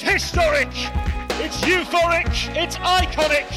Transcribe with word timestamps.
It's 0.00 0.08
historic. 0.08 0.68
It's 1.40 1.60
euphoric. 1.62 2.28
It's 2.54 2.76
iconic. 2.76 3.48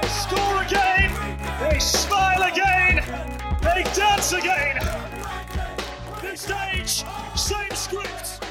They 0.00 0.08
score 0.08 0.62
again. 0.62 1.10
They 1.58 1.80
smile 1.80 2.44
again. 2.44 3.02
They 3.62 3.82
dance 3.94 4.32
again. 4.32 4.78
New 6.22 6.36
stage, 6.36 7.04
same 7.34 7.70
script. 7.72 8.44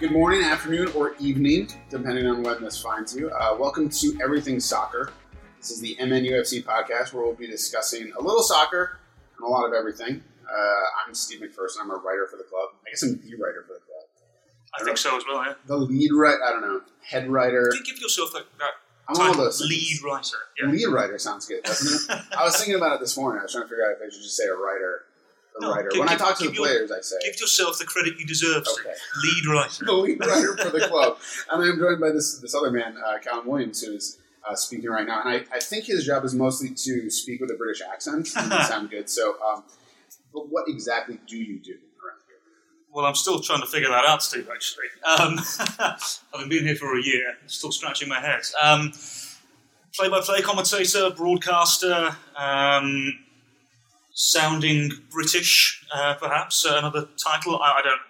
Good 0.00 0.12
morning, 0.12 0.44
afternoon, 0.44 0.88
or 0.94 1.14
evening, 1.20 1.68
depending 1.90 2.26
on 2.26 2.42
when 2.42 2.62
this 2.62 2.80
finds 2.80 3.14
you. 3.14 3.28
Uh, 3.28 3.54
welcome 3.58 3.90
to 3.90 4.18
Everything 4.22 4.60
Soccer. 4.60 5.12
This 5.58 5.70
is 5.70 5.82
the 5.82 5.94
MNUFC 6.00 6.64
podcast 6.64 7.12
where 7.12 7.22
we'll 7.22 7.34
be 7.34 7.46
discussing 7.46 8.14
a 8.18 8.22
little 8.22 8.42
soccer 8.42 8.98
and 9.36 9.46
a 9.46 9.48
lot 9.50 9.66
of 9.66 9.74
everything. 9.74 10.22
Uh, 10.50 11.06
I'm 11.06 11.14
Steve 11.14 11.40
McPherson. 11.40 11.80
I'm 11.82 11.90
a 11.90 11.96
writer 11.96 12.26
for 12.30 12.36
the 12.36 12.44
club. 12.44 12.70
I 12.86 12.90
guess 12.90 13.02
I'm 13.02 13.14
the 13.20 13.36
writer 13.36 13.64
for 13.66 13.74
the 13.74 13.80
club. 13.80 14.04
I 14.78 14.84
think 14.84 14.98
so 14.98 15.16
as 15.16 15.22
well, 15.28 15.44
yeah. 15.44 15.54
The 15.66 15.76
lead 15.76 16.10
writer, 16.12 16.42
I 16.44 16.50
don't 16.50 16.62
know, 16.62 16.80
head 17.08 17.30
writer. 17.30 17.70
Give, 17.72 17.84
give 17.86 17.98
yourself 18.00 18.32
that, 18.32 18.44
that 18.58 18.70
I'm 19.08 19.16
one 19.18 19.30
of 19.30 19.36
those. 19.36 19.60
lead 19.60 20.02
writer. 20.02 20.36
Yeah. 20.60 20.68
Lead 20.70 20.86
writer 20.88 21.16
sounds 21.18 21.46
good, 21.46 21.62
doesn't 21.62 22.10
it? 22.16 22.22
I 22.38 22.42
was 22.44 22.56
thinking 22.56 22.74
about 22.74 22.94
it 22.96 23.00
this 23.00 23.16
morning. 23.16 23.38
I 23.40 23.44
was 23.44 23.52
trying 23.52 23.64
to 23.64 23.68
figure 23.68 23.84
out 23.84 23.92
if 23.92 23.98
I 24.02 24.12
should 24.12 24.22
just 24.22 24.36
say 24.36 24.46
a 24.46 24.54
writer. 24.54 25.02
A 25.58 25.60
No, 25.62 25.72
writer. 25.72 25.90
give- 25.90 26.00
when 26.00 26.08
I 26.08 26.16
talk 26.16 26.36
to 26.38 26.42
the 26.44 26.48
give 26.50 26.56
your- 26.56 26.66
players, 26.66 26.90
I 26.90 27.00
say 27.02 27.16
Give 27.24 27.38
yourself 27.40 27.78
the 27.78 27.84
credit 27.84 28.18
you 28.18 28.26
deserve, 28.26 28.64
Okay. 28.80 28.94
Lead 29.22 29.46
writer. 29.46 29.84
the 29.86 29.92
lead 29.92 30.18
writer 30.26 30.56
for 30.56 30.70
the 30.70 30.88
club. 30.88 31.18
And 31.52 31.62
I'm 31.62 31.78
joined 31.78 32.00
by 32.00 32.10
this 32.10 32.38
this 32.40 32.54
other 32.56 32.72
man, 32.72 32.96
uh, 32.96 33.18
Calvin 33.18 33.48
Williams, 33.48 33.80
who 33.80 33.92
is 33.92 34.18
uh, 34.48 34.56
speaking 34.56 34.90
right 34.90 35.06
now. 35.06 35.20
And 35.24 35.28
I, 35.28 35.56
I 35.56 35.60
think 35.60 35.84
his 35.84 36.04
job 36.04 36.24
is 36.24 36.34
mostly 36.34 36.70
to 36.70 37.08
speak 37.10 37.40
with 37.40 37.50
a 37.52 37.54
British 37.54 37.80
accent. 37.80 38.28
and 38.36 38.52
sound 38.66 38.90
good. 38.90 39.08
So, 39.08 39.36
um, 39.40 39.62
but 40.34 40.50
what 40.50 40.64
exactly 40.68 41.18
do 41.26 41.38
you 41.38 41.60
do 41.60 41.72
around 41.72 42.20
here? 42.26 42.36
Well, 42.92 43.06
I'm 43.06 43.14
still 43.14 43.40
trying 43.40 43.60
to 43.60 43.66
figure 43.66 43.88
that 43.88 44.04
out, 44.04 44.22
Steve, 44.22 44.48
actually. 44.52 44.86
Um, 45.06 45.40
I've 46.34 46.48
been 46.50 46.64
here 46.64 46.76
for 46.76 46.98
a 46.98 47.02
year, 47.02 47.34
still 47.46 47.72
scratching 47.72 48.08
my 48.08 48.20
head. 48.20 48.42
Um, 48.60 48.92
play-by-play 49.96 50.42
commentator, 50.42 51.10
broadcaster, 51.10 52.16
um, 52.36 53.20
sounding 54.12 54.90
British, 55.10 55.84
uh, 55.94 56.14
perhaps, 56.14 56.66
uh, 56.66 56.76
another 56.78 57.08
title. 57.16 57.60
I, 57.62 57.78
I 57.78 57.82
don't 57.82 58.00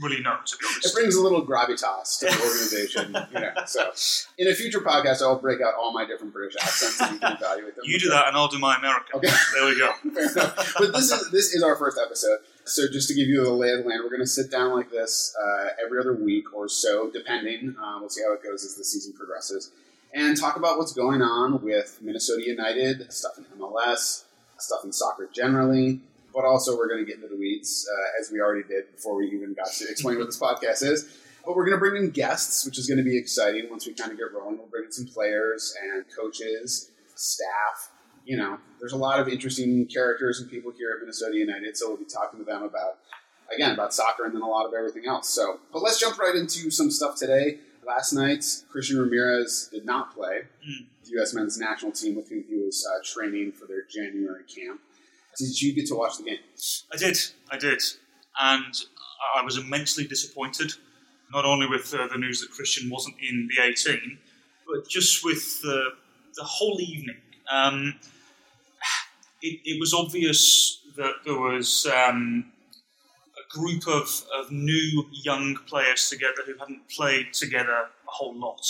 really 0.00 0.20
know, 0.20 0.36
to 0.44 0.56
be 0.56 0.66
It 0.84 0.94
brings 0.94 1.14
a 1.14 1.22
little 1.22 1.44
gravitas 1.46 2.18
to 2.20 2.26
the 2.26 2.42
organization. 2.42 3.16
you 3.32 3.40
know, 3.40 3.50
so 3.66 3.90
in 4.38 4.48
a 4.48 4.54
future 4.54 4.80
podcast, 4.80 5.22
I'll 5.22 5.38
break 5.38 5.60
out 5.60 5.74
all 5.74 5.92
my 5.92 6.04
different 6.04 6.32
British 6.32 6.56
accents 6.60 7.00
and 7.00 7.12
you 7.14 7.18
can 7.18 7.36
evaluate 7.36 7.76
them. 7.76 7.84
You 7.86 7.98
do 7.98 8.08
that, 8.10 8.28
and 8.28 8.36
I'll 8.36 8.48
do 8.48 8.58
my 8.58 8.76
American. 8.76 9.16
Okay. 9.16 9.28
There 9.54 9.66
we 9.66 9.78
go. 9.78 9.92
But 10.78 10.92
this 10.92 11.12
is 11.12 11.30
this 11.30 11.54
is 11.54 11.62
our 11.62 11.76
first 11.76 11.98
episode. 12.04 12.38
So 12.64 12.88
just 12.90 13.08
to 13.08 13.14
give 13.14 13.28
you 13.28 13.44
the 13.44 13.52
lay 13.52 13.70
of 13.70 13.82
the 13.82 13.88
land, 13.88 14.00
we're 14.02 14.10
going 14.10 14.20
to 14.20 14.26
sit 14.26 14.50
down 14.50 14.72
like 14.72 14.90
this 14.90 15.34
uh, 15.40 15.68
every 15.84 16.00
other 16.00 16.14
week 16.14 16.52
or 16.54 16.68
so, 16.68 17.10
depending. 17.10 17.76
Uh, 17.80 17.98
we'll 18.00 18.08
see 18.08 18.22
how 18.22 18.32
it 18.32 18.42
goes 18.42 18.64
as 18.64 18.74
the 18.74 18.84
season 18.84 19.12
progresses, 19.12 19.70
and 20.12 20.38
talk 20.38 20.56
about 20.56 20.78
what's 20.78 20.92
going 20.92 21.22
on 21.22 21.62
with 21.62 21.98
Minnesota 22.02 22.42
United, 22.44 23.12
stuff 23.12 23.38
in 23.38 23.44
MLS, 23.58 24.24
stuff 24.58 24.80
in 24.84 24.92
soccer 24.92 25.28
generally. 25.32 26.00
But 26.34 26.44
also, 26.44 26.76
we're 26.76 26.88
going 26.88 27.04
to 27.04 27.06
get 27.06 27.16
into 27.16 27.28
the 27.28 27.36
weeds, 27.36 27.88
uh, 27.90 28.20
as 28.20 28.30
we 28.30 28.40
already 28.40 28.66
did 28.66 28.90
before 28.94 29.14
we 29.14 29.26
even 29.28 29.54
got 29.54 29.68
to 29.68 29.88
explain 29.88 30.18
what 30.18 30.26
this 30.26 30.38
podcast 30.38 30.82
is. 30.82 31.18
But 31.46 31.54
we're 31.54 31.64
going 31.64 31.76
to 31.76 31.80
bring 31.80 32.02
in 32.02 32.10
guests, 32.10 32.64
which 32.64 32.78
is 32.78 32.86
going 32.86 32.98
to 32.98 33.04
be 33.04 33.16
exciting 33.18 33.68
once 33.70 33.86
we 33.86 33.92
kind 33.92 34.10
of 34.10 34.18
get 34.18 34.32
rolling. 34.32 34.58
We'll 34.58 34.66
bring 34.66 34.86
in 34.86 34.92
some 34.92 35.06
players 35.06 35.74
and 35.82 36.04
coaches, 36.16 36.90
staff, 37.14 37.90
you 38.24 38.36
know, 38.36 38.58
there's 38.80 38.92
a 38.92 38.96
lot 38.96 39.20
of 39.20 39.28
interesting 39.28 39.86
characters 39.86 40.40
and 40.40 40.50
people 40.50 40.72
here 40.76 40.92
at 40.94 41.00
Minnesota 41.00 41.36
United, 41.36 41.76
so 41.76 41.88
we'll 41.88 41.98
be 41.98 42.04
talking 42.04 42.38
to 42.38 42.44
them 42.44 42.62
about, 42.62 42.98
again, 43.54 43.72
about 43.72 43.92
soccer 43.92 44.24
and 44.24 44.34
then 44.34 44.42
a 44.42 44.48
lot 44.48 44.66
of 44.66 44.72
everything 44.72 45.06
else. 45.06 45.28
So, 45.28 45.60
but 45.72 45.82
let's 45.82 46.00
jump 46.00 46.18
right 46.18 46.34
into 46.34 46.70
some 46.70 46.90
stuff 46.90 47.16
today. 47.16 47.58
Last 47.86 48.14
night, 48.14 48.44
Christian 48.70 48.98
Ramirez 48.98 49.68
did 49.70 49.84
not 49.84 50.14
play. 50.14 50.42
Mm. 50.66 50.86
The 51.04 51.10
U.S. 51.16 51.34
men's 51.34 51.58
national 51.58 51.92
team 51.92 52.16
with 52.16 52.30
whom 52.30 52.44
he 52.48 52.56
was 52.56 52.86
uh, 52.90 53.02
training 53.04 53.52
for 53.52 53.66
their 53.66 53.82
January 53.82 54.44
camp. 54.44 54.80
Did 55.38 55.60
you 55.60 55.74
get 55.74 55.86
to 55.88 55.94
watch 55.94 56.18
the 56.18 56.24
game? 56.24 56.38
I 56.92 56.96
did, 56.96 57.18
I 57.50 57.58
did, 57.58 57.82
and 58.40 58.74
I 59.36 59.42
was 59.42 59.56
immensely 59.56 60.06
disappointed. 60.06 60.72
Not 61.32 61.44
only 61.44 61.66
with 61.66 61.92
uh, 61.92 62.06
the 62.06 62.18
news 62.18 62.40
that 62.40 62.50
Christian 62.50 62.90
wasn't 62.90 63.16
in 63.20 63.48
the 63.48 63.64
18, 63.64 64.18
but 64.66 64.88
just 64.88 65.24
with 65.24 65.60
the 65.62 65.90
the 66.36 66.44
whole 66.44 66.80
evening. 66.80 67.16
Um, 67.50 67.94
it, 69.42 69.60
it 69.64 69.80
was 69.80 69.92
obvious 69.92 70.80
that 70.96 71.14
there 71.24 71.38
was 71.38 71.86
um, 71.86 72.52
a 73.36 73.56
group 73.56 73.86
of, 73.86 74.24
of 74.38 74.50
new 74.50 75.04
young 75.12 75.56
players 75.66 76.08
together 76.08 76.42
who 76.46 76.56
hadn't 76.58 76.88
played 76.88 77.32
together 77.32 77.72
a 77.72 78.10
whole 78.10 78.34
lot. 78.34 78.66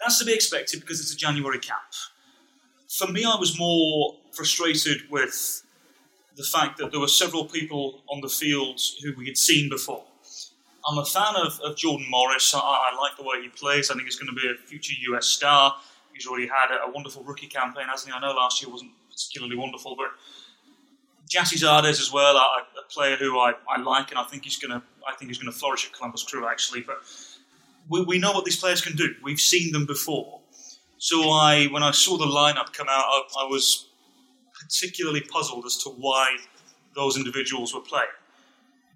That's 0.00 0.18
to 0.18 0.24
be 0.24 0.34
expected 0.34 0.80
because 0.80 1.00
it's 1.00 1.12
a 1.12 1.16
January 1.16 1.58
camp. 1.58 1.80
For 2.88 3.10
me, 3.10 3.24
I 3.24 3.36
was 3.36 3.58
more 3.58 4.14
frustrated 4.32 5.02
with 5.10 5.62
the 6.36 6.44
fact 6.44 6.78
that 6.78 6.90
there 6.90 7.00
were 7.00 7.08
several 7.08 7.46
people 7.46 8.02
on 8.08 8.20
the 8.20 8.28
field 8.28 8.80
who 9.02 9.14
we 9.16 9.26
had 9.26 9.36
seen 9.36 9.68
before. 9.68 10.04
I'm 10.88 10.98
a 10.98 11.04
fan 11.04 11.34
of, 11.34 11.58
of 11.60 11.76
Jordan 11.76 12.06
Morris. 12.08 12.54
I, 12.54 12.58
I 12.60 12.96
like 13.00 13.16
the 13.16 13.24
way 13.24 13.42
he 13.42 13.48
plays. 13.48 13.90
I 13.90 13.94
think 13.94 14.04
he's 14.04 14.16
going 14.16 14.34
to 14.34 14.40
be 14.40 14.48
a 14.48 14.66
future 14.66 14.94
US 15.12 15.26
star. 15.26 15.74
He's 16.12 16.26
already 16.26 16.46
had 16.46 16.70
a, 16.70 16.88
a 16.88 16.90
wonderful 16.90 17.24
rookie 17.24 17.48
campaign, 17.48 17.86
hasn't 17.88 18.12
he? 18.12 18.16
I 18.16 18.20
know 18.20 18.34
last 18.34 18.62
year 18.62 18.70
wasn't 18.70 18.92
particularly 19.10 19.56
wonderful, 19.56 19.96
but 19.96 20.08
Gyasi 21.28 21.58
Zardes 21.58 22.00
as 22.00 22.12
well, 22.12 22.36
a, 22.36 22.66
a 22.78 22.88
player 22.88 23.16
who 23.16 23.38
I, 23.38 23.54
I 23.68 23.80
like, 23.80 24.10
and 24.10 24.18
I 24.18 24.24
think 24.24 24.44
he's 24.44 24.58
going 24.58 24.78
to 24.78 24.86
I 25.06 25.14
think 25.14 25.30
he's 25.30 25.38
going 25.38 25.52
to 25.52 25.58
flourish 25.58 25.86
at 25.86 25.92
Columbus 25.92 26.22
Crew 26.22 26.46
actually. 26.48 26.80
But 26.80 26.98
we, 27.88 28.02
we 28.02 28.18
know 28.18 28.32
what 28.32 28.44
these 28.44 28.58
players 28.58 28.80
can 28.80 28.96
do. 28.96 29.14
We've 29.22 29.40
seen 29.40 29.72
them 29.72 29.86
before. 29.86 30.40
So 30.98 31.30
I, 31.30 31.66
when 31.66 31.82
I 31.82 31.90
saw 31.90 32.16
the 32.16 32.24
lineup 32.24 32.72
come 32.72 32.88
out, 32.88 33.04
I, 33.04 33.22
I 33.40 33.44
was 33.44 33.86
particularly 34.66 35.20
puzzled 35.20 35.64
as 35.64 35.76
to 35.78 35.90
why 35.90 36.36
those 36.94 37.16
individuals 37.16 37.74
were 37.74 37.80
playing. 37.80 38.06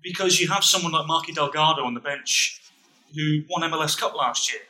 Because 0.03 0.41
you 0.41 0.48
have 0.48 0.64
someone 0.64 0.92
like 0.92 1.06
Marky 1.06 1.32
Delgado 1.32 1.84
on 1.84 1.94
the 1.94 2.00
bench 2.00 2.60
who 3.14 3.42
won 3.48 3.70
MLS 3.70 3.98
Cup 3.98 4.14
last 4.14 4.53
year 4.53 4.62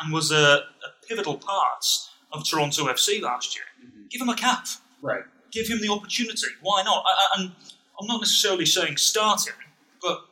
and 0.00 0.12
was 0.12 0.30
a, 0.32 0.36
a 0.36 1.06
pivotal 1.08 1.36
part 1.36 1.84
of 2.32 2.44
Toronto 2.48 2.84
FC 2.86 3.20
last 3.20 3.56
year. 3.56 3.64
Mm-hmm. 3.80 4.02
Give 4.10 4.20
him 4.20 4.28
a 4.28 4.34
cap. 4.34 4.66
Right. 5.00 5.22
Give 5.50 5.68
him 5.68 5.80
the 5.80 5.88
opportunity. 5.88 6.48
Why 6.60 6.82
not? 6.82 7.04
I, 7.06 7.10
I, 7.10 7.40
and 7.40 7.52
I'm 8.00 8.06
not 8.06 8.20
necessarily 8.20 8.66
saying 8.66 8.96
start 8.96 9.46
him, 9.46 9.54
but 10.00 10.26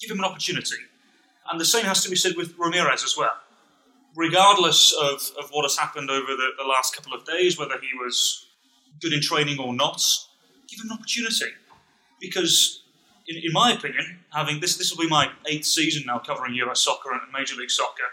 give 0.00 0.10
him 0.10 0.18
an 0.18 0.24
opportunity. 0.24 0.76
And 1.50 1.60
the 1.60 1.64
same 1.64 1.84
has 1.84 2.02
to 2.04 2.10
be 2.10 2.16
said 2.16 2.36
with 2.36 2.54
Ramirez 2.58 3.04
as 3.04 3.16
well. 3.16 3.32
Regardless 4.16 4.92
of, 4.92 5.32
of 5.42 5.50
what 5.50 5.64
has 5.64 5.76
happened 5.76 6.10
over 6.10 6.36
the, 6.36 6.50
the 6.56 6.64
last 6.64 6.94
couple 6.94 7.12
of 7.12 7.24
days, 7.24 7.58
whether 7.58 7.74
he 7.80 7.98
was 7.98 8.43
good 9.04 9.12
in 9.12 9.20
training 9.20 9.58
or 9.60 9.72
not, 9.74 10.02
give 10.66 10.80
him 10.80 10.90
an 10.90 10.96
opportunity. 10.96 11.52
Because, 12.20 12.82
in, 13.28 13.36
in 13.36 13.52
my 13.52 13.72
opinion, 13.72 14.20
having 14.32 14.60
this, 14.60 14.76
this 14.76 14.90
will 14.90 15.04
be 15.04 15.08
my 15.08 15.30
eighth 15.46 15.66
season 15.66 16.04
now 16.06 16.18
covering 16.18 16.54
US 16.54 16.80
soccer 16.80 17.12
and 17.12 17.20
Major 17.32 17.56
League 17.56 17.70
Soccer. 17.70 18.08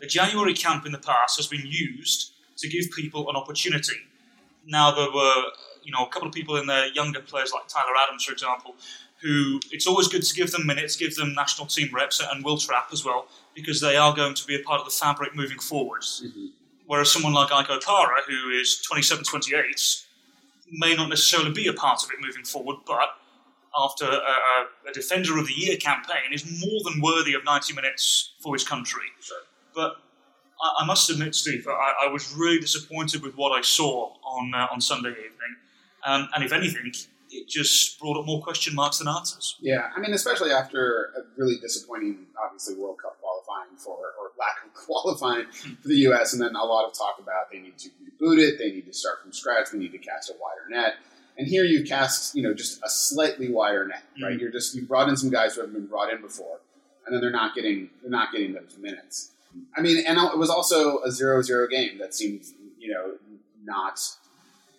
The 0.00 0.06
January 0.06 0.54
camp 0.54 0.86
in 0.86 0.92
the 0.92 0.98
past 0.98 1.36
has 1.36 1.48
been 1.48 1.66
used 1.66 2.32
to 2.58 2.68
give 2.68 2.90
people 2.92 3.28
an 3.28 3.36
opportunity. 3.36 3.96
Now 4.66 4.92
there 4.92 5.10
were, 5.12 5.42
you 5.82 5.92
know, 5.92 6.04
a 6.04 6.08
couple 6.08 6.28
of 6.28 6.34
people 6.34 6.56
in 6.56 6.66
there, 6.66 6.86
younger 6.88 7.20
players 7.20 7.52
like 7.52 7.66
Tyler 7.68 7.94
Adams, 8.06 8.24
for 8.24 8.32
example, 8.32 8.76
who 9.20 9.58
it's 9.72 9.86
always 9.86 10.06
good 10.06 10.22
to 10.22 10.34
give 10.34 10.52
them 10.52 10.66
minutes, 10.66 10.94
give 10.96 11.16
them 11.16 11.34
national 11.34 11.66
team 11.66 11.88
reps, 11.92 12.20
and 12.20 12.44
Will 12.44 12.58
Trapp 12.58 12.90
as 12.92 13.04
well, 13.04 13.26
because 13.54 13.80
they 13.80 13.96
are 13.96 14.14
going 14.14 14.34
to 14.34 14.46
be 14.46 14.54
a 14.54 14.62
part 14.62 14.78
of 14.80 14.86
the 14.86 14.92
fabric 14.92 15.34
moving 15.34 15.58
forwards. 15.58 16.22
Mm-hmm. 16.24 16.46
Whereas 16.86 17.10
someone 17.10 17.34
like 17.34 17.52
Ike 17.52 17.66
Opara, 17.66 18.22
who 18.26 18.50
is 18.50 18.80
27, 18.80 19.24
28, 19.24 20.04
may 20.72 20.94
not 20.94 21.08
necessarily 21.08 21.52
be 21.52 21.66
a 21.66 21.72
part 21.72 22.02
of 22.02 22.10
it 22.10 22.16
moving 22.20 22.44
forward, 22.44 22.76
but 22.86 23.10
after 23.76 24.06
a, 24.06 24.88
a, 24.88 24.92
Defender 24.92 25.38
of 25.38 25.46
the 25.46 25.52
Year 25.52 25.76
campaign, 25.76 26.32
is 26.32 26.44
more 26.44 26.80
than 26.84 27.00
worthy 27.00 27.34
of 27.34 27.44
90 27.44 27.74
minutes 27.74 28.34
for 28.40 28.54
his 28.54 28.64
country. 28.64 29.04
Sure. 29.20 29.36
But 29.74 29.96
I, 30.60 30.82
I 30.82 30.86
must 30.86 31.10
admit, 31.10 31.34
Steve, 31.34 31.66
I, 31.68 32.06
I 32.06 32.12
was 32.12 32.32
really 32.32 32.58
disappointed 32.58 33.22
with 33.22 33.36
what 33.36 33.50
I 33.50 33.60
saw 33.60 34.14
on 34.24 34.54
uh, 34.54 34.66
on 34.72 34.80
Sunday 34.80 35.10
evening, 35.10 35.56
um, 36.04 36.28
and 36.34 36.42
if 36.42 36.52
anything, 36.52 36.92
it 37.30 37.48
just 37.48 37.98
brought 37.98 38.18
up 38.18 38.26
more 38.26 38.42
question 38.42 38.74
marks 38.74 38.98
than 38.98 39.08
answers. 39.08 39.56
Yeah, 39.60 39.88
I 39.96 40.00
mean, 40.00 40.12
especially 40.14 40.50
after 40.50 41.12
a 41.16 41.20
really 41.36 41.56
disappointing, 41.60 42.26
obviously, 42.42 42.74
World 42.76 42.98
Cup 43.02 43.18
qualifying 43.20 43.76
for, 43.76 43.96
or 43.96 44.32
lack 44.38 44.64
of 44.66 44.74
qualifying 44.86 45.46
for 45.82 45.88
the 45.88 45.96
U.S., 46.08 46.32
and 46.32 46.42
then 46.42 46.54
a 46.54 46.64
lot 46.64 46.86
of 46.86 46.96
talk 46.96 47.18
about 47.20 47.50
they 47.52 47.58
need 47.58 47.78
to 47.78 47.88
reboot 47.88 48.38
it, 48.38 48.58
they 48.58 48.70
need 48.70 48.86
to 48.86 48.92
start 48.92 49.22
from 49.22 49.32
scratch, 49.32 49.70
they 49.72 49.78
need 49.78 49.92
to 49.92 49.98
cast 49.98 50.30
a 50.30 50.34
wider 50.40 50.68
net. 50.70 50.94
And 51.36 51.46
here 51.46 51.64
you 51.64 51.84
cast, 51.84 52.34
you 52.34 52.42
know, 52.42 52.52
just 52.52 52.82
a 52.82 52.88
slightly 52.88 53.50
wider 53.50 53.86
net, 53.86 54.02
right? 54.20 54.36
Mhm. 54.36 54.40
You're 54.40 54.50
just 54.50 54.74
you 54.74 54.82
brought 54.82 55.08
in 55.08 55.16
some 55.16 55.30
guys 55.30 55.54
who 55.54 55.60
haven't 55.60 55.74
been 55.74 55.86
brought 55.86 56.12
in 56.12 56.20
before, 56.20 56.58
and 57.06 57.14
then 57.14 57.20
they're 57.20 57.30
not 57.30 57.54
getting 57.54 57.90
they're 58.02 58.10
not 58.10 58.32
getting 58.32 58.54
those 58.54 58.76
minutes. 58.78 59.30
I 59.76 59.80
mean, 59.80 60.04
and 60.04 60.18
it 60.18 60.36
was 60.38 60.50
also 60.50 60.98
a 60.98 61.08
0-0 61.08 61.70
game 61.70 61.98
that 61.98 62.14
seemed, 62.14 62.42
you 62.78 62.92
know, 62.92 63.14
not 63.64 63.98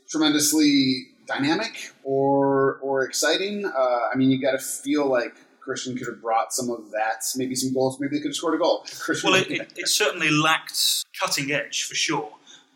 tremendously 0.10 1.08
dynamic 1.30 1.92
or 2.04 2.78
or 2.82 3.04
exciting. 3.04 3.66
Uh, 3.66 4.00
I 4.14 4.18
mean, 4.18 4.32
you 4.32 4.42
got 4.42 4.52
to 4.52 4.60
feel 4.60 5.08
like 5.08 5.36
Christian 5.60 5.96
could 5.96 6.08
have 6.08 6.22
brought 6.22 6.52
some 6.52 6.70
of 6.70 6.92
that, 6.92 7.24
maybe 7.36 7.56
some 7.56 7.74
goals, 7.74 8.00
maybe 8.00 8.18
they 8.18 8.22
could 8.22 8.30
have 8.30 8.36
scored 8.36 8.56
a 8.56 8.58
goal. 8.58 8.86
Christian 9.00 9.32
Well, 9.32 9.42
it, 9.42 9.52
it, 9.52 9.74
it 9.76 9.88
certainly 9.88 10.32
lacked 10.32 11.06
cutting 11.20 11.52
edge 11.52 11.84
for 11.84 11.96
sure. 11.96 12.32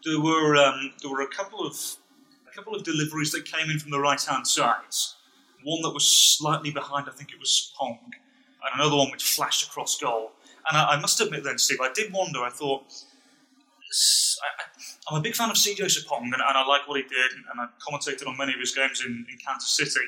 There 0.05 0.19
were 0.19 0.55
um, 0.55 0.94
there 1.01 1.11
were 1.11 1.21
a 1.21 1.27
couple 1.27 1.65
of 1.65 1.75
a 2.47 2.55
couple 2.55 2.75
of 2.75 2.83
deliveries 2.83 3.31
that 3.31 3.45
came 3.45 3.69
in 3.69 3.79
from 3.79 3.91
the 3.91 4.00
right 4.00 4.21
hand 4.21 4.47
side. 4.47 4.95
One 5.63 5.81
that 5.81 5.91
was 5.91 6.05
slightly 6.05 6.71
behind, 6.71 7.07
I 7.09 7.13
think 7.13 7.31
it 7.31 7.39
was 7.39 7.73
Pong, 7.79 7.97
and 8.03 8.79
another 8.79 8.97
one 8.97 9.11
which 9.11 9.23
flashed 9.23 9.65
across 9.65 9.97
goal. 9.97 10.33
And 10.67 10.77
I, 10.77 10.91
I 10.91 11.00
must 11.00 11.19
admit, 11.19 11.44
then, 11.44 11.57
Steve, 11.57 11.79
I 11.81 11.91
did 11.94 12.13
wonder. 12.13 12.39
I 12.39 12.50
thought 12.50 12.83
I, 14.44 14.63
am 15.11 15.17
a 15.17 15.21
big 15.21 15.35
fan 15.35 15.50
of 15.50 15.55
CJ 15.55 15.81
Sapong, 15.81 16.23
and, 16.23 16.33
and 16.35 16.44
I 16.44 16.65
like 16.65 16.88
what 16.88 16.97
he 16.97 17.03
did, 17.03 17.31
and 17.33 17.59
I 17.59 17.67
commentated 17.81 18.27
on 18.27 18.38
many 18.38 18.53
of 18.53 18.59
his 18.59 18.73
games 18.73 19.03
in, 19.05 19.25
in 19.29 19.38
Kansas 19.45 19.69
City. 19.69 20.05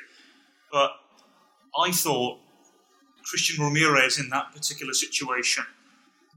But 0.72 0.92
I 1.78 1.92
thought 1.92 2.40
Christian 3.24 3.64
Ramirez 3.64 4.20
in 4.20 4.30
that 4.30 4.54
particular 4.54 4.94
situation 4.94 5.66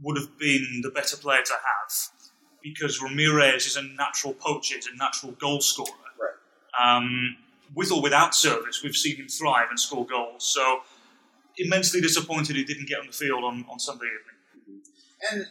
would 0.02 0.16
have 0.16 0.38
been 0.38 0.80
the 0.82 0.90
better 0.90 1.16
player 1.16 1.42
to 1.42 1.52
have 1.52 2.28
because 2.62 3.00
Ramirez 3.02 3.66
is 3.66 3.76
a 3.76 3.82
natural 3.82 4.34
poacher, 4.34 4.76
he's 4.76 4.86
a 4.86 4.96
natural 4.96 5.32
goal 5.32 5.60
scorer. 5.60 5.88
Right. 6.20 6.96
Um, 6.96 7.36
with 7.74 7.92
or 7.92 8.00
without 8.02 8.34
service, 8.34 8.82
we've 8.82 8.96
seen 8.96 9.16
him 9.16 9.28
thrive 9.28 9.66
and 9.70 9.78
score 9.78 10.06
goals. 10.06 10.44
So 10.44 10.80
immensely 11.56 12.00
disappointed 12.00 12.56
he 12.56 12.64
didn't 12.64 12.88
get 12.88 13.00
on 13.00 13.06
the 13.06 13.12
field 13.12 13.44
on, 13.44 13.64
on 13.68 13.78
Sunday 13.78 14.06
evening. 14.06 14.82
And 15.30 15.46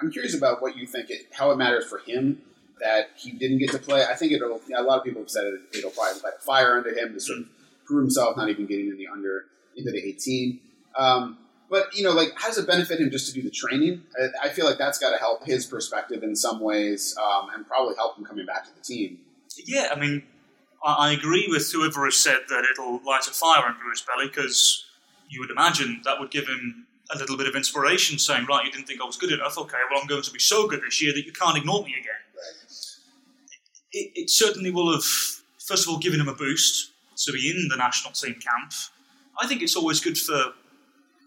I'm 0.00 0.10
curious 0.10 0.36
about 0.36 0.62
what 0.62 0.76
you 0.76 0.86
think, 0.86 1.10
it, 1.10 1.26
how 1.32 1.50
it 1.50 1.56
matters 1.56 1.84
for 1.84 1.98
him 1.98 2.40
that 2.80 3.10
he 3.16 3.32
didn't 3.32 3.58
get 3.58 3.70
to 3.72 3.78
play. 3.78 4.04
I 4.04 4.14
think 4.14 4.32
it'll. 4.32 4.60
A 4.76 4.82
lot 4.82 4.98
of 4.98 5.04
people 5.04 5.22
have 5.22 5.30
said 5.30 5.44
it, 5.44 5.60
it'll 5.76 5.90
probably 5.90 6.20
light 6.22 6.34
a 6.38 6.42
fire 6.42 6.76
under 6.76 6.90
him 6.96 7.14
to 7.14 7.20
sort 7.20 7.40
of 7.40 7.46
prove 7.84 8.02
himself, 8.02 8.36
not 8.36 8.48
even 8.48 8.66
getting 8.66 8.88
in 8.88 8.96
the 8.96 9.08
under 9.08 9.46
into 9.76 9.90
the 9.90 9.98
18. 9.98 10.60
Um, 10.96 11.38
but 11.70 11.94
you 11.96 12.04
know, 12.04 12.12
like, 12.12 12.32
how 12.36 12.48
does 12.48 12.58
it 12.58 12.66
benefit 12.66 13.00
him 13.00 13.10
just 13.10 13.28
to 13.28 13.32
do 13.32 13.42
the 13.42 13.50
training? 13.50 14.02
I, 14.20 14.46
I 14.46 14.48
feel 14.50 14.64
like 14.64 14.78
that's 14.78 14.98
got 14.98 15.10
to 15.10 15.18
help 15.18 15.44
his 15.44 15.66
perspective 15.66 16.22
in 16.22 16.34
some 16.36 16.60
ways, 16.60 17.16
um, 17.22 17.50
and 17.54 17.66
probably 17.66 17.94
help 17.96 18.16
him 18.16 18.24
coming 18.24 18.46
back 18.46 18.64
to 18.64 18.74
the 18.74 18.80
team. 18.80 19.18
Yeah, 19.66 19.88
I 19.94 19.98
mean, 19.98 20.22
I, 20.84 21.08
I 21.08 21.12
agree 21.12 21.46
with 21.48 21.70
whoever 21.72 22.04
has 22.04 22.16
said 22.16 22.40
that 22.48 22.64
it'll 22.70 23.00
light 23.04 23.26
a 23.26 23.30
fire 23.30 23.64
under 23.66 23.90
his 23.90 24.02
belly 24.02 24.28
because 24.28 24.84
you 25.28 25.40
would 25.40 25.50
imagine 25.50 26.00
that 26.04 26.18
would 26.18 26.30
give 26.30 26.46
him 26.46 26.86
a 27.14 27.18
little 27.18 27.36
bit 27.36 27.46
of 27.46 27.54
inspiration, 27.54 28.18
saying, 28.18 28.46
"Right, 28.46 28.64
you 28.64 28.72
didn't 28.72 28.86
think 28.86 29.00
I 29.00 29.04
was 29.04 29.16
good 29.16 29.32
enough. 29.32 29.56
Okay, 29.58 29.78
well, 29.90 30.00
I'm 30.00 30.06
going 30.06 30.22
to 30.22 30.30
be 30.30 30.38
so 30.38 30.66
good 30.66 30.82
this 30.82 31.02
year 31.02 31.12
that 31.14 31.24
you 31.24 31.32
can't 31.32 31.56
ignore 31.56 31.82
me 31.82 31.94
again." 31.98 32.22
It, 33.92 34.12
it 34.14 34.30
certainly 34.30 34.70
will 34.70 34.92
have, 34.92 35.04
first 35.04 35.86
of 35.86 35.88
all, 35.88 35.98
given 35.98 36.20
him 36.20 36.28
a 36.28 36.34
boost 36.34 36.92
to 37.24 37.32
be 37.32 37.50
in 37.50 37.68
the 37.68 37.76
national 37.76 38.12
team 38.12 38.34
camp. 38.34 38.72
I 39.40 39.46
think 39.46 39.62
it's 39.62 39.76
always 39.76 40.00
good 40.00 40.18
for 40.18 40.52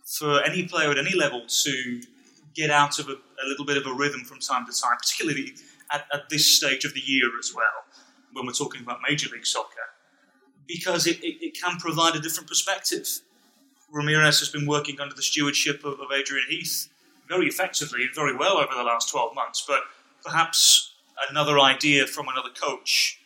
for 0.06 0.44
any 0.44 0.68
player 0.68 0.92
at 0.92 0.98
any 0.98 1.16
level 1.16 1.45
to 1.48 2.01
get 2.54 2.69
out 2.69 3.00
of 3.00 3.07
a, 3.07 3.13
a 3.13 3.45
little 3.48 3.66
bit 3.66 3.77
of 3.77 3.86
a 3.86 3.94
rhythm 3.94 4.22
from 4.22 4.39
time 4.39 4.66
to 4.66 4.74
time, 4.81 4.98
particularly 4.98 5.54
at, 5.92 6.06
at 6.13 6.30
this 6.30 6.45
stage 6.45 6.84
of 6.86 6.94
the 6.94 7.00
year 7.00 7.30
as 7.39 7.54
well, 7.56 7.86
when 8.34 8.45
we're 8.45 8.51
talking 8.51 8.81
about 8.81 9.00
Major 9.07 9.30
League 9.30 9.45
Soccer, 9.45 9.88
because 10.68 11.07
it, 11.07 11.18
it, 11.24 11.42
it 11.42 11.57
can 11.62 11.77
provide 11.77 12.16
a 12.16 12.19
different 12.19 12.50
perspective. 12.50 13.07
Ramirez 13.91 14.39
has 14.39 14.49
been 14.49 14.65
working 14.65 14.99
under 14.99 15.13
the 15.13 15.21
stewardship 15.21 15.83
of, 15.83 15.99
of 15.99 16.11
Adrian 16.13 16.45
Heath 16.49 16.89
very 17.27 17.47
effectively 17.47 18.03
and 18.03 18.15
very 18.15 18.35
well 18.35 18.57
over 18.57 18.73
the 18.75 18.83
last 18.83 19.09
12 19.09 19.33
months, 19.35 19.63
but 19.67 19.81
perhaps 20.23 20.93
another 21.29 21.59
idea 21.59 22.05
from 22.05 22.27
another 22.27 22.49
coach 22.49 23.19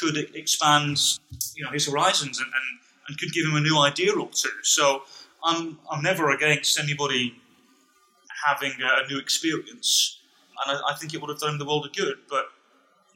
could 0.00 0.16
expand 0.34 0.98
you 1.54 1.64
know, 1.64 1.70
his 1.70 1.86
horizons 1.86 2.38
and, 2.38 2.46
and, 2.46 2.80
and 3.08 3.18
could 3.18 3.32
give 3.32 3.46
him 3.46 3.54
a 3.54 3.60
new 3.60 3.78
idea 3.78 4.12
or 4.12 4.28
two. 4.30 4.50
So 4.62 5.02
I'm, 5.44 5.78
I'm 5.90 6.02
never 6.02 6.30
against 6.30 6.78
anybody 6.78 7.40
having 8.46 8.72
a, 8.82 9.04
a 9.04 9.08
new 9.08 9.18
experience, 9.18 10.18
and 10.66 10.76
I, 10.76 10.92
I 10.92 10.94
think 10.94 11.14
it 11.14 11.20
would 11.20 11.30
have 11.30 11.38
done 11.38 11.58
the 11.58 11.64
world 11.64 11.86
of 11.86 11.92
good. 11.92 12.16
But 12.28 12.46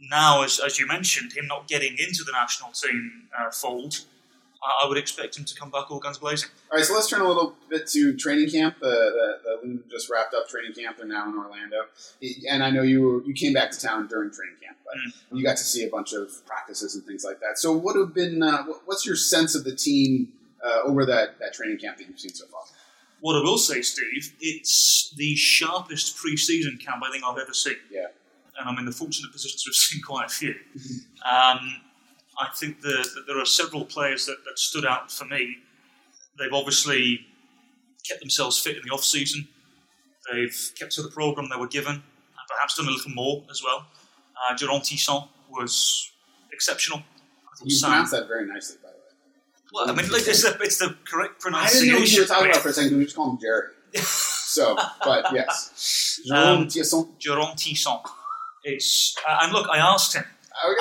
now, 0.01 0.43
as, 0.43 0.61
as 0.65 0.79
you 0.79 0.87
mentioned, 0.87 1.33
him 1.33 1.47
not 1.47 1.67
getting 1.67 1.97
into 1.99 2.23
the 2.25 2.33
national 2.33 2.71
team 2.71 3.29
uh, 3.37 3.51
fold, 3.51 4.05
I, 4.63 4.85
I 4.85 4.89
would 4.89 4.99
expect 4.99 5.39
him 5.39 5.45
to 5.45 5.55
come 5.55 5.71
back 5.71 5.91
all 5.91 5.99
guns 5.99 6.19
blazing. 6.19 6.51
All 6.71 6.79
right, 6.79 6.85
so 6.85 6.95
let's 6.95 7.09
turn 7.09 7.21
a 7.21 7.29
little 7.29 7.55
bit 7.69 7.87
to 7.89 8.17
training 8.17 8.51
camp. 8.51 8.77
The 8.81 8.87
the, 8.87 9.61
the 9.63 9.83
just 9.91 10.11
wrapped 10.11 10.35
up 10.35 10.49
training 10.49 10.73
camp. 10.73 10.97
They're 10.97 11.07
now 11.07 11.29
in 11.29 11.37
Orlando, 11.37 11.87
and 12.51 12.63
I 12.63 12.71
know 12.71 12.83
you 12.83 13.03
were, 13.03 13.23
you 13.25 13.35
came 13.35 13.53
back 13.53 13.71
to 13.71 13.81
town 13.81 14.07
during 14.07 14.31
training 14.31 14.57
camp, 14.63 14.77
but 14.85 15.37
you 15.37 15.45
got 15.45 15.57
to 15.57 15.65
see 15.65 15.85
a 15.85 15.91
bunch 15.91 16.13
of 16.13 16.31
practices 16.47 16.95
and 16.95 17.05
things 17.05 17.25
like 17.25 17.41
that. 17.41 17.59
So, 17.59 17.73
what 17.73 17.97
have 17.97 18.15
been? 18.15 18.43
Uh, 18.43 18.65
what's 18.85 19.07
your 19.07 19.17
sense 19.17 19.55
of 19.55 19.65
the 19.65 19.75
team 19.75 20.33
uh, 20.65 20.81
over 20.85 21.05
that 21.07 21.39
that 21.41 21.55
training 21.55 21.79
camp 21.79 21.99
that 21.99 22.09
you've 22.09 22.21
seen 22.21 22.35
so 22.35 22.47
far? 22.47 22.63
What 23.21 23.35
I 23.35 23.41
will 23.41 23.59
say, 23.59 23.83
Steve, 23.83 24.33
it's 24.41 25.13
the 25.17 25.35
sharpest 25.35 26.17
pre-season 26.17 26.79
camp 26.79 27.03
I 27.05 27.11
think 27.11 27.25
I've 27.25 27.39
ever 27.39 27.53
seen. 27.53 27.75
Yeah. 27.91 28.07
And 28.57 28.69
I'm 28.69 28.79
in 28.79 28.87
the 28.87 28.93
fortunate 28.93 29.33
position 29.33 29.59
to 29.59 29.71
have 29.71 29.75
seen 29.75 30.03
quite 30.03 30.27
a 30.27 30.29
few. 30.29 30.55
Um, 31.29 31.59
I 32.39 32.49
think 32.57 32.81
the, 32.83 32.89
that 33.15 33.25
there 33.27 33.39
are 33.41 33.45
several 33.47 33.85
players 33.85 34.27
that, 34.27 34.37
that 34.45 34.59
stood 34.59 34.87
out 34.87 35.11
for 35.11 35.25
me. 35.25 35.57
They've 36.39 36.53
obviously 36.53 37.27
kept 38.09 38.21
themselves 38.21 38.59
fit 38.59 38.77
in 38.77 38.83
the 38.85 38.91
off-season. 38.95 39.49
They've 40.33 40.71
kept 40.79 40.93
to 40.93 41.03
the 41.03 41.09
programme 41.09 41.49
they 41.51 41.59
were 41.59 41.67
given, 41.69 41.95
and 41.95 42.03
perhaps 42.49 42.77
done 42.77 42.87
a 42.87 42.91
little 42.91 43.11
more 43.13 43.43
as 43.51 43.63
well. 43.65 43.87
Uh, 44.51 44.55
Jerome 44.57 44.81
Thiesson 44.83 45.27
was 45.51 46.13
exceptional. 46.53 46.99
I 46.99 47.65
You 47.65 47.71
Sam- 47.75 47.91
pronounced 47.91 48.13
that 48.13 48.29
very 48.29 48.47
nicely, 48.47 48.77
by 48.83 48.91
the 48.91 48.95
way. 48.97 49.03
well, 49.73 49.91
I 49.91 49.95
mean, 50.01 50.11
look, 50.13 50.27
it's 50.29 50.43
the, 50.43 50.57
it's 50.61 50.79
the 50.79 50.97
correct 51.11 51.41
pronunciation. 51.41 51.77
I 51.77 51.81
didn't 51.81 51.95
know 51.95 52.01
what 52.01 52.13
you 52.13 52.21
were 52.21 52.27
talking 52.27 52.51
about 52.51 52.63
for 52.63 52.69
a 52.69 52.73
second. 52.73 52.99
We 52.99 53.05
just 53.05 53.17
call 53.17 53.31
him 53.33 53.39
Jerry. 53.41 53.69
so, 53.97 54.77
but 55.03 55.33
yes, 55.33 56.21
Jerome 56.27 56.59
Um, 56.59 56.67
Thiesson. 56.69 57.19
Jerome 57.19 57.57
Thiesson. 57.57 58.01
It's 58.65 59.17
uh, 59.27 59.39
and 59.43 59.53
look, 59.53 59.69
I 59.71 59.79
asked 59.79 60.15
him, 60.15 60.25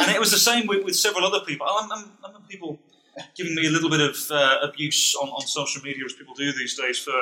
and 0.02 0.12
it 0.16 0.20
was 0.20 0.32
the 0.32 0.38
same 0.40 0.68
with, 0.68 0.84
with 0.84 0.96
several 0.96 1.26
other 1.26 1.42
people. 1.46 1.68
I'm, 1.70 1.92
I'm, 1.92 2.12
I'm 2.24 2.42
people 2.44 2.80
giving 3.36 3.56
me 3.56 3.68
a 3.68 3.70
little 3.70 3.90
bit 3.90 4.00
of 4.02 4.16
uh, 4.32 4.58
abuse 4.64 5.16
on, 5.16 5.30
on 5.30 5.42
social 5.48 5.82
media, 5.84 6.04
as 6.06 6.14
people 6.14 6.34
do 6.36 6.52
these 6.54 6.78
days, 6.78 6.98
for 7.00 7.14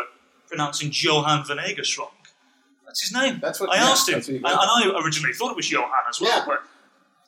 pronouncing 0.47 0.89
Johan 0.93 1.45
Venegas 1.45 1.97
wrong. 1.97 2.09
That's 2.85 3.01
his 3.01 3.13
name. 3.13 3.39
That's 3.41 3.59
what 3.59 3.69
I 3.71 3.75
yeah, 3.75 3.89
asked 3.91 4.09
him, 4.09 4.21
and. 4.35 4.45
I 4.45 5.01
originally 5.03 5.33
thought 5.33 5.51
it 5.51 5.55
was 5.57 5.69
Johan 5.71 5.89
as 6.09 6.21
well, 6.21 6.37
Yeah. 6.39 6.45
but 6.45 6.59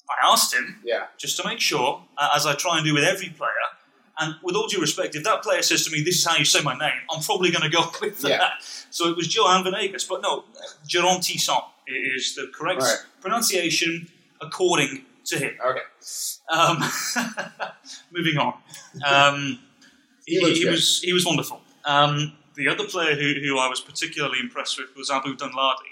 I 0.09 0.31
asked 0.31 0.53
him 0.53 0.79
Yeah, 0.83 1.07
just 1.17 1.35
to 1.37 1.47
make 1.47 1.59
sure, 1.59 2.01
uh, 2.17 2.29
as 2.35 2.45
I 2.45 2.53
try 2.55 2.77
and 2.77 2.85
do 2.85 2.93
with 2.93 3.03
every 3.03 3.29
player. 3.29 3.51
And 4.19 4.33
with 4.41 4.55
all 4.55 4.67
due 4.67 4.81
respect, 4.81 5.15
if 5.15 5.23
that 5.25 5.43
player 5.43 5.61
says 5.61 5.85
to 5.85 5.91
me, 5.91 6.01
"This 6.01 6.15
is 6.17 6.25
how 6.25 6.37
you 6.37 6.45
say 6.45 6.61
my 6.61 6.75
name," 6.75 7.01
I'm 7.11 7.21
probably 7.21 7.51
going 7.51 7.61
to 7.61 7.69
go 7.69 7.83
with 8.01 8.19
that. 8.21 8.63
So 8.89 9.09
it 9.09 9.15
was 9.15 9.33
Johan 9.35 9.63
Venegas, 9.63 10.05
but 10.05 10.21
no, 10.23 10.45
Jerome 10.87 11.19
Thiesson 11.21 11.61
is 11.87 12.33
the 12.33 12.47
correct 12.53 12.81
Right. 12.81 12.97
pronunciation 13.21 14.07
according 14.41 15.05
to 15.27 15.37
him. 15.39 15.53
okay. 15.65 15.81
Um, 16.51 16.77
moving 18.11 18.37
on. 18.37 18.53
Um, 19.05 19.59
He 20.25 20.39
he, 20.39 20.53
he 20.59 20.65
was 20.69 21.01
he 21.01 21.13
was 21.13 21.25
wonderful. 21.25 21.61
Um, 21.85 22.33
the 22.55 22.67
other 22.67 22.85
player 22.85 23.15
who, 23.15 23.35
who 23.41 23.57
I 23.57 23.69
was 23.69 23.79
particularly 23.79 24.39
impressed 24.39 24.77
with 24.77 24.89
was 24.97 25.09
Abu 25.09 25.35
Danladi, 25.37 25.91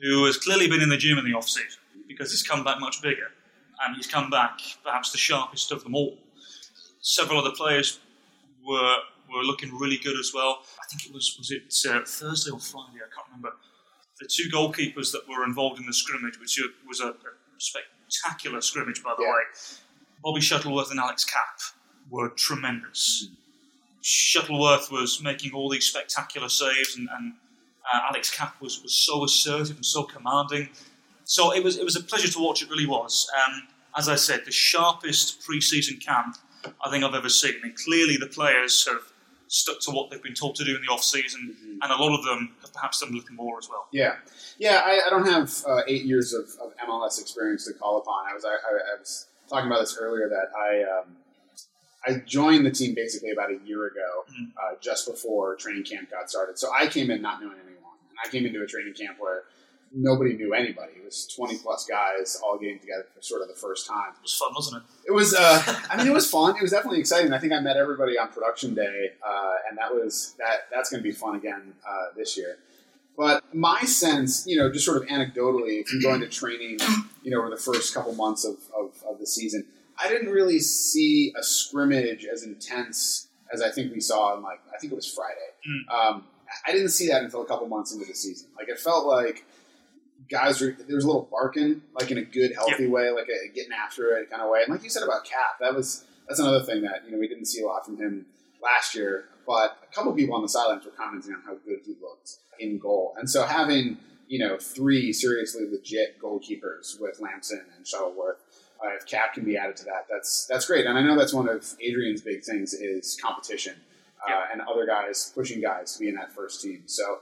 who 0.00 0.24
has 0.26 0.36
clearly 0.38 0.68
been 0.68 0.80
in 0.80 0.88
the 0.88 0.96
gym 0.96 1.18
in 1.18 1.24
the 1.24 1.34
off 1.34 1.48
season 1.48 1.80
because 2.06 2.30
he's 2.30 2.42
come 2.42 2.64
back 2.64 2.80
much 2.80 3.02
bigger, 3.02 3.28
and 3.84 3.96
he's 3.96 4.06
come 4.06 4.30
back 4.30 4.60
perhaps 4.84 5.12
the 5.12 5.18
sharpest 5.18 5.70
of 5.72 5.82
them 5.84 5.94
all. 5.94 6.16
Several 7.00 7.40
other 7.40 7.54
players 7.54 8.00
were 8.66 8.96
were 9.30 9.42
looking 9.42 9.76
really 9.76 9.98
good 9.98 10.18
as 10.18 10.32
well. 10.34 10.62
I 10.82 10.86
think 10.88 11.06
it 11.06 11.12
was 11.12 11.36
was 11.38 11.50
it 11.50 11.62
uh, 11.90 12.04
Thursday 12.06 12.50
or 12.50 12.60
Friday? 12.60 12.98
I 13.04 13.10
can't 13.14 13.26
remember. 13.28 13.52
The 14.20 14.28
two 14.28 14.48
goalkeepers 14.50 15.12
that 15.12 15.28
were 15.28 15.44
involved 15.44 15.78
in 15.78 15.86
the 15.86 15.92
scrimmage, 15.92 16.40
which 16.40 16.58
was 16.88 17.00
a, 17.00 17.08
a 17.08 17.60
spectacular 18.18 18.60
scrimmage, 18.60 19.02
by 19.02 19.14
the 19.16 19.22
Yeah. 19.22 19.30
way. 19.32 19.42
Bobby 20.22 20.40
Shuttleworth 20.40 20.90
and 20.90 20.98
Alex 21.00 21.24
Kapp 21.24 21.60
were 22.10 22.28
tremendous. 22.30 23.28
Shuttleworth 24.02 24.90
was 24.90 25.20
making 25.22 25.52
all 25.52 25.68
these 25.68 25.84
spectacular 25.86 26.48
saves, 26.48 26.96
and, 26.96 27.08
and 27.12 27.34
uh, 27.92 28.00
Alex 28.10 28.30
Kapp 28.30 28.60
was, 28.60 28.82
was 28.82 28.94
so 28.94 29.24
assertive 29.24 29.76
and 29.76 29.84
so 29.86 30.02
commanding. 30.04 30.70
So 31.24 31.52
it 31.54 31.62
was 31.62 31.76
it 31.76 31.84
was 31.84 31.94
a 31.96 32.02
pleasure 32.02 32.28
to 32.28 32.38
watch. 32.38 32.62
It 32.62 32.70
really 32.70 32.86
was. 32.86 33.30
Um, 33.46 33.68
as 33.96 34.08
I 34.08 34.14
said, 34.16 34.44
the 34.44 34.50
sharpest 34.52 35.42
pre-season 35.44 35.98
camp 35.98 36.36
I 36.84 36.90
think 36.90 37.04
I've 37.04 37.14
ever 37.14 37.28
seen. 37.28 37.54
And 37.62 37.74
clearly, 37.76 38.16
the 38.16 38.26
players 38.26 38.86
have 38.86 39.02
stuck 39.48 39.80
to 39.80 39.90
what 39.90 40.10
they've 40.10 40.22
been 40.22 40.34
told 40.34 40.54
to 40.56 40.64
do 40.64 40.76
in 40.76 40.82
the 40.82 40.88
off 40.92 41.02
season, 41.02 41.56
and 41.82 41.92
a 41.92 41.96
lot 41.96 42.16
of 42.16 42.24
them 42.24 42.54
have 42.60 42.72
perhaps 42.72 43.00
done 43.00 43.10
a 43.10 43.16
little 43.16 43.34
more 43.34 43.58
as 43.58 43.68
well. 43.68 43.86
Yeah, 43.92 44.16
yeah. 44.58 44.82
I, 44.84 45.00
I 45.06 45.10
don't 45.10 45.26
have 45.26 45.52
uh, 45.66 45.82
eight 45.88 46.04
years 46.04 46.32
of, 46.32 46.44
of 46.62 46.72
MLS 46.86 47.20
experience 47.20 47.66
to 47.66 47.72
call 47.74 47.98
upon. 47.98 48.26
I 48.30 48.34
was 48.34 48.44
I, 48.44 48.50
I, 48.50 48.98
was 48.98 49.26
talking 49.48 49.66
about 49.66 49.80
this 49.80 49.96
earlier 49.98 50.28
that 50.28 50.50
I 50.56 51.00
um, 51.00 51.16
I 52.06 52.22
joined 52.26 52.64
the 52.64 52.70
team 52.70 52.94
basically 52.94 53.30
about 53.30 53.50
a 53.50 53.58
year 53.66 53.86
ago, 53.86 54.24
Mm. 54.38 54.48
uh, 54.56 54.76
just 54.80 55.06
before 55.06 55.56
training 55.56 55.84
camp 55.84 56.10
got 56.10 56.30
started. 56.30 56.58
So 56.58 56.70
I 56.72 56.86
came 56.86 57.10
in 57.10 57.22
not 57.22 57.40
knowing 57.40 57.56
anyone, 57.64 57.96
and 58.10 58.18
I 58.24 58.28
came 58.30 58.46
into 58.46 58.62
a 58.62 58.66
training 58.66 58.94
camp 58.94 59.16
where 59.18 59.44
nobody 59.92 60.34
knew 60.34 60.54
anybody. 60.54 60.92
It 60.96 61.04
was 61.04 61.26
20 61.34 61.58
plus 61.58 61.86
guys 61.86 62.40
all 62.44 62.58
getting 62.58 62.78
together 62.78 63.06
for 63.14 63.22
sort 63.22 63.42
of 63.42 63.48
the 63.48 63.54
first 63.54 63.86
time. 63.86 64.12
It 64.16 64.22
was 64.22 64.34
fun, 64.34 64.52
wasn't 64.54 64.82
it? 64.82 65.08
It 65.08 65.12
was, 65.12 65.34
uh, 65.34 65.62
I 65.90 65.96
mean, 65.96 66.06
it 66.06 66.12
was 66.12 66.30
fun. 66.30 66.56
It 66.56 66.62
was 66.62 66.70
definitely 66.70 67.00
exciting. 67.00 67.32
I 67.32 67.38
think 67.38 67.52
I 67.52 67.60
met 67.60 67.76
everybody 67.76 68.18
on 68.18 68.28
production 68.28 68.74
day, 68.74 69.12
uh, 69.26 69.54
and 69.68 69.78
that 69.78 69.92
was 69.92 70.34
that. 70.38 70.68
That's 70.72 70.90
going 70.90 71.02
to 71.02 71.08
be 71.08 71.12
fun 71.12 71.36
again 71.36 71.74
uh, 71.88 72.06
this 72.16 72.36
year. 72.36 72.58
But 73.16 73.52
my 73.52 73.80
sense, 73.80 74.46
you 74.46 74.56
know, 74.56 74.70
just 74.70 74.84
sort 74.84 75.02
of 75.02 75.08
anecdotally, 75.08 75.84
from 75.86 76.00
going 76.00 76.20
to 76.20 76.28
training, 76.28 76.78
you 77.24 77.32
know, 77.32 77.40
over 77.40 77.50
the 77.50 77.56
first 77.56 77.92
couple 77.92 78.14
months 78.14 78.44
of, 78.44 78.54
of, 78.78 78.92
of 79.10 79.18
the 79.18 79.26
season, 79.26 79.66
I 80.00 80.08
didn't 80.08 80.30
really 80.30 80.60
see 80.60 81.32
a 81.36 81.42
scrimmage 81.42 82.24
as 82.24 82.44
intense 82.44 83.26
as 83.52 83.60
I 83.60 83.70
think 83.70 83.92
we 83.92 84.00
saw 84.00 84.34
on 84.34 84.42
like 84.42 84.60
I 84.72 84.78
think 84.78 84.92
it 84.92 84.96
was 84.96 85.12
Friday. 85.12 85.34
Mm. 85.68 85.94
Um, 85.94 86.24
I 86.66 86.72
didn't 86.72 86.90
see 86.90 87.08
that 87.08 87.22
until 87.22 87.42
a 87.42 87.46
couple 87.46 87.66
months 87.66 87.92
into 87.92 88.06
the 88.06 88.14
season. 88.14 88.48
Like 88.56 88.68
it 88.68 88.78
felt 88.78 89.06
like 89.06 89.44
guys 90.30 90.60
were 90.60 90.76
there 90.86 90.96
was 90.96 91.04
a 91.04 91.06
little 91.06 91.28
barking, 91.30 91.82
like 91.98 92.10
in 92.10 92.18
a 92.18 92.22
good, 92.24 92.52
healthy 92.54 92.86
way, 92.86 93.10
like 93.10 93.28
a 93.28 93.48
getting 93.54 93.72
after 93.72 94.16
it 94.18 94.30
kind 94.30 94.42
of 94.42 94.50
way. 94.50 94.60
And 94.62 94.72
like 94.72 94.82
you 94.82 94.90
said 94.90 95.02
about 95.02 95.24
Kapp, 95.24 95.58
that 95.60 95.74
was 95.74 96.04
that's 96.28 96.40
another 96.40 96.62
thing 96.64 96.82
that 96.82 97.04
you 97.06 97.12
know 97.12 97.18
we 97.18 97.28
didn't 97.28 97.46
see 97.46 97.62
a 97.62 97.66
lot 97.66 97.84
from 97.84 97.96
him 97.96 98.26
last 98.62 98.94
year. 98.94 99.26
But 99.46 99.78
a 99.90 99.94
couple 99.94 100.12
people 100.12 100.34
on 100.34 100.42
the 100.42 100.48
sidelines 100.48 100.84
were 100.84 100.90
commenting 100.90 101.32
on 101.32 101.42
how 101.46 101.54
good 101.66 101.80
he 101.86 101.96
looked 102.02 102.32
in 102.60 102.78
goal, 102.78 103.14
and 103.18 103.28
so 103.30 103.44
having 103.44 103.96
you 104.28 104.38
know 104.38 104.58
three 104.58 105.12
seriously 105.12 105.64
legit 105.70 106.20
goalkeepers 106.20 107.00
with 107.00 107.20
Lampson 107.20 107.64
and 107.76 107.86
Shuttleworth. 107.86 108.36
Uh, 108.80 108.90
if 108.96 109.04
Kapp 109.06 109.34
can 109.34 109.44
be 109.44 109.56
added 109.56 109.76
to 109.76 109.84
that, 109.86 110.06
that's 110.08 110.46
that's 110.46 110.66
great. 110.66 110.86
And 110.86 110.96
I 110.96 111.02
know 111.02 111.16
that's 111.18 111.32
one 111.34 111.48
of 111.48 111.66
Adrian's 111.82 112.20
big 112.20 112.44
things 112.44 112.74
is 112.74 113.18
competition 113.20 113.74
uh, 114.22 114.26
Yeah. 114.30 114.44
and 114.52 114.60
other 114.60 114.86
guys 114.86 115.32
pushing 115.34 115.60
guys 115.60 115.94
to 115.94 115.98
be 115.98 116.08
in 116.08 116.14
that 116.14 116.32
first 116.32 116.62
team. 116.62 116.82
So 116.86 117.18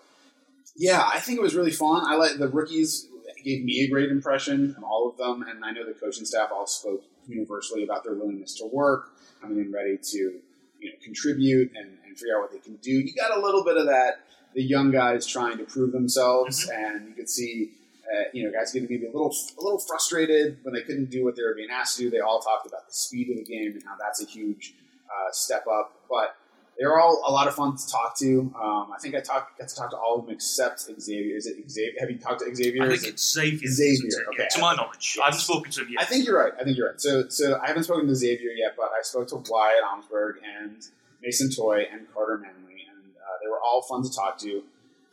yeah, 0.77 1.09
I 1.13 1.21
think 1.21 1.39
it 1.39 1.43
was 1.43 1.55
really 1.55 1.71
fun. 1.71 2.05
I 2.07 2.17
like 2.17 2.39
the 2.39 2.49
rookies 2.49 3.09
gave 3.47 3.65
me 3.65 3.85
a 3.85 3.89
great 3.89 4.11
impression, 4.11 4.75
and 4.75 4.85
all 4.85 5.09
of 5.09 5.17
them, 5.17 5.45
and 5.49 5.65
I 5.65 5.71
know 5.71 5.87
the 5.87 5.95
coaching 5.95 6.25
staff 6.25 6.51
all 6.53 6.67
spoke 6.67 7.05
universally 7.29 7.85
about 7.85 8.03
their 8.03 8.15
willingness 8.15 8.55
to 8.55 8.67
work, 8.67 9.13
coming 9.41 9.59
in 9.59 9.73
ready 9.73 9.97
to 9.97 10.19
you 10.19 10.91
know 10.91 10.97
contribute 11.03 11.71
and, 11.77 11.97
and 12.05 12.19
figure 12.19 12.37
out 12.37 12.43
what 12.43 12.53
they 12.53 12.59
can 12.59 12.77
do. 12.77 12.91
You 12.91 13.15
got 13.15 13.39
a 13.39 13.41
little 13.41 13.65
bit 13.65 13.77
of 13.77 13.87
that, 13.87 14.21
the 14.55 14.63
young 14.63 14.91
guys 14.91 15.27
trying 15.27 15.59
to 15.59 15.65
prove 15.65 15.93
themselves, 15.93 16.69
and 16.69 17.09
you 17.09 17.15
could 17.15 17.31
see. 17.31 17.71
Uh, 18.07 18.23
you 18.33 18.45
know, 18.45 18.53
guys 18.57 18.71
getting 18.71 18.89
maybe 18.89 19.05
a 19.05 19.11
little, 19.11 19.35
a 19.59 19.61
little 19.61 19.81
frustrated 19.81 20.59
when 20.63 20.73
they 20.73 20.83
couldn't 20.83 21.11
do 21.11 21.25
what 21.25 21.35
they 21.35 21.43
were 21.43 21.57
being 21.57 21.71
asked 21.73 21.97
to 21.97 22.05
do. 22.05 22.09
They 22.09 22.21
all 22.21 22.39
talked 22.39 22.65
about 22.65 22.87
the 22.87 22.93
speed 22.93 23.31
of 23.31 23.37
the 23.37 23.43
game 23.43 23.73
and 23.73 23.83
how 23.83 23.97
that's 23.99 24.23
a 24.23 24.25
huge 24.25 24.75
uh, 25.11 25.33
step 25.33 25.65
up. 25.67 26.03
But 26.09 26.37
they 26.79 26.85
were 26.87 27.01
all 27.01 27.23
a 27.27 27.33
lot 27.33 27.49
of 27.49 27.55
fun 27.55 27.77
to 27.77 27.89
talk 27.91 28.17
to. 28.19 28.53
Um, 28.61 28.93
I 28.95 28.99
think 29.01 29.15
I 29.15 29.21
talked 29.21 29.59
got 29.59 29.69
to 29.69 29.75
talk 29.75 29.91
to 29.91 29.97
all 29.97 30.19
of 30.19 30.27
them 30.27 30.35
except 30.35 30.81
Xavier. 31.01 31.37
Is 31.37 31.47
it 31.47 31.71
Xavier? 31.71 31.99
Have 32.01 32.11
you 32.11 32.19
talked 32.19 32.41
to 32.41 32.55
Xavier? 32.55 32.83
I 32.85 32.89
think 32.91 33.03
it- 33.05 33.09
it's 33.15 33.33
Xavier. 33.33 33.69
Xavier, 33.71 34.27
okay. 34.35 34.43
Yeah, 34.43 34.49
to 34.49 34.61
my 34.61 34.75
knowledge, 34.75 35.17
I 35.23 35.27
haven't 35.27 35.41
spoken 35.41 35.71
to 35.73 35.81
him 35.83 35.89
yet. 35.93 36.03
I 36.03 36.05
think 36.05 36.27
you're 36.27 36.39
right. 36.39 36.53
I 36.61 36.65
think 36.65 36.77
you're 36.77 36.91
right. 36.91 37.01
So, 37.01 37.29
so 37.29 37.59
I 37.63 37.67
haven't 37.69 37.85
spoken 37.85 38.07
to 38.09 38.15
Xavier 38.15 38.51
yet, 38.51 38.75
but 38.77 38.91
I 38.99 39.03
spoke 39.03 39.29
to 39.29 39.37
Wyatt 39.37 39.83
Omsberg 39.85 40.35
and 40.45 40.87
Mason 41.23 41.51
Toye 41.51 41.87
and 41.91 42.07
Carter 42.13 42.37
Manley, 42.39 42.85
and 42.91 42.99
uh, 43.17 43.37
they 43.43 43.49
were 43.49 43.61
all 43.61 43.83
fun 43.83 44.03
to 44.03 44.13
talk 44.15 44.39
to. 44.41 44.63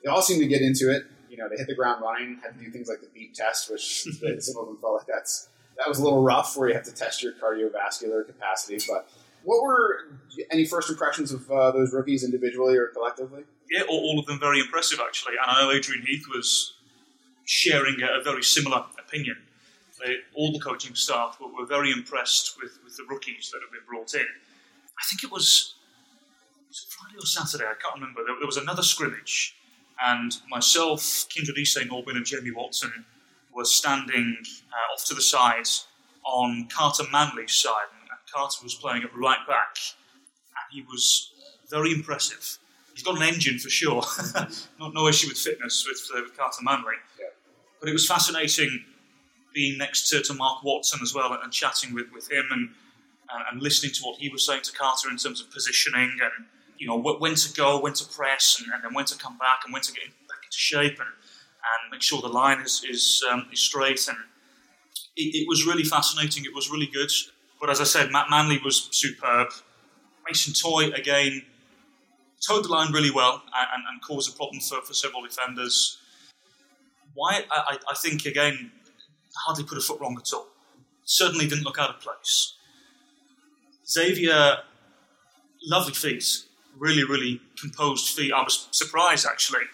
They 0.04 0.10
all 0.10 0.22
seemed 0.22 0.42
to 0.42 0.48
get 0.48 0.62
into 0.62 0.92
it. 0.92 1.04
You 1.30 1.38
know, 1.38 1.48
they 1.50 1.56
hit 1.56 1.68
the 1.68 1.74
ground 1.76 2.02
running, 2.04 2.40
had 2.44 2.60
to 2.60 2.64
do 2.64 2.70
things 2.70 2.88
like 2.90 3.00
the 3.02 3.08
beep 3.14 3.34
test, 3.34 3.72
which 3.72 4.04
some 4.40 4.58
of 4.58 4.68
them 4.68 4.78
felt 4.82 4.98
like 4.98 5.08
that's 5.08 5.48
that 5.78 5.88
was 5.88 5.98
a 5.98 6.04
little 6.04 6.22
rough, 6.22 6.56
where 6.56 6.68
you 6.68 6.76
have 6.76 6.84
to 6.84 6.94
test 6.94 7.24
your 7.24 7.32
cardiovascular 7.34 8.26
capacity. 8.28 8.78
But 8.88 9.10
what 9.44 9.62
were 9.64 10.18
any 10.52 10.66
first 10.66 10.90
impressions 10.90 11.32
of 11.32 11.50
uh, 11.52 11.72
those 11.72 11.94
rookies 11.94 12.24
individually 12.24 12.78
or 12.78 12.88
collectively? 12.88 13.44
Yeah, 13.70 13.84
all, 13.90 14.00
all 14.00 14.20
of 14.20 14.26
them 14.26 14.40
very 14.40 14.60
impressive 14.60 15.00
actually. 15.06 15.34
And 15.34 15.50
I 15.50 15.62
know 15.62 15.72
Adrian 15.72 16.06
Heath 16.06 16.26
was 16.34 16.76
sharing 17.46 18.02
a, 18.02 18.20
a 18.20 18.24
very 18.24 18.44
similar 18.44 18.86
opinion. 19.00 19.38
They, 20.04 20.18
all 20.36 20.52
the 20.52 20.60
coaching 20.60 20.96
staff 20.96 21.38
were, 21.40 21.48
were 21.48 21.66
very 21.66 21.92
impressed 21.92 22.58
with, 22.62 22.80
with 22.84 22.98
the 22.98 23.04
rookies 23.10 23.52
that 23.52 23.62
have 23.62 23.72
been 23.72 23.88
brought 23.88 24.14
in. 24.14 24.28
I 25.00 25.04
think 25.10 25.24
it 25.24 25.32
was, 25.32 25.76
was 26.68 26.86
it 26.88 26.94
Friday 26.94 27.18
or 27.18 27.26
Saturday, 27.26 27.66
I 27.66 27.76
can't 27.82 27.96
remember. 27.96 28.24
There, 28.26 28.36
there 28.40 28.48
was 28.48 28.58
another 28.58 28.82
scrimmage, 28.82 29.56
and 30.04 30.36
myself, 30.50 31.26
Kindred 31.30 31.58
Ise 31.60 31.78
Norbin, 31.86 32.16
and 32.16 32.26
Jamie 32.26 32.52
Watson 32.52 33.06
were 33.54 33.66
standing 33.66 34.38
uh, 34.72 34.94
off 34.94 35.06
to 35.06 35.14
the 35.14 35.22
side 35.22 35.68
on 36.26 36.68
Carter 36.68 37.04
Manley's 37.12 37.54
side, 37.54 37.88
Carter 38.34 38.64
was 38.64 38.76
playing 38.76 39.04
at 39.04 39.16
right 39.16 39.46
back, 39.48 39.78
and 40.50 40.66
he 40.72 40.82
was 40.82 41.32
very 41.70 41.92
impressive. 41.92 42.58
He's 42.94 43.04
got 43.04 43.18
an 43.18 43.24
engine 43.24 43.60
for 43.60 43.70
sure. 43.70 44.04
no, 44.80 44.90
no 44.90 45.08
issue 45.08 45.28
with 45.28 45.38
fitness 45.38 45.86
with, 45.88 46.08
uh, 46.16 46.22
with 46.24 46.38
Carter 46.38 46.62
Manley. 46.62 46.94
Yeah. 47.20 47.28
But 47.80 47.90
it 47.90 47.94
was 47.94 48.08
fascinating 48.08 48.86
being 49.54 49.78
next 49.78 50.10
to, 50.10 50.22
to 50.22 50.34
Mark 50.34 50.64
Watson 50.64 51.00
as 51.02 51.14
well 51.14 51.38
and, 51.42 51.52
chatting 51.52 51.94
with, 51.94 52.08
with 52.12 52.32
him 52.32 52.46
and, 52.52 52.70
and, 53.34 53.44
and 53.52 53.62
listening 53.62 53.92
to 53.94 54.02
what 54.04 54.18
he 54.18 54.30
was 54.30 54.46
saying 54.46 54.62
to 54.64 54.72
Carter 54.72 55.10
in 55.10 55.18
terms 55.18 55.42
of 55.42 55.52
positioning 55.52 56.12
and 56.22 56.46
you 56.78 56.88
know 56.88 56.98
when 56.98 57.36
to 57.36 57.54
go, 57.54 57.80
when 57.80 57.94
to 57.94 58.06
press, 58.06 58.60
and, 58.60 58.74
and 58.74 58.84
then 58.84 58.94
when 58.94 59.06
to 59.06 59.18
come 59.18 59.38
back 59.38 59.62
and 59.64 59.74
when 59.74 59.82
to 59.82 59.94
get 59.94 60.06
back 60.28 60.44
into 60.44 60.58
shape 60.58 61.00
and, 61.00 61.10
and 61.10 61.92
make 61.92 62.02
sure 62.02 62.22
the 62.22 62.28
line 62.28 62.60
is 62.60 62.84
is, 62.90 63.24
um, 63.32 63.48
is 63.52 63.62
straight. 63.62 64.08
And 64.08 64.18
it, 65.16 65.36
it 65.36 65.48
was 65.48 65.66
really 65.66 65.84
fascinating. 65.84 66.46
It 66.46 66.54
was 66.54 66.70
really 66.70 66.88
good. 66.88 67.12
But 67.64 67.70
as 67.70 67.80
I 67.80 67.86
said, 67.86 68.12
Matt 68.12 68.30
Manley 68.30 68.60
was 68.62 68.90
superb. 68.92 69.48
Mason 70.28 70.54
Toye 70.54 70.92
again 70.92 71.44
towed 72.46 72.66
the 72.66 72.68
line 72.68 72.92
really 72.92 73.10
well 73.10 73.42
and, 73.56 73.84
and, 73.88 74.02
caused 74.02 74.34
a 74.34 74.36
problem 74.36 74.60
for, 74.60 74.82
for 74.82 74.94
several 74.94 75.24
defenders. 75.24 75.98
Wyatt, 77.16 77.46
I, 77.50 77.64
I, 77.70 77.78
I 77.92 77.96
think 77.96 78.26
again 78.26 78.74
hardly 79.46 79.64
put 79.64 79.78
a 79.78 79.82
foot 79.82 80.02
wrong 80.02 80.18
at 80.20 80.34
all. 80.34 80.48
Certainly 81.06 81.48
didn't 81.48 81.64
look 81.64 81.80
out 81.80 81.90
of 81.90 82.02
place. 82.02 82.54
Xavier, 83.88 84.58
lovely 85.66 85.94
feet, 85.94 86.44
really, 86.78 87.06
really 87.06 87.40
composed 87.58 88.10
feet. 88.10 88.34
I 88.34 88.44
was 88.44 88.68
surprised 88.72 89.26
actually. 89.26 89.68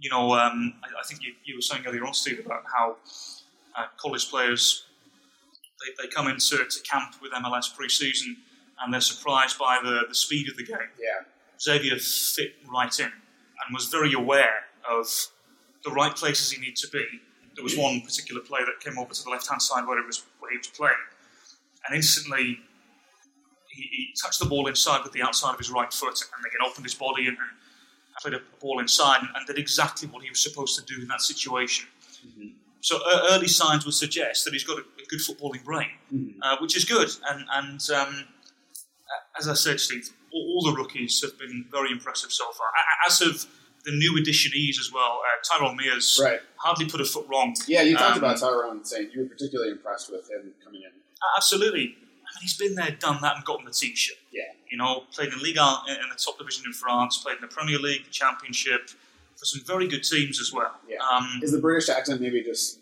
You 0.00 0.10
know, 0.10 0.32
um, 0.32 0.74
I, 0.82 0.88
I 0.88 1.04
think 1.06 1.22
you, 1.22 1.34
you 1.44 1.54
were 1.54 1.62
saying 1.62 1.84
earlier 1.86 2.04
on, 2.04 2.14
Steve, 2.14 2.44
about 2.44 2.64
how 2.76 2.96
uh, 3.78 3.84
college 3.96 4.28
players 4.28 4.86
they, 5.86 6.02
they 6.02 6.08
come 6.08 6.28
into 6.28 6.58
to 6.58 6.80
camp 6.82 7.14
with 7.22 7.32
MLS 7.32 7.74
pre-season 7.74 8.36
and 8.80 8.92
they're 8.92 9.00
surprised 9.00 9.58
by 9.58 9.80
the, 9.82 10.02
the 10.08 10.14
speed 10.14 10.48
of 10.48 10.56
the 10.56 10.64
game. 10.64 10.90
Yeah, 11.00 11.24
Xavier 11.60 11.98
fit 11.98 12.54
right 12.70 12.98
in 12.98 13.06
and 13.06 13.74
was 13.74 13.86
very 13.86 14.12
aware 14.12 14.64
of 14.88 15.06
the 15.84 15.90
right 15.90 16.14
places 16.14 16.50
he 16.50 16.60
needed 16.60 16.76
to 16.76 16.88
be. 16.88 17.04
There 17.54 17.64
was 17.64 17.76
one 17.76 18.02
particular 18.02 18.42
play 18.42 18.60
that 18.60 18.80
came 18.80 18.98
over 18.98 19.14
to 19.14 19.24
the 19.24 19.30
left 19.30 19.48
hand 19.48 19.62
side 19.62 19.86
where 19.86 19.98
it 19.98 20.06
was 20.06 20.24
where 20.40 20.50
he 20.50 20.58
was 20.58 20.66
playing, 20.66 20.94
and 21.86 21.96
instantly 21.96 22.60
he, 23.70 23.82
he 23.82 24.14
touched 24.20 24.40
the 24.40 24.46
ball 24.46 24.66
inside 24.66 25.02
with 25.02 25.12
the 25.12 25.22
outside 25.22 25.52
of 25.52 25.58
his 25.58 25.70
right 25.70 25.92
foot, 25.92 26.20
and 26.20 26.44
then 26.44 26.68
opened 26.68 26.84
his 26.84 26.94
body 26.94 27.28
and, 27.28 27.38
and 27.38 28.16
played 28.20 28.34
a 28.34 28.40
ball 28.60 28.78
inside 28.78 29.20
and, 29.20 29.30
and 29.34 29.46
did 29.46 29.58
exactly 29.58 30.08
what 30.08 30.22
he 30.22 30.28
was 30.28 30.40
supposed 30.40 30.78
to 30.78 30.84
do 30.84 31.00
in 31.00 31.08
that 31.08 31.22
situation. 31.22 31.86
Mm-hmm. 32.26 32.48
So 32.86 33.00
uh, 33.04 33.30
early 33.32 33.48
signs 33.48 33.84
would 33.84 33.94
suggest 33.94 34.44
that 34.44 34.52
he's 34.52 34.62
got 34.62 34.78
a, 34.78 34.82
a 34.82 35.06
good 35.08 35.18
footballing 35.18 35.64
brain, 35.64 35.90
uh, 36.40 36.56
which 36.60 36.76
is 36.76 36.84
good. 36.84 37.08
And, 37.28 37.44
and 37.52 37.80
um, 37.90 38.28
as 39.36 39.48
I 39.48 39.54
said, 39.54 39.80
Steve, 39.80 40.08
all, 40.32 40.62
all 40.62 40.70
the 40.70 40.76
rookies 40.80 41.20
have 41.22 41.36
been 41.36 41.64
very 41.68 41.90
impressive 41.90 42.30
so 42.30 42.44
far. 42.52 42.68
As 43.04 43.18
have 43.18 43.44
the 43.84 43.90
new 43.90 44.22
additionees 44.22 44.78
as 44.78 44.92
well. 44.94 45.20
Uh, 45.26 45.58
Tyrone 45.58 45.76
Mears 45.76 46.20
right. 46.22 46.38
hardly 46.58 46.86
put 46.86 47.00
a 47.00 47.04
foot 47.04 47.26
wrong. 47.28 47.56
Yeah, 47.66 47.82
you 47.82 47.96
talked 47.96 48.18
Um, 48.18 48.18
about 48.18 48.38
Tyrone 48.38 48.84
saying 48.84 49.10
you 49.12 49.22
were 49.22 49.28
particularly 49.28 49.72
impressed 49.72 50.12
with 50.12 50.30
him 50.30 50.52
coming 50.64 50.82
in. 50.82 50.90
Absolutely. 51.36 51.96
I 51.96 52.30
mean, 52.38 52.42
he's 52.42 52.56
been 52.56 52.76
there, 52.76 52.92
done 52.92 53.20
that, 53.22 53.34
and 53.34 53.44
gotten 53.44 53.64
the 53.64 53.72
t-shirt. 53.72 54.16
Yeah. 54.32 54.42
You 54.70 54.78
know, 54.78 55.04
played 55.12 55.32
in 55.32 55.40
Ligue 55.40 55.56
1 55.58 55.88
in 55.88 55.94
in 55.96 56.08
the 56.08 56.16
top 56.16 56.38
division 56.38 56.64
in 56.66 56.72
France, 56.72 57.18
played 57.18 57.36
in 57.36 57.42
the 57.42 57.48
Premier 57.48 57.80
League, 57.80 58.04
the 58.04 58.10
Championship, 58.10 58.90
for 59.36 59.44
some 59.44 59.62
very 59.66 59.86
good 59.88 60.02
teams 60.02 60.40
as 60.40 60.52
well. 60.52 60.74
Yeah. 60.88 60.96
Um, 61.12 61.40
Is 61.42 61.52
the 61.52 61.58
British 61.58 61.88
accent 61.88 62.20
maybe 62.20 62.42
just 62.42 62.80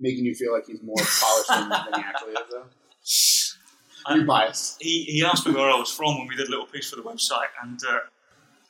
making 0.00 0.24
you 0.24 0.34
feel 0.34 0.52
like 0.52 0.66
he's 0.66 0.82
more 0.82 0.96
polished 0.96 1.48
than, 1.48 1.68
than 1.68 2.00
he 2.00 2.06
actually 2.06 2.32
is, 2.32 3.58
though? 4.06 4.14
You're 4.16 4.24
biased. 4.26 4.82
he, 4.82 5.04
he 5.04 5.24
asked 5.24 5.46
me 5.46 5.52
where 5.54 5.70
I 5.70 5.78
was 5.78 5.90
from 5.90 6.18
when 6.18 6.26
we 6.28 6.36
did 6.36 6.48
a 6.48 6.50
little 6.50 6.66
piece 6.66 6.90
for 6.90 6.96
the 6.96 7.02
website, 7.02 7.48
and 7.62 7.78
uh, 7.88 7.98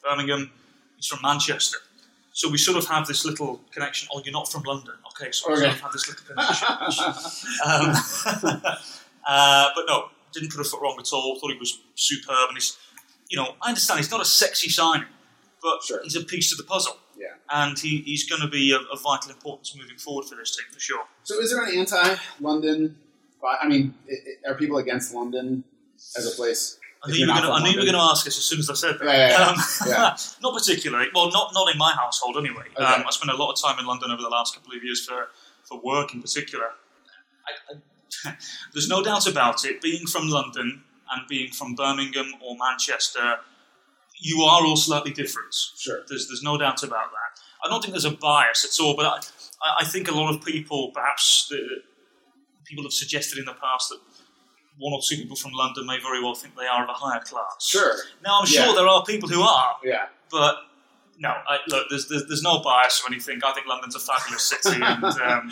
Birmingham, 0.02 0.50
he's 0.96 1.06
from 1.06 1.18
Manchester. 1.22 1.78
So 2.32 2.48
we 2.50 2.58
sort 2.58 2.76
of 2.76 2.86
have 2.86 3.06
this 3.06 3.24
little 3.24 3.60
connection. 3.72 4.08
Oh, 4.12 4.20
you're 4.24 4.32
not 4.32 4.50
from 4.50 4.62
London. 4.62 4.94
Okay, 5.12 5.30
so 5.32 5.48
we 5.48 5.54
Okay. 5.54 5.62
sort 5.62 5.74
of 5.74 5.80
have 5.80 5.92
this 5.92 6.08
little 6.08 6.24
connection. 6.26 6.68
um, 7.64 8.64
uh, 9.28 9.68
but 9.74 9.84
no, 9.88 10.08
didn't 10.32 10.50
put 10.52 10.60
a 10.60 10.64
foot 10.64 10.80
wrong 10.82 10.96
at 10.98 11.12
all. 11.12 11.38
Thought 11.40 11.52
he 11.52 11.58
was 11.58 11.80
superb, 11.94 12.48
and 12.48 12.56
he's, 12.56 12.76
you 13.28 13.36
know, 13.38 13.54
I 13.62 13.68
understand 13.68 13.98
he's 14.00 14.10
not 14.10 14.20
a 14.20 14.24
sexy 14.24 14.68
signing, 14.70 15.06
but 15.64 15.82
Sure. 15.82 16.00
he's 16.04 16.14
a 16.14 16.22
piece 16.34 16.52
of 16.52 16.58
the 16.58 16.64
puzzle, 16.64 16.96
yeah. 17.18 17.28
and 17.50 17.76
he, 17.78 18.02
he's 18.02 18.28
going 18.28 18.42
to 18.42 18.48
be 18.48 18.70
of, 18.72 18.82
of 18.92 19.02
vital 19.02 19.30
importance 19.32 19.74
moving 19.76 19.96
forward 19.96 20.26
for 20.26 20.36
this 20.36 20.54
team 20.56 20.66
for 20.72 20.78
sure. 20.78 21.04
So 21.24 21.40
is 21.40 21.50
there 21.50 21.64
an 21.64 21.74
anti-London? 21.76 22.96
I 23.62 23.66
mean, 23.66 23.94
i- 24.08 24.12
i- 24.12 24.50
are 24.50 24.54
people 24.54 24.76
against 24.78 25.12
London 25.14 25.64
as 26.16 26.26
a 26.32 26.36
place? 26.36 26.78
I 27.06 27.10
knew 27.10 27.16
you 27.18 27.26
were 27.26 27.32
going 27.34 27.44
to. 27.44 27.50
I 27.52 27.62
knew 27.62 27.70
you 27.70 27.76
were 27.78 27.84
going 27.92 27.94
to 28.04 28.10
ask 28.12 28.26
us 28.26 28.38
as 28.38 28.44
soon 28.44 28.58
as 28.60 28.70
I 28.70 28.74
said 28.74 28.94
that. 28.98 29.04
Yeah, 29.04 29.28
yeah, 29.28 29.38
yeah. 29.38 29.46
Um, 29.48 29.56
Yeah. 29.88 30.16
not 30.42 30.54
particularly. 30.54 31.08
Well, 31.14 31.30
not 31.30 31.52
not 31.52 31.70
in 31.72 31.76
my 31.78 31.92
household 31.92 32.36
anyway. 32.38 32.64
Okay. 32.74 32.82
Um, 32.84 33.04
I 33.06 33.10
spent 33.10 33.30
a 33.30 33.36
lot 33.36 33.52
of 33.52 33.60
time 33.60 33.78
in 33.78 33.84
London 33.86 34.10
over 34.10 34.22
the 34.22 34.28
last 34.38 34.54
couple 34.54 34.72
of 34.74 34.82
years 34.82 35.04
for 35.04 35.28
for 35.68 35.78
work 35.82 36.14
in 36.14 36.22
particular. 36.22 36.68
I, 37.46 37.74
I, 37.74 38.36
there's 38.72 38.88
no 38.88 39.02
doubt 39.02 39.26
about 39.26 39.64
it. 39.66 39.82
Being 39.82 40.06
from 40.06 40.28
London 40.28 40.82
and 41.12 41.28
being 41.28 41.52
from 41.52 41.74
Birmingham 41.74 42.32
or 42.42 42.56
Manchester, 42.56 43.40
you 44.30 44.42
are 44.42 44.64
all 44.64 44.76
slightly 44.76 45.12
different. 45.12 45.54
Sure. 45.84 46.00
There's 46.08 46.26
there's 46.28 46.42
no 46.42 46.56
doubt 46.58 46.82
about 46.82 47.10
that. 47.16 47.30
I 47.64 47.68
don't 47.68 47.80
think 47.82 47.92
there's 47.94 48.04
a 48.04 48.10
bias 48.28 48.64
at 48.64 48.82
all, 48.82 48.94
but 48.96 49.06
I, 49.06 49.18
I- 49.80 49.84
think 49.84 50.08
a 50.08 50.14
lot 50.20 50.34
of 50.34 50.44
people, 50.44 50.90
perhaps 50.92 51.46
the, 51.50 51.58
people 52.64 52.84
have 52.84 52.92
suggested 52.92 53.38
in 53.38 53.44
the 53.44 53.54
past 53.54 53.88
that 53.90 54.00
one 54.78 54.92
or 54.92 55.00
two 55.08 55.16
people 55.16 55.36
from 55.36 55.52
London 55.52 55.86
may 55.86 55.98
very 56.00 56.20
well 56.22 56.34
think 56.34 56.56
they 56.56 56.66
are 56.66 56.82
of 56.84 56.88
a 56.90 56.92
higher 56.94 57.20
class. 57.20 57.56
Sure. 57.74 57.94
Now 58.24 58.40
I'm 58.40 58.46
sure 58.46 58.66
Yeah. 58.66 58.72
there 58.74 58.88
are 58.88 59.04
people 59.04 59.28
who 59.28 59.40
are, 59.42 59.76
Yeah. 59.84 60.06
but 60.30 60.56
no, 61.18 61.28
I, 61.30 61.58
look, 61.68 61.86
there's, 61.90 62.08
there's 62.08 62.26
there's 62.26 62.42
no 62.42 62.60
bias 62.60 63.00
or 63.04 63.10
anything. 63.12 63.40
I 63.44 63.52
think 63.52 63.66
London's 63.68 63.94
a 63.94 64.00
fabulous 64.00 64.42
city, 64.42 64.80
and 64.92 65.04
um, 65.04 65.50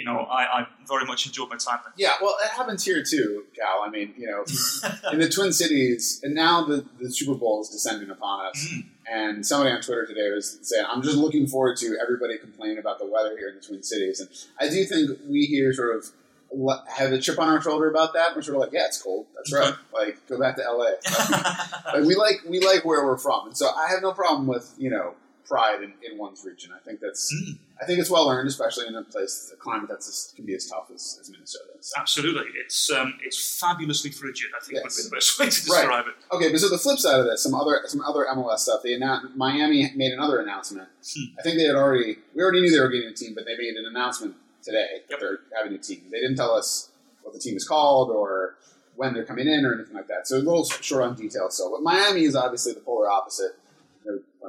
you 0.00 0.06
know, 0.06 0.20
I, 0.20 0.60
I 0.60 0.66
very 0.88 1.04
much 1.04 1.26
enjoyed 1.26 1.50
my 1.50 1.58
time 1.58 1.80
there. 1.84 1.92
Yeah, 1.94 2.14
well, 2.22 2.34
it 2.42 2.50
happens 2.52 2.82
here 2.82 3.04
too, 3.04 3.44
Cal. 3.54 3.82
I 3.84 3.90
mean, 3.90 4.14
you 4.16 4.26
know, 4.26 4.44
in 5.12 5.18
the 5.18 5.28
Twin 5.28 5.52
Cities, 5.52 6.22
and 6.22 6.34
now 6.34 6.64
the, 6.64 6.86
the 6.98 7.12
Super 7.12 7.34
Bowl 7.34 7.60
is 7.60 7.68
descending 7.68 8.08
upon 8.08 8.46
us. 8.46 8.66
Mm. 8.72 8.84
And 9.12 9.46
somebody 9.46 9.72
on 9.72 9.82
Twitter 9.82 10.06
today 10.06 10.30
was 10.30 10.58
saying, 10.62 10.86
I'm 10.88 11.02
just 11.02 11.18
looking 11.18 11.46
forward 11.46 11.76
to 11.78 11.98
everybody 12.00 12.38
complaining 12.38 12.78
about 12.78 12.98
the 12.98 13.04
weather 13.04 13.36
here 13.36 13.50
in 13.50 13.56
the 13.56 13.60
Twin 13.60 13.82
Cities. 13.82 14.20
And 14.20 14.30
I 14.58 14.72
do 14.72 14.82
think 14.86 15.18
we 15.28 15.44
here 15.44 15.70
sort 15.74 15.94
of 15.94 16.06
have 16.88 17.12
a 17.12 17.18
chip 17.18 17.38
on 17.38 17.48
our 17.48 17.60
shoulder 17.60 17.90
about 17.90 18.14
that. 18.14 18.34
We're 18.34 18.40
sort 18.40 18.56
of 18.56 18.62
like, 18.62 18.72
yeah, 18.72 18.86
it's 18.86 19.02
cold. 19.02 19.26
That's 19.34 19.52
right. 19.52 19.74
Like, 19.92 20.26
go 20.28 20.40
back 20.40 20.56
to 20.56 20.62
LA. 20.62 20.92
like, 21.92 22.04
we 22.06 22.14
like 22.14 22.40
we 22.48 22.60
like 22.60 22.86
where 22.86 23.04
we're 23.04 23.18
from, 23.18 23.48
and 23.48 23.56
so 23.56 23.66
I 23.68 23.88
have 23.90 24.00
no 24.00 24.12
problem 24.12 24.46
with 24.46 24.74
you 24.78 24.88
know 24.88 25.14
pride 25.44 25.82
in, 25.82 25.92
in 26.08 26.16
one's 26.16 26.42
region. 26.44 26.70
I 26.74 26.78
think 26.78 27.00
that's 27.00 27.34
Mm. 27.34 27.58
I 27.82 27.86
think 27.86 27.98
it's 27.98 28.10
well 28.10 28.28
earned, 28.28 28.46
especially 28.48 28.86
in 28.86 28.94
a 28.94 29.02
place, 29.02 29.50
a 29.54 29.56
climate 29.56 29.88
that's 29.88 30.06
as, 30.06 30.32
can 30.36 30.44
be 30.44 30.54
as 30.54 30.66
tough 30.66 30.90
as, 30.94 31.18
as 31.20 31.30
Minnesota. 31.30 31.64
So. 31.80 31.94
Absolutely, 31.98 32.44
it's 32.62 32.90
um, 32.92 33.14
it's 33.24 33.58
fabulously 33.58 34.10
frigid. 34.10 34.48
I 34.54 34.62
think 34.62 34.80
Yes. 34.84 34.96
would 34.96 35.04
be 35.04 35.08
the 35.08 35.16
best 35.16 35.38
way 35.38 35.46
to 35.48 35.72
Right. 35.72 35.80
describe 35.80 36.04
it. 36.08 36.34
Okay, 36.36 36.50
but 36.52 36.60
so 36.60 36.68
the 36.68 36.76
flip 36.78 36.98
side 36.98 37.20
of 37.20 37.26
this, 37.26 37.42
some 37.42 37.54
other 37.54 37.80
some 37.86 38.02
other 38.02 38.26
MLS 38.34 38.58
stuff. 38.60 38.82
They 38.82 38.92
announced 38.94 39.34
Miami 39.34 39.90
made 39.96 40.12
another 40.12 40.40
announcement. 40.40 40.88
Hmm. 41.02 41.24
I 41.38 41.42
think 41.42 41.56
they 41.56 41.64
had 41.64 41.74
already 41.76 42.18
we 42.34 42.42
already 42.42 42.60
knew 42.60 42.70
they 42.70 42.80
were 42.80 42.90
getting 42.90 43.08
a 43.08 43.14
team, 43.14 43.34
but 43.34 43.46
they 43.46 43.56
made 43.56 43.74
an 43.76 43.86
announcement 43.86 44.34
today 44.62 45.00
that 45.08 45.12
Yep. 45.14 45.20
they're 45.20 45.38
having 45.56 45.72
a 45.72 45.78
team. 45.78 46.02
They 46.10 46.20
didn't 46.20 46.36
tell 46.36 46.52
us 46.52 46.90
what 47.22 47.32
the 47.32 47.40
team 47.40 47.56
is 47.56 47.66
called 47.66 48.10
or 48.10 48.56
when 48.96 49.14
they're 49.14 49.24
coming 49.24 49.48
in 49.48 49.64
or 49.64 49.72
anything 49.74 49.94
like 49.94 50.08
that. 50.08 50.26
So 50.28 50.36
a 50.36 50.40
little 50.40 50.64
short 50.64 51.02
on 51.02 51.14
details. 51.14 51.56
So, 51.56 51.70
but 51.70 51.82
Miami 51.82 52.24
is 52.24 52.36
obviously 52.36 52.74
the 52.74 52.80
polar 52.80 53.10
opposite. 53.10 53.52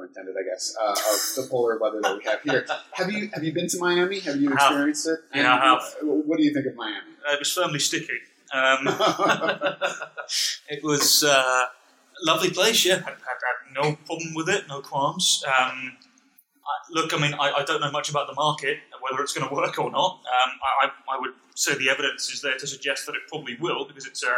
Pun 0.02 0.08
intended, 0.08 0.34
I 0.38 0.44
guess, 0.48 0.76
uh, 0.80 0.90
of 0.90 1.44
the 1.44 1.50
polar 1.50 1.78
weather 1.78 2.00
that 2.02 2.16
we 2.16 2.24
have 2.24 2.42
here. 2.42 2.66
Have 2.92 3.10
you 3.10 3.30
have 3.32 3.44
you 3.44 3.52
been 3.52 3.68
to 3.68 3.78
Miami? 3.78 4.20
Have 4.20 4.36
you 4.36 4.50
I 4.50 4.54
experienced 4.54 5.08
it? 5.08 5.18
Yeah, 5.34 5.54
I 5.54 5.58
have. 5.58 5.82
What, 6.02 6.38
do 6.38 6.44
you 6.44 6.52
think 6.52 6.66
of 6.66 6.74
Miami? 6.76 7.12
Uh, 7.28 7.34
it 7.34 7.38
was 7.38 7.52
firmly 7.52 7.78
sticky. 7.78 8.18
Um, 8.52 8.86
it 10.68 10.82
was 10.82 11.24
uh, 11.24 11.28
a 11.30 12.26
lovely 12.26 12.50
place. 12.50 12.84
Yeah, 12.84 12.96
had, 12.96 13.04
had, 13.04 13.16
no 13.74 13.96
problem 14.04 14.34
with 14.34 14.48
it, 14.50 14.68
no 14.68 14.82
qualms. 14.82 15.42
Um, 15.46 15.96
I, 15.96 16.92
look, 16.92 17.14
I 17.14 17.18
mean, 17.18 17.32
I, 17.34 17.52
I 17.52 17.64
don't 17.64 17.80
know 17.80 17.90
much 17.90 18.10
about 18.10 18.26
the 18.26 18.34
market, 18.34 18.78
whether 19.00 19.22
it's 19.22 19.32
going 19.32 19.48
to 19.48 19.54
work 19.54 19.78
or 19.78 19.90
not. 19.90 20.20
Um, 20.20 20.50
I, 20.82 20.86
I- 20.86 21.16
I 21.16 21.20
would 21.20 21.32
say 21.54 21.74
the 21.76 21.90
evidence 21.90 22.30
is 22.32 22.40
there 22.40 22.56
to 22.56 22.66
suggest 22.66 23.06
that 23.06 23.12
it 23.14 23.22
probably 23.28 23.56
will, 23.60 23.84
because 23.86 24.06
it 24.06 24.18
uh, 24.26 24.30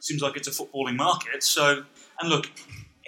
seems 0.00 0.20
like 0.22 0.36
it's 0.36 0.48
a 0.48 0.50
footballing 0.50 0.96
market. 0.96 1.42
So, 1.42 1.84
and 2.20 2.28
look, 2.28 2.50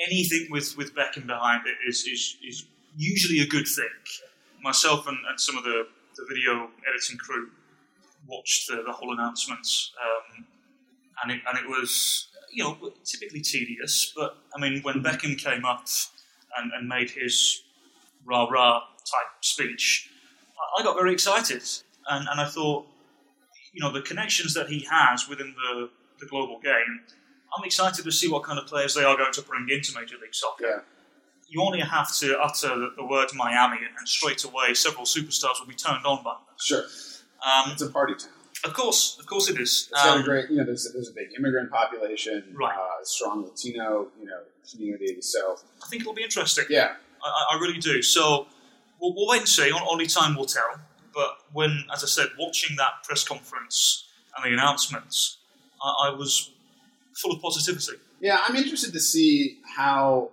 anything 0.07 0.49
with, 0.50 0.76
with 0.76 0.95
Beckham 0.95 1.26
behind 1.26 1.62
it 1.66 1.76
is, 1.88 2.07
is, 2.07 2.37
is 2.47 2.66
usually 2.97 3.40
a 3.40 3.47
good 3.47 3.66
thing. 3.66 3.87
Myself 4.62 5.07
and, 5.07 5.19
and 5.28 5.40
some 5.40 5.57
of 5.57 5.64
the, 5.64 5.87
the 6.16 6.26
video 6.28 6.69
editing 6.88 7.19
crew 7.19 7.50
watched 8.26 8.69
the, 8.69 8.83
the 8.87 8.92
whole 8.92 9.12
announcements, 9.12 9.92
um, 10.02 10.45
and 11.23 11.33
it 11.33 11.40
and 11.49 11.59
it 11.59 11.69
was 11.69 12.28
you 12.52 12.62
know 12.62 12.76
typically 13.04 13.40
tedious. 13.40 14.12
But 14.16 14.37
I 14.54 14.61
mean, 14.61 14.83
when 14.83 15.02
Beckham 15.02 15.38
came 15.38 15.64
up 15.64 15.87
and, 16.57 16.73
and 16.73 16.88
made 16.88 17.11
his 17.11 17.62
rah 18.25 18.45
rah 18.45 18.80
type 18.80 19.30
speech, 19.40 20.11
I, 20.59 20.81
I 20.81 20.85
got 20.85 20.94
very 20.94 21.12
excited, 21.12 21.62
and, 22.09 22.29
and 22.29 22.40
I 22.40 22.46
thought, 22.46 22.87
you 23.72 23.81
know, 23.81 23.92
the 23.92 24.03
connections 24.03 24.55
that 24.55 24.68
he 24.68 24.87
has 24.90 25.29
within 25.29 25.55
the 25.57 25.90
the 26.20 26.27
global 26.27 26.61
game. 26.61 27.01
I'm 27.56 27.64
excited 27.64 28.04
to 28.04 28.12
see 28.12 28.28
what 28.28 28.44
kind 28.44 28.58
of 28.58 28.66
players 28.66 28.94
they 28.94 29.04
are 29.04 29.16
going 29.16 29.32
to 29.32 29.42
bring 29.42 29.66
into 29.70 29.98
Major 29.98 30.16
League 30.22 30.34
Soccer 30.34 30.64
yeah. 30.66 30.78
you 31.48 31.60
only 31.62 31.80
have 31.80 32.12
to 32.18 32.38
utter 32.40 32.68
the, 32.78 32.90
the 32.96 33.04
word 33.04 33.28
Miami, 33.34 33.78
and 33.98 34.08
straight 34.08 34.44
away 34.44 34.74
several 34.74 35.04
superstars 35.04 35.58
will 35.60 35.66
be 35.68 35.74
turned 35.74 36.04
on 36.06 36.22
by 36.22 36.34
that. 36.34 36.62
Sure. 36.62 36.84
Um, 37.44 37.72
It's 37.72 37.82
a 37.82 37.88
party 37.90 38.14
town. 38.14 38.30
of 38.64 38.72
course, 38.74 39.16
of 39.18 39.26
course 39.26 39.48
it 39.50 39.58
is. 39.60 39.88
It's 39.90 40.02
got 40.04 40.16
a 40.16 40.20
Um, 40.20 40.24
great, 40.24 40.50
you 40.50 40.58
know, 40.58 40.64
there's, 40.64 40.92
there's 40.92 41.08
a 41.08 41.12
big 41.12 41.28
immigrant 41.36 41.70
population, 41.70 42.54
Right. 42.54 42.76
uh, 42.76 43.02
strong 43.04 43.44
Latino, 43.44 44.08
you 44.20 44.26
know, 44.26 44.40
community. 44.70 45.20
So, 45.22 45.58
I 45.82 45.86
think 45.88 46.02
it'll 46.02 46.12
be 46.14 46.22
interesting. 46.22 46.66
yeah, 46.70 46.94
I, 47.24 47.28
I- 47.28 47.56
I 47.56 47.60
really 47.60 47.78
do. 47.78 48.00
So 48.02 48.46
we'll, 49.00 49.14
we'll 49.14 49.26
wait 49.26 49.40
and 49.40 49.48
see. 49.48 49.72
Only 49.72 50.06
time 50.06 50.36
will 50.36 50.46
tell. 50.46 50.70
But 51.12 51.30
when, 51.52 51.84
as 51.92 52.04
I 52.04 52.06
said, 52.06 52.28
watching 52.38 52.76
that 52.76 53.02
press 53.02 53.24
conference 53.24 54.06
and 54.36 54.44
the 54.44 54.52
announcements, 54.56 55.38
I, 55.82 56.08
I 56.08 56.10
was 56.14 56.52
full 57.16 57.33
of 57.33 57.42
positivity. 57.42 57.99
yeah, 58.20 58.38
I'm 58.46 58.57
interested 58.57 58.92
to 58.92 59.01
see 59.01 59.59
how. 59.77 60.31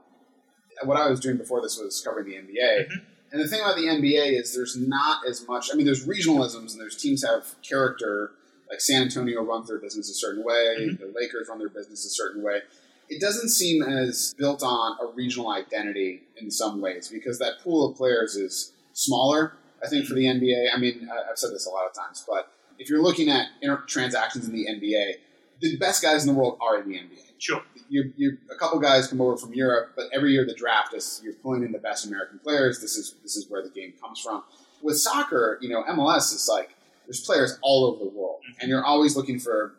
What 0.84 0.96
I 0.98 1.10
was 1.10 1.20
doing 1.20 1.38
before 1.38 1.60
this 1.62 1.80
was 1.80 2.00
covering 2.06 2.28
the 2.28 2.36
NBA, 2.36 2.86
Mhm. 2.88 3.02
and 3.32 3.42
the 3.42 3.48
thing 3.48 3.62
about 3.62 3.78
the 3.78 3.88
NBA 3.90 4.38
is 4.40 4.54
there's 4.54 4.78
not 4.78 5.26
as 5.28 5.48
much. 5.48 5.70
I 5.72 5.76
mean, 5.76 5.88
there's 5.88 6.06
regionalisms 6.06 6.74
and 6.74 6.80
there's 6.80 6.96
teams 6.96 7.24
have 7.26 7.56
character. 7.64 8.32
Like 8.70 8.80
San 8.80 9.02
Antonio 9.02 9.42
runs 9.44 9.70
their 9.70 9.80
business 9.80 10.08
a 10.10 10.14
certain 10.14 10.44
way, 10.44 10.76
Mhm. 10.82 11.00
the 11.00 11.12
Lakers 11.20 11.48
run 11.50 11.58
their 11.58 11.70
business 11.70 12.06
a 12.06 12.10
certain 12.10 12.44
way. 12.44 12.62
It 13.10 13.20
doesn't 13.20 13.50
seem 13.50 13.82
as 13.82 14.36
built 14.38 14.62
on 14.62 14.98
a 15.02 15.08
regional 15.08 15.50
identity 15.50 16.28
in 16.36 16.52
some 16.52 16.80
ways 16.80 17.08
because 17.08 17.40
that 17.40 17.60
pool 17.64 17.90
of 17.90 17.98
players 17.98 18.36
is 18.36 18.72
smaller. 18.94 19.54
I 19.84 19.88
think 19.88 20.06
for 20.06 20.14
the 20.14 20.28
NBA, 20.28 20.70
I 20.72 20.78
mean, 20.78 21.10
I've 21.10 21.40
said 21.40 21.52
this 21.54 21.66
a 21.66 21.70
lot 21.72 21.88
of 21.88 21.94
times, 21.96 22.24
but 22.28 22.52
if 22.78 22.88
you're 22.90 23.02
looking 23.02 23.30
at 23.30 23.48
inter- 23.62 23.84
transactions 23.88 24.46
in 24.48 24.54
the 24.54 24.68
NBA, 24.68 25.16
the 25.60 25.78
best 25.78 26.02
guys 26.02 26.26
in 26.26 26.34
the 26.34 26.40
world 26.40 26.58
are 26.62 26.80
in 26.80 26.90
the 26.90 26.96
NBA. 26.96 27.20
Sure. 27.40 27.62
You, 27.90 28.12
you, 28.18 28.38
a 28.52 28.56
couple 28.56 28.80
guys 28.80 29.08
come 29.08 29.22
over 29.22 29.38
from 29.38 29.54
Europe, 29.54 29.94
but 29.96 30.06
every 30.14 30.34
year 30.34 30.46
the 30.46 30.54
draft 30.54 30.94
is 30.94 31.22
you're 31.24 31.34
pulling 31.34 31.64
in 31.64 31.72
the 31.72 31.78
best 31.78 32.06
American 32.06 32.40
players. 32.40 32.82
This 32.82 32.98
is 32.98 33.16
this 33.24 33.36
is 33.36 33.50
where 33.50 33.64
the 33.64 33.70
game 33.70 33.94
comes 34.02 34.20
from. 34.20 34.44
With 34.82 34.98
soccer, 34.98 35.58
you 35.62 35.70
know, 35.70 35.84
MLS 35.84 36.34
is 36.34 36.48
like 36.52 36.76
there's 37.06 37.22
players 37.22 37.58
all 37.62 37.86
over 37.86 38.04
the 38.04 38.10
world, 38.10 38.40
and 38.60 38.70
you're 38.70 38.84
always 38.84 39.16
looking 39.16 39.40
for 39.40 39.76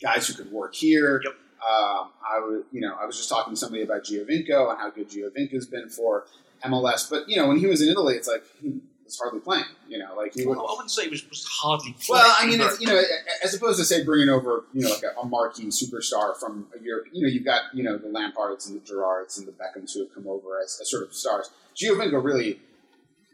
guys 0.00 0.26
who 0.26 0.34
could 0.34 0.50
work 0.50 0.74
here. 0.74 1.20
Yep. 1.24 1.32
Um, 1.62 2.10
I 2.28 2.40
was, 2.40 2.64
you 2.72 2.80
know, 2.80 2.96
I 3.00 3.06
was 3.06 3.16
just 3.16 3.28
talking 3.28 3.52
to 3.52 3.56
somebody 3.56 3.82
about 3.82 4.02
Giovinco 4.02 4.70
and 4.70 4.78
how 4.80 4.90
good 4.90 5.08
Giovinco's 5.08 5.66
been 5.66 5.88
for 5.88 6.24
MLS. 6.64 7.08
But 7.08 7.28
you 7.28 7.36
know, 7.36 7.46
when 7.46 7.58
he 7.58 7.66
was 7.66 7.80
in 7.80 7.88
Italy, 7.88 8.16
it's 8.16 8.26
like 8.26 8.42
he 8.60 8.80
was 9.12 9.20
hardly 9.20 9.40
playing. 9.40 9.64
You 9.88 9.98
know, 9.98 10.14
like 10.16 10.34
he 10.34 10.46
would. 10.46 10.56
Well, 10.56 10.66
I 10.68 10.72
wouldn't 10.72 10.90
say 10.90 11.04
it 11.04 11.10
was, 11.10 11.28
was 11.28 11.46
hardly. 11.62 11.92
Playing. 11.92 12.22
Well, 12.24 12.36
I 12.38 12.46
mean, 12.46 12.60
it's, 12.60 12.80
you 12.80 12.86
know, 12.86 13.00
as 13.44 13.54
opposed 13.54 13.78
to 13.78 13.84
say 13.84 14.04
bringing 14.04 14.28
over, 14.28 14.64
you 14.72 14.82
know, 14.82 14.90
like 14.90 15.02
a, 15.02 15.20
a 15.20 15.26
marquee 15.26 15.66
superstar 15.66 16.36
from 16.38 16.66
a 16.78 16.82
Europe, 16.82 17.06
you 17.12 17.22
know, 17.22 17.28
you've 17.28 17.44
got 17.44 17.62
you 17.74 17.82
know 17.82 17.98
the 17.98 18.08
Lampards 18.08 18.66
and 18.68 18.80
the 18.80 18.84
Gerards 18.84 19.38
and 19.38 19.46
the 19.46 19.52
Beckhams 19.52 19.92
who 19.94 20.00
have 20.00 20.14
come 20.14 20.26
over 20.26 20.58
as, 20.62 20.78
as 20.80 20.90
sort 20.90 21.02
of 21.04 21.14
stars. 21.14 21.50
Giovinco 21.76 22.22
really 22.22 22.60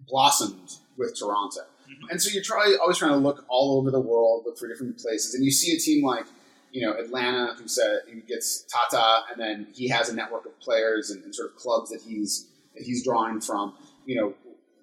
blossomed 0.08 0.72
with 0.96 1.16
Toronto, 1.18 1.60
Mhm. 1.88 2.10
and 2.10 2.22
so 2.22 2.30
you're 2.30 2.42
try, 2.42 2.76
always 2.80 2.98
trying 2.98 3.12
to 3.12 3.18
look 3.18 3.44
all 3.48 3.78
over 3.78 3.90
the 3.90 4.00
world, 4.00 4.44
look 4.46 4.58
for 4.58 4.68
different 4.68 4.98
places, 4.98 5.34
and 5.34 5.44
you 5.44 5.50
see 5.50 5.74
a 5.74 5.78
team 5.78 6.04
like 6.04 6.26
you 6.72 6.82
know 6.86 6.92
Atlanta 6.92 7.54
who 7.58 7.66
said 7.68 8.00
who 8.10 8.20
gets 8.20 8.64
Tata, 8.64 9.22
and 9.30 9.40
then 9.40 9.68
he 9.74 9.88
has 9.88 10.08
a 10.08 10.14
network 10.14 10.44
of 10.46 10.58
players 10.60 11.10
and, 11.10 11.22
and 11.24 11.34
sort 11.34 11.50
of 11.50 11.56
clubs 11.56 11.90
that 11.90 12.00
he's 12.02 12.46
that 12.74 12.82
he's 12.84 13.04
drawing 13.04 13.40
from. 13.40 13.74
You 14.06 14.16
know, 14.20 14.34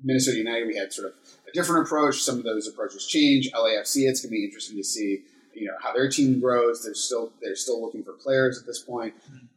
Minnesota 0.03 0.37
United, 0.37 0.67
we 0.67 0.75
had 0.75 0.93
sort 0.93 1.07
of 1.07 1.13
a 1.47 1.51
different 1.53 1.85
approach. 1.85 2.21
Some 2.21 2.37
of 2.37 2.43
those 2.43 2.67
approaches 2.67 3.05
change. 3.05 3.51
LAFC, 3.51 4.07
it's 4.07 4.21
going 4.21 4.29
to 4.29 4.35
be 4.35 4.45
interesting 4.45 4.77
to 4.77 4.83
see, 4.83 5.23
you 5.53 5.67
know, 5.67 5.73
how 5.81 5.93
their 5.93 6.09
team 6.09 6.39
grows. 6.39 6.83
They're 6.83 6.93
still 6.93 7.31
they're 7.41 7.55
still 7.55 7.81
looking 7.81 8.03
for 8.03 8.13
players 8.13 8.57
at 8.59 8.65
this 8.65 8.79
point. 8.79 9.13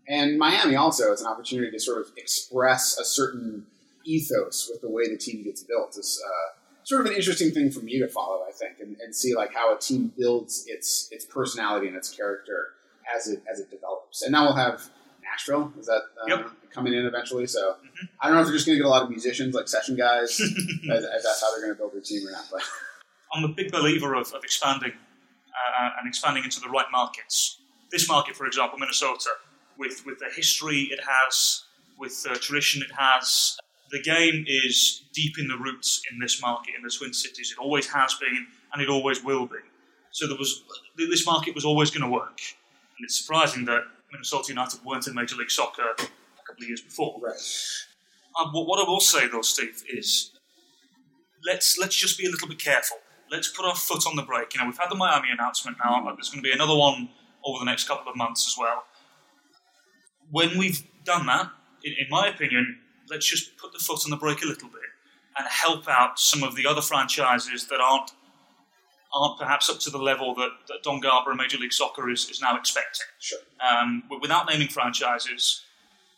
And 0.09 0.39
Miami 0.39 0.77
also 0.77 1.13
is 1.13 1.21
an 1.21 1.27
opportunity 1.27 1.71
to 1.71 1.81
sort 1.81 2.01
of 2.01 2.13
express 2.17 2.99
a 2.99 3.05
certain 3.05 3.67
ethos 4.05 4.69
with 4.71 4.81
the 4.81 4.91
way 4.91 5.09
the 5.09 5.19
team 5.19 5.43
gets 5.45 5.63
built. 5.63 5.97
Is 5.99 6.23
uh, 6.25 6.59
sort 6.85 7.03
of 7.03 7.09
an 7.09 7.17
interesting 7.17 7.51
thing 7.51 7.71
for 7.71 7.81
me 7.81 7.99
to 7.99 8.09
follow, 8.09 8.43
I 8.49 8.53
think, 8.53 8.81
and, 8.81 8.97
and 9.01 9.15
see 9.15 9.35
like 9.35 9.53
how 9.53 9.75
a 9.75 9.79
team 9.79 10.13
builds 10.17 10.65
its 10.67 11.09
its 11.11 11.25
personality 11.25 11.89
and 11.89 11.97
its 11.97 12.11
character 12.11 12.69
as 13.15 13.29
it 13.29 13.43
as 13.51 13.61
it 13.61 13.71
develops. 13.71 14.23
And 14.23 14.33
now 14.33 14.45
we'll 14.45 14.57
have 14.57 14.89
Nashville. 15.39 15.73
Is 15.79 15.87
that 15.87 16.03
uh, 16.23 16.27
Yep. 16.27 16.51
coming 16.73 16.95
in 16.95 17.07
eventually? 17.07 17.47
So 17.47 17.77
Mhm. 17.83 18.09
I 18.21 18.27
don't 18.27 18.35
know 18.37 18.41
if 18.43 18.47
they're 18.49 18.55
just 18.57 18.67
going 18.67 18.77
to 18.77 18.83
get 18.83 18.87
a 18.87 18.91
lot 18.91 19.03
of 19.03 19.11
musicians 19.11 19.55
like 19.55 19.69
session 19.69 19.97
guys. 19.97 20.39
if, 20.41 20.51
if 20.51 21.23
that's 21.23 21.41
how 21.41 21.51
they're 21.53 21.61
going 21.63 21.73
to 21.75 21.79
build 21.79 21.93
their 21.95 22.01
team 22.01 22.27
or 22.27 22.33
not. 22.33 22.47
But 22.51 22.63
I'm 23.33 23.45
a 23.45 23.49
big 23.49 23.71
believer 23.71 24.15
of, 24.15 24.33
of 24.33 24.43
expanding 24.45 24.93
uh, 24.93 25.91
and 25.99 26.09
expanding 26.09 26.45
into 26.45 26.61
the 26.61 26.69
right 26.69 26.87
markets. 26.91 27.59
This 27.91 28.09
market, 28.09 28.37
for 28.37 28.47
example, 28.47 28.79
Minnesota, 28.79 29.31
with 29.79 30.05
with 30.05 30.19
the 30.19 30.29
history 30.35 30.89
it 30.91 31.01
has, 31.07 31.65
with 31.99 32.23
the 32.23 32.31
tradition 32.37 32.83
it 32.83 32.95
has. 32.97 33.57
The 33.91 34.03
game 34.03 34.45
is 34.47 35.05
deep 35.15 35.39
in 35.39 35.49
the 35.49 35.57
roots 35.57 36.03
in 36.13 36.19
this 36.19 36.43
market 36.43 36.75
in 36.77 36.83
the 36.83 36.91
Twin 36.91 37.15
Cities. 37.15 37.53
It 37.57 37.59
always 37.59 37.87
has 37.87 38.13
been, 38.15 38.47
and 38.73 38.83
it 38.83 38.91
always 38.91 39.25
will 39.25 39.47
be. 39.47 39.57
So 40.11 40.27
there 40.27 40.37
was 40.37 40.63
this 40.99 41.25
market 41.25 41.55
was 41.55 41.65
always 41.65 41.91
going 41.91 42.03
to 42.03 42.09
work, 42.11 42.39
and 42.99 43.05
it's 43.05 43.19
surprising 43.19 43.65
that 43.65 43.85
Minnesota 44.13 44.49
United 44.49 44.85
weren't 44.85 45.07
in 45.07 45.15
Major 45.15 45.37
League 45.37 45.51
Soccer 45.51 45.83
a 45.83 45.97
couple 45.97 46.63
of 46.63 46.69
years 46.69 46.81
before. 46.81 47.21
Right. 47.21 47.37
Um, 48.41 48.53
what, 48.53 48.67
what 48.67 48.85
I 48.85 48.89
will 48.89 49.01
say 49.01 49.29
though, 49.29 49.43
Steve, 49.43 49.83
is 49.89 50.33
let's 51.45 51.79
let's 51.79 51.97
just 51.97 52.19
be 52.19 52.27
a 52.27 52.31
little 52.31 52.49
bit 52.49 52.59
careful. 52.59 52.99
Let's 53.31 53.49
put 53.49 53.67
our 53.67 53.75
foot 53.75 54.07
on 54.07 54.17
the 54.17 54.23
brake. 54.23 54.55
You 54.55 54.61
know, 54.61 54.67
we've 54.67 54.79
had 54.79 54.91
the 54.91 54.95
Miami 54.95 55.29
announcement 55.31 55.77
now. 55.85 56.03
but 56.03 56.17
There's 56.17 56.31
going 56.31 56.43
to 56.43 56.49
be 56.49 56.53
another 56.53 56.75
one 56.75 57.11
over 57.45 57.59
the 57.59 57.67
next 57.67 57.87
couple 57.87 58.11
of 58.11 58.17
months 58.17 58.47
as 58.47 58.57
well. 58.59 58.85
When 60.31 60.57
we've 60.57 60.83
done 61.05 61.27
that, 61.27 61.51
in, 61.85 61.93
in 61.93 62.07
my 62.09 62.29
opinion, 62.29 62.79
let's 63.11 63.27
just 63.27 63.57
put 63.59 63.73
the 63.73 63.79
foot 63.79 64.01
on 64.05 64.11
the 64.11 64.17
brake 64.17 64.43
a 64.43 64.47
little 64.47 64.69
bit 64.69 64.81
and 65.39 65.47
help 65.47 65.89
out 65.89 66.19
some 66.19 66.43
of 66.43 66.57
the 66.57 66.67
other 66.67 66.81
franchises 66.81 67.67
that 67.69 67.81
aren't 67.81 68.13
aren't 69.15 69.39
perhaps 69.39 69.71
up 69.71 69.79
to 69.81 69.91
the 69.91 69.99
level 69.99 70.35
that, 70.35 70.51
that 70.69 70.83
Don 70.83 71.01
Garber 71.01 71.31
and 71.31 71.39
Major 71.41 71.59
League 71.59 71.73
Soccer 71.73 72.11
is, 72.11 72.29
is 72.29 72.41
now 72.41 72.57
expecting. 72.57 73.07
Sure. 73.19 73.39
Um, 73.61 74.03
without 74.21 74.49
naming 74.49 74.69
franchises, 74.69 75.63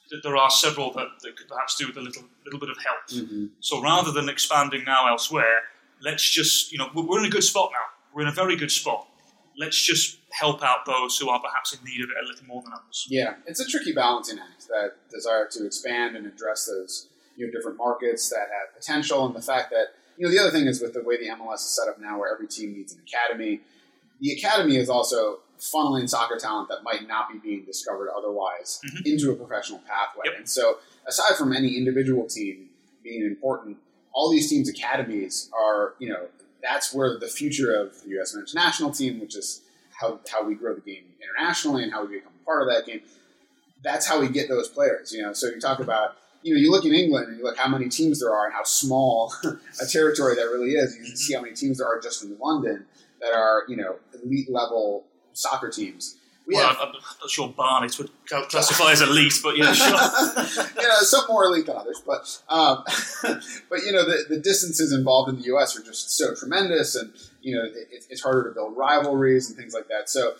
th- 0.08 0.22
there 0.22 0.36
are 0.36 0.50
several 0.50 0.92
that, 0.94 1.08
that 1.22 1.36
could 1.36 1.48
perhaps 1.48 1.76
do 1.76 1.86
with 1.86 1.96
a 1.96 2.00
little 2.00 2.24
little 2.44 2.60
bit 2.60 2.70
of 2.70 2.76
help. 2.84 3.24
Mm-hmm. 3.24 3.46
So 3.60 3.80
rather 3.82 4.10
than 4.12 4.28
expanding 4.28 4.84
now 4.84 5.08
elsewhere, 5.08 5.62
let's 6.02 6.28
just, 6.28 6.72
you 6.72 6.78
know, 6.78 6.90
we're- 6.94 7.06
we're 7.06 7.20
in 7.20 7.26
a 7.26 7.30
good 7.30 7.44
spot 7.44 7.70
now. 7.72 7.86
We're 8.14 8.22
in 8.22 8.28
a 8.28 8.32
very 8.32 8.56
good 8.56 8.72
spot. 8.72 9.06
Let's 9.56 9.80
just 9.80 10.18
help 10.30 10.62
out 10.62 10.86
those 10.86 11.18
who 11.18 11.28
are 11.28 11.40
perhaps 11.40 11.72
in 11.72 11.84
need 11.84 12.02
of 12.02 12.08
it 12.10 12.16
a 12.24 12.26
little 12.26 12.46
more 12.46 12.62
than 12.62 12.72
others. 12.72 13.06
Yeah, 13.08 13.34
it's 13.46 13.60
a 13.60 13.66
tricky 13.66 13.92
balancing 13.92 14.38
act. 14.38 14.66
That 14.68 14.92
desire 15.10 15.46
to 15.52 15.66
expand 15.66 16.16
and 16.16 16.26
address 16.26 16.66
those 16.66 17.08
you 17.36 17.46
know 17.46 17.52
different 17.52 17.78
markets 17.78 18.28
that 18.30 18.48
have 18.50 18.74
potential, 18.74 19.26
and 19.26 19.34
the 19.34 19.42
fact 19.42 19.70
that 19.70 19.88
you 20.20 20.26
know 20.26 20.30
the 20.32 20.38
other 20.38 20.50
thing 20.50 20.66
is 20.66 20.82
with 20.82 20.92
the 20.92 21.02
way 21.02 21.16
the 21.16 21.28
MLS 21.30 21.54
is 21.56 21.74
set 21.74 21.88
up 21.88 21.98
now, 21.98 22.18
where 22.18 22.30
every 22.32 22.46
team 22.46 22.74
needs 22.74 22.92
an 22.92 23.00
academy. 23.06 23.60
The 24.20 24.32
academy 24.32 24.76
is 24.76 24.90
also 24.90 25.38
funneling 25.58 26.08
soccer 26.10 26.36
talent 26.38 26.68
that 26.68 26.82
might 26.82 27.08
not 27.08 27.32
be 27.32 27.38
being 27.38 27.64
discovered 27.64 28.10
otherwise 28.10 28.80
Mhm. 28.84 29.06
into 29.06 29.30
a 29.30 29.34
professional 29.34 29.78
pathway. 29.80 30.24
Yep. 30.26 30.34
And 30.36 30.48
so, 30.48 30.78
aside 31.06 31.36
from 31.36 31.54
any 31.54 31.76
individual 31.78 32.26
team 32.26 32.68
being 33.02 33.22
important, 33.22 33.78
all 34.12 34.30
these 34.30 34.50
teams' 34.50 34.68
academies 34.68 35.48
are 35.58 35.94
you 35.98 36.10
know 36.10 36.28
that's 36.62 36.92
where 36.92 37.18
the 37.18 37.28
future 37.28 37.72
of 37.74 38.02
the 38.02 38.10
U.S. 38.10 38.34
men's 38.34 38.54
national 38.54 38.90
team, 38.90 39.20
which 39.20 39.34
is 39.34 39.62
how, 39.98 40.20
how 40.30 40.42
we 40.44 40.54
grow 40.54 40.74
the 40.74 40.82
game 40.82 41.04
internationally 41.22 41.82
and 41.82 41.92
how 41.94 42.04
we 42.04 42.16
become 42.16 42.32
part 42.44 42.60
of 42.60 42.68
that 42.68 42.84
game. 42.84 43.00
That's 43.82 44.06
how 44.06 44.20
we 44.20 44.28
get 44.28 44.48
those 44.50 44.68
players. 44.68 45.12
You 45.14 45.22
know, 45.22 45.32
so 45.32 45.46
you 45.46 45.58
talk 45.58 45.78
about 45.80 46.16
you 46.42 46.54
know 46.54 46.60
you 46.60 46.70
look 46.70 46.84
in 46.84 46.92
England 46.92 47.28
and 47.28 47.38
you 47.38 47.44
look 47.44 47.58
how 47.58 47.68
many 47.68 47.88
teams 47.88 48.20
there 48.20 48.34
are 48.34 48.46
and 48.46 48.54
how 48.54 48.64
small 48.64 49.32
a 49.44 49.86
territory 49.86 50.34
that 50.34 50.44
really 50.44 50.72
is. 50.72 50.96
You 50.96 51.04
can 51.04 51.16
see 51.16 51.34
how 51.34 51.42
many 51.42 51.54
teams 51.54 51.78
there 51.78 51.86
are 51.86 52.00
just 52.00 52.24
in 52.24 52.38
London 52.38 52.86
that 53.20 53.32
are 53.34 53.64
you 53.68 53.76
know 53.76 53.96
elite 54.22 54.50
level 54.50 55.04
soccer 55.32 55.70
teams. 55.70 56.16
We 56.46 56.56
well, 56.56 56.68
have 56.68 56.78
I'm, 56.80 56.92
not 57.20 57.30
sure 57.30 57.48
Barnet 57.48 57.96
would 57.98 58.10
classify 58.26 58.90
as 58.90 59.02
elite, 59.02 59.34
but 59.42 59.56
yeah, 59.56 59.72
sure. 59.72 59.86
you 59.88 60.88
know, 60.88 60.94
some 61.00 61.24
more 61.28 61.44
elite 61.44 61.66
than 61.66 61.76
others, 61.76 62.02
but 62.04 62.22
um, 62.48 62.82
but 63.68 63.84
you 63.84 63.92
know, 63.92 64.04
the, 64.04 64.24
the 64.28 64.38
distances 64.38 64.92
involved 64.92 65.28
in 65.28 65.36
the 65.36 65.44
U.S. 65.44 65.78
are 65.78 65.82
just 65.82 66.16
so 66.16 66.34
tremendous, 66.34 66.96
and 66.96 67.12
you 67.40 67.54
know, 67.54 67.64
it, 67.64 68.04
it's 68.10 68.22
harder 68.22 68.48
to 68.48 68.54
build 68.54 68.76
rivalries 68.76 69.48
and 69.48 69.56
things 69.56 69.74
like 69.74 69.86
that. 69.88 70.08
So 70.08 70.34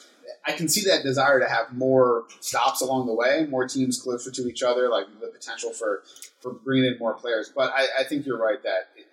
I 0.47 0.53
can 0.53 0.69
see 0.69 0.83
that 0.89 1.03
desire 1.03 1.39
to 1.41 1.49
have 1.49 1.73
more 1.73 2.25
stops 2.41 2.81
along 2.81 3.07
the 3.07 3.15
way, 3.15 3.47
more 3.49 3.67
teams 3.69 4.01
closer 4.01 4.31
to 4.31 4.49
each 4.49 4.63
other, 4.63 4.89
like 4.89 5.07
the 5.21 5.29
potential 5.29 5.73
for 5.73 6.03
for 6.41 6.53
bringing 6.53 6.93
in 6.93 6.99
more 6.99 7.15
players. 7.15 7.53
But 7.55 7.73
I, 7.75 7.87
I 8.01 8.05
think 8.05 8.27
you're 8.27 8.39
right 8.39 8.63
that 8.63 8.89
it, 8.97 9.07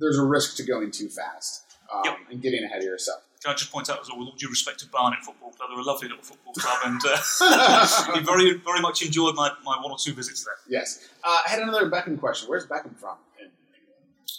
there's 0.00 0.18
a 0.18 0.24
risk 0.24 0.56
to 0.56 0.64
going 0.64 0.90
too 0.90 1.08
fast 1.08 1.62
um, 1.92 2.02
Yep. 2.04 2.16
and 2.30 2.42
getting 2.42 2.64
ahead 2.64 2.78
of 2.78 2.84
yourself. 2.84 3.22
Can 3.42 3.50
I 3.52 3.54
just 3.54 3.72
point 3.72 3.90
out 3.90 4.00
as 4.00 4.08
well, 4.08 4.20
with 4.20 4.28
all 4.28 4.34
due 4.36 4.48
respect 4.48 4.78
to 4.80 4.86
Barnet 4.88 5.18
Football 5.24 5.50
Club, 5.50 5.68
they're 5.70 5.78
a 5.80 5.82
lovely 5.82 6.08
little 6.08 6.22
football 6.22 6.52
club, 6.54 6.78
and 6.84 7.00
uh, 7.04 8.20
very, 8.24 8.52
very 8.58 8.80
much 8.80 9.02
enjoyed 9.04 9.34
my, 9.34 9.50
my 9.64 9.76
one 9.82 9.90
or 9.90 9.98
two 9.98 10.12
visits 10.14 10.44
there. 10.44 10.54
yes, 10.68 11.08
uh, 11.24 11.38
I 11.46 11.50
had 11.50 11.60
another 11.60 11.90
Beckham 11.90 12.18
question. 12.20 12.48
Where's 12.48 12.66
Beckham 12.66 12.96
from? 12.96 13.16
In 13.40 13.46
England? 13.46 14.30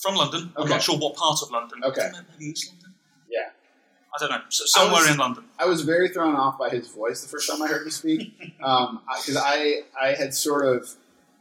From 0.00 0.14
London, 0.14 0.52
I'm 0.56 0.68
not 0.68 0.80
sure 0.82 0.96
what 0.96 1.16
part 1.16 1.38
of 1.42 1.50
London. 1.50 1.80
Okay. 1.84 2.10
Maybe 2.32 2.50
East 2.52 2.68
London? 2.72 2.85
I 4.16 4.26
don't 4.26 4.30
know, 4.30 4.40
somewhere 4.48 5.02
was- 5.02 5.10
in 5.10 5.16
London. 5.18 5.44
I 5.58 5.66
was 5.66 5.82
very 5.82 6.08
thrown 6.08 6.34
off 6.36 6.58
by 6.58 6.68
his 6.68 6.88
voice 6.88 7.22
the 7.22 7.28
first 7.28 7.48
time 7.50 7.62
I 7.62 7.66
heard 7.68 7.82
him 7.82 7.90
speak, 7.90 8.38
because 8.58 9.36
I 9.36 9.82
I 10.00 10.08
had 10.14 10.34
sort 10.34 10.66
of 10.66 10.88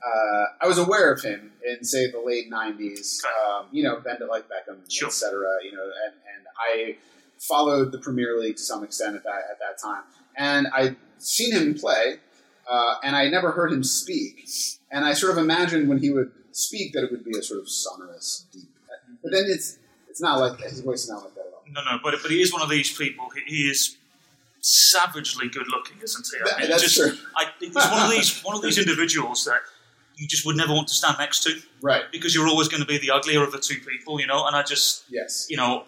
uh, 0.05 0.45
I 0.61 0.67
was 0.67 0.77
aware 0.77 1.11
of 1.11 1.21
him 1.21 1.51
in 1.67 1.83
say 1.83 2.11
the 2.11 2.19
late 2.19 2.49
'90s, 2.51 3.21
um, 3.25 3.65
you 3.71 3.83
know, 3.83 3.99
Bend 3.99 4.19
It 4.21 4.29
Like 4.29 4.45
Beckham, 4.45 4.77
Sure. 4.89 5.07
etc. 5.07 5.31
You 5.63 5.71
know, 5.73 5.83
and, 5.83 6.13
and 6.35 6.45
I 6.71 6.97
followed 7.39 7.91
the 7.91 7.97
Premier 7.99 8.39
League 8.39 8.57
to 8.57 8.61
some 8.63 8.83
extent 8.83 9.15
at 9.15 9.23
that 9.23 9.43
at 9.51 9.59
that 9.59 9.81
time, 9.81 10.03
and 10.37 10.67
I'd 10.73 10.95
seen 11.17 11.53
him 11.53 11.73
play, 11.73 12.17
uh, 12.69 12.95
and 13.03 13.15
I 13.15 13.29
never 13.29 13.51
heard 13.51 13.71
him 13.73 13.83
speak, 13.83 14.47
and 14.91 15.03
I 15.05 15.13
sort 15.13 15.31
of 15.31 15.37
imagined 15.37 15.89
when 15.89 15.97
he 15.99 16.09
would 16.11 16.31
speak 16.51 16.93
that 16.93 17.03
it 17.03 17.11
would 17.11 17.25
be 17.25 17.37
a 17.37 17.41
sort 17.43 17.59
of 17.59 17.69
sonorous, 17.69 18.45
deep, 18.53 18.69
but 19.23 19.31
then 19.31 19.45
it's 19.47 19.77
it's 20.09 20.21
not 20.21 20.39
like 20.39 20.57
that. 20.59 20.69
His 20.69 20.79
voice 20.81 21.03
is 21.03 21.09
not 21.09 21.23
like 21.23 21.33
that 21.34 21.34
at 21.34 21.34
all. 21.34 21.34
No, 21.71 21.83
no, 21.83 21.99
but, 22.03 22.15
but 22.21 22.31
he 22.31 22.41
is 22.41 22.53
one 22.53 22.61
of 22.61 22.69
these 22.69 22.95
people. 22.95 23.29
He, 23.31 23.41
he 23.55 23.61
is 23.69 23.97
savagely 24.61 25.47
good 25.49 25.67
looking, 25.69 25.97
isn't 26.01 26.27
he? 26.31 26.37
That- 26.43 26.69
that's 26.69 26.83
just, 26.83 26.95
true. 26.97 27.11
I, 27.35 27.45
he's 27.59 27.73
one 27.75 28.01
of 28.03 28.09
these 28.11 28.41
one 28.43 28.55
of 28.55 28.61
these 28.61 28.77
individuals 28.77 29.45
that 29.45 29.61
you 30.15 30.27
just 30.27 30.45
would 30.45 30.55
never 30.55 30.73
want 30.73 30.87
to 30.87 30.93
stand 30.93 31.17
next 31.19 31.43
to 31.43 31.59
Right. 31.81 32.03
because 32.11 32.33
you're 32.33 32.47
always 32.47 32.67
going 32.69 32.81
to 32.81 32.87
be 32.87 32.97
the 32.97 33.11
uglier 33.11 33.43
of 33.43 33.51
the 33.51 33.59
two 33.59 33.79
people, 33.85 34.19
you 34.19 34.25
know. 34.27 34.47
And 34.47 34.55
I 34.55 34.63
just, 34.63 35.03
Yes. 35.09 35.47
you 35.49 35.57
know, 35.57 35.83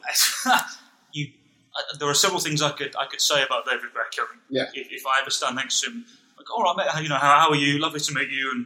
you. 1.13 1.27
I, 1.75 1.97
there 1.99 2.09
are 2.09 2.13
several 2.13 2.39
things 2.41 2.61
I 2.61 2.71
could 2.71 2.95
I 2.97 3.05
could 3.05 3.21
say 3.21 3.43
about 3.43 3.65
David 3.65 3.89
Beckham. 3.95 4.25
Yeah. 4.49 4.63
If, 4.73 4.91
if 4.91 5.05
I 5.07 5.19
ever 5.21 5.29
stand 5.29 5.55
next 5.55 5.81
to 5.81 5.91
him, 5.91 6.05
like, 6.37 6.49
all 6.51 6.63
right, 6.63 6.75
mate, 6.75 7.03
you 7.03 7.09
know, 7.09 7.15
how, 7.17 7.39
how 7.39 7.49
are 7.49 7.55
you? 7.55 7.79
Lovely 7.79 7.99
to 8.01 8.13
meet 8.13 8.29
you. 8.29 8.51
And 8.53 8.65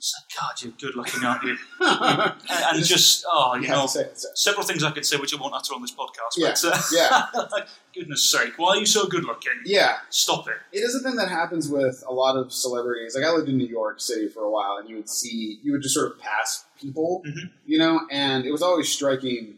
like, 0.00 0.38
God, 0.40 0.62
you're 0.62 0.72
good 0.80 0.96
looking, 0.96 1.24
aren't 1.24 1.42
you? 1.44 1.56
And, 1.80 2.84
just, 2.84 3.24
oh, 3.30 3.56
you 3.56 3.66
have 3.68 3.76
know, 3.76 3.86
to 3.86 4.00
it. 4.00 4.18
So. 4.18 4.28
several 4.34 4.64
things 4.66 4.82
I 4.84 4.90
could 4.90 5.04
say 5.06 5.16
which 5.16 5.34
I 5.34 5.40
won't 5.40 5.54
utter 5.54 5.74
on 5.74 5.82
this 5.82 5.92
podcast. 5.92 6.36
Yeah, 6.36 6.54
But, 6.62 6.64
uh, 6.64 6.82
yeah. 6.92 7.64
goodness 7.94 8.30
sake, 8.30 8.52
why 8.56 8.70
are 8.70 8.76
you 8.76 8.86
so 8.86 9.06
good 9.06 9.24
looking? 9.24 9.52
Yeah, 9.64 9.96
Stop 10.10 10.46
it. 10.48 10.54
it 10.72 10.80
is 10.80 10.94
a 10.94 11.00
thing 11.00 11.16
that 11.16 11.28
happens 11.28 11.68
with 11.68 12.02
a 12.06 12.12
lot 12.12 12.36
of 12.36 12.52
celebrities. 12.52 13.14
Like 13.16 13.24
I 13.24 13.30
lived 13.32 13.48
in 13.48 13.56
New 13.56 13.66
York 13.66 14.00
City 14.00 14.28
for 14.28 14.42
a 14.44 14.50
while, 14.50 14.76
and 14.78 14.88
you 14.88 14.96
would 14.96 15.08
see, 15.08 15.58
you 15.62 15.72
would 15.72 15.82
just 15.82 15.94
sort 15.94 16.12
of 16.12 16.18
pass 16.20 16.64
people, 16.80 17.22
Mhm. 17.26 17.50
you 17.66 17.78
know, 17.78 18.00
and 18.10 18.44
it 18.46 18.52
was 18.52 18.62
always 18.62 18.88
striking 18.88 19.57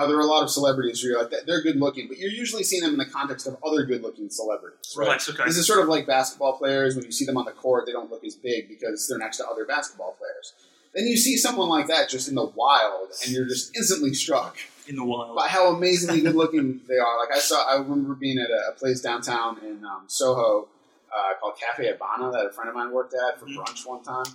how 0.00 0.06
there 0.06 0.16
are 0.16 0.20
a 0.20 0.26
lot 0.26 0.42
of 0.42 0.50
celebrities 0.50 1.02
where 1.02 1.12
you're 1.12 1.20
like, 1.20 1.30
that, 1.30 1.46
they're 1.46 1.60
good 1.62 1.76
looking, 1.76 2.08
but 2.08 2.16
you're 2.18 2.30
usually 2.30 2.62
seeing 2.64 2.82
them 2.82 2.92
in 2.92 2.98
the 2.98 3.04
context 3.06 3.46
of 3.46 3.56
other 3.64 3.84
good 3.84 4.02
looking 4.02 4.30
celebrities, 4.30 4.94
right? 4.96 5.08
Right, 5.08 5.28
okay. 5.28 5.44
This 5.44 5.58
is 5.58 5.66
sort 5.66 5.80
of 5.80 5.88
like 5.88 6.06
basketball 6.06 6.54
players. 6.58 6.96
When 6.96 7.04
you 7.04 7.12
see 7.12 7.26
them 7.26 7.36
on 7.36 7.44
the 7.44 7.52
court, 7.52 7.84
they 7.86 7.92
don't 7.92 8.10
look 8.10 8.24
as 8.24 8.34
big 8.34 8.68
because 8.68 9.06
they're 9.08 9.18
next 9.18 9.36
to 9.38 9.46
other 9.46 9.64
basketball 9.66 10.16
players. 10.18 10.54
Then 10.94 11.06
you 11.06 11.16
see 11.16 11.36
someone 11.36 11.68
like 11.68 11.86
that 11.88 12.08
just 12.08 12.28
in 12.28 12.34
the 12.34 12.44
wild, 12.46 13.08
and 13.24 13.32
you're 13.32 13.46
just 13.46 13.76
instantly 13.76 14.12
struck 14.14 14.56
In 14.88 14.96
the 14.96 15.04
wild. 15.04 15.36
by 15.36 15.46
how 15.48 15.68
amazingly 15.74 16.20
good 16.26 16.34
looking 16.34 16.80
they 16.88 16.96
are. 16.96 17.18
Like 17.18 17.36
I 17.36 17.38
saw, 17.38 17.64
I 17.70 17.76
remember 17.78 18.14
being 18.14 18.38
at 18.38 18.50
a, 18.50 18.70
a 18.70 18.72
place 18.72 19.00
downtown 19.00 19.58
in 19.64 19.84
um, 19.84 20.04
Soho 20.08 20.66
uh, 21.14 21.34
called 21.40 21.54
Cafe 21.60 21.86
Habana 21.92 22.32
that 22.32 22.46
a 22.46 22.50
friend 22.50 22.68
of 22.70 22.74
mine 22.74 22.90
worked 22.92 23.14
at 23.14 23.38
for 23.38 23.46
Mhm. 23.46 23.56
brunch 23.58 23.86
one 23.86 24.02
time, 24.02 24.26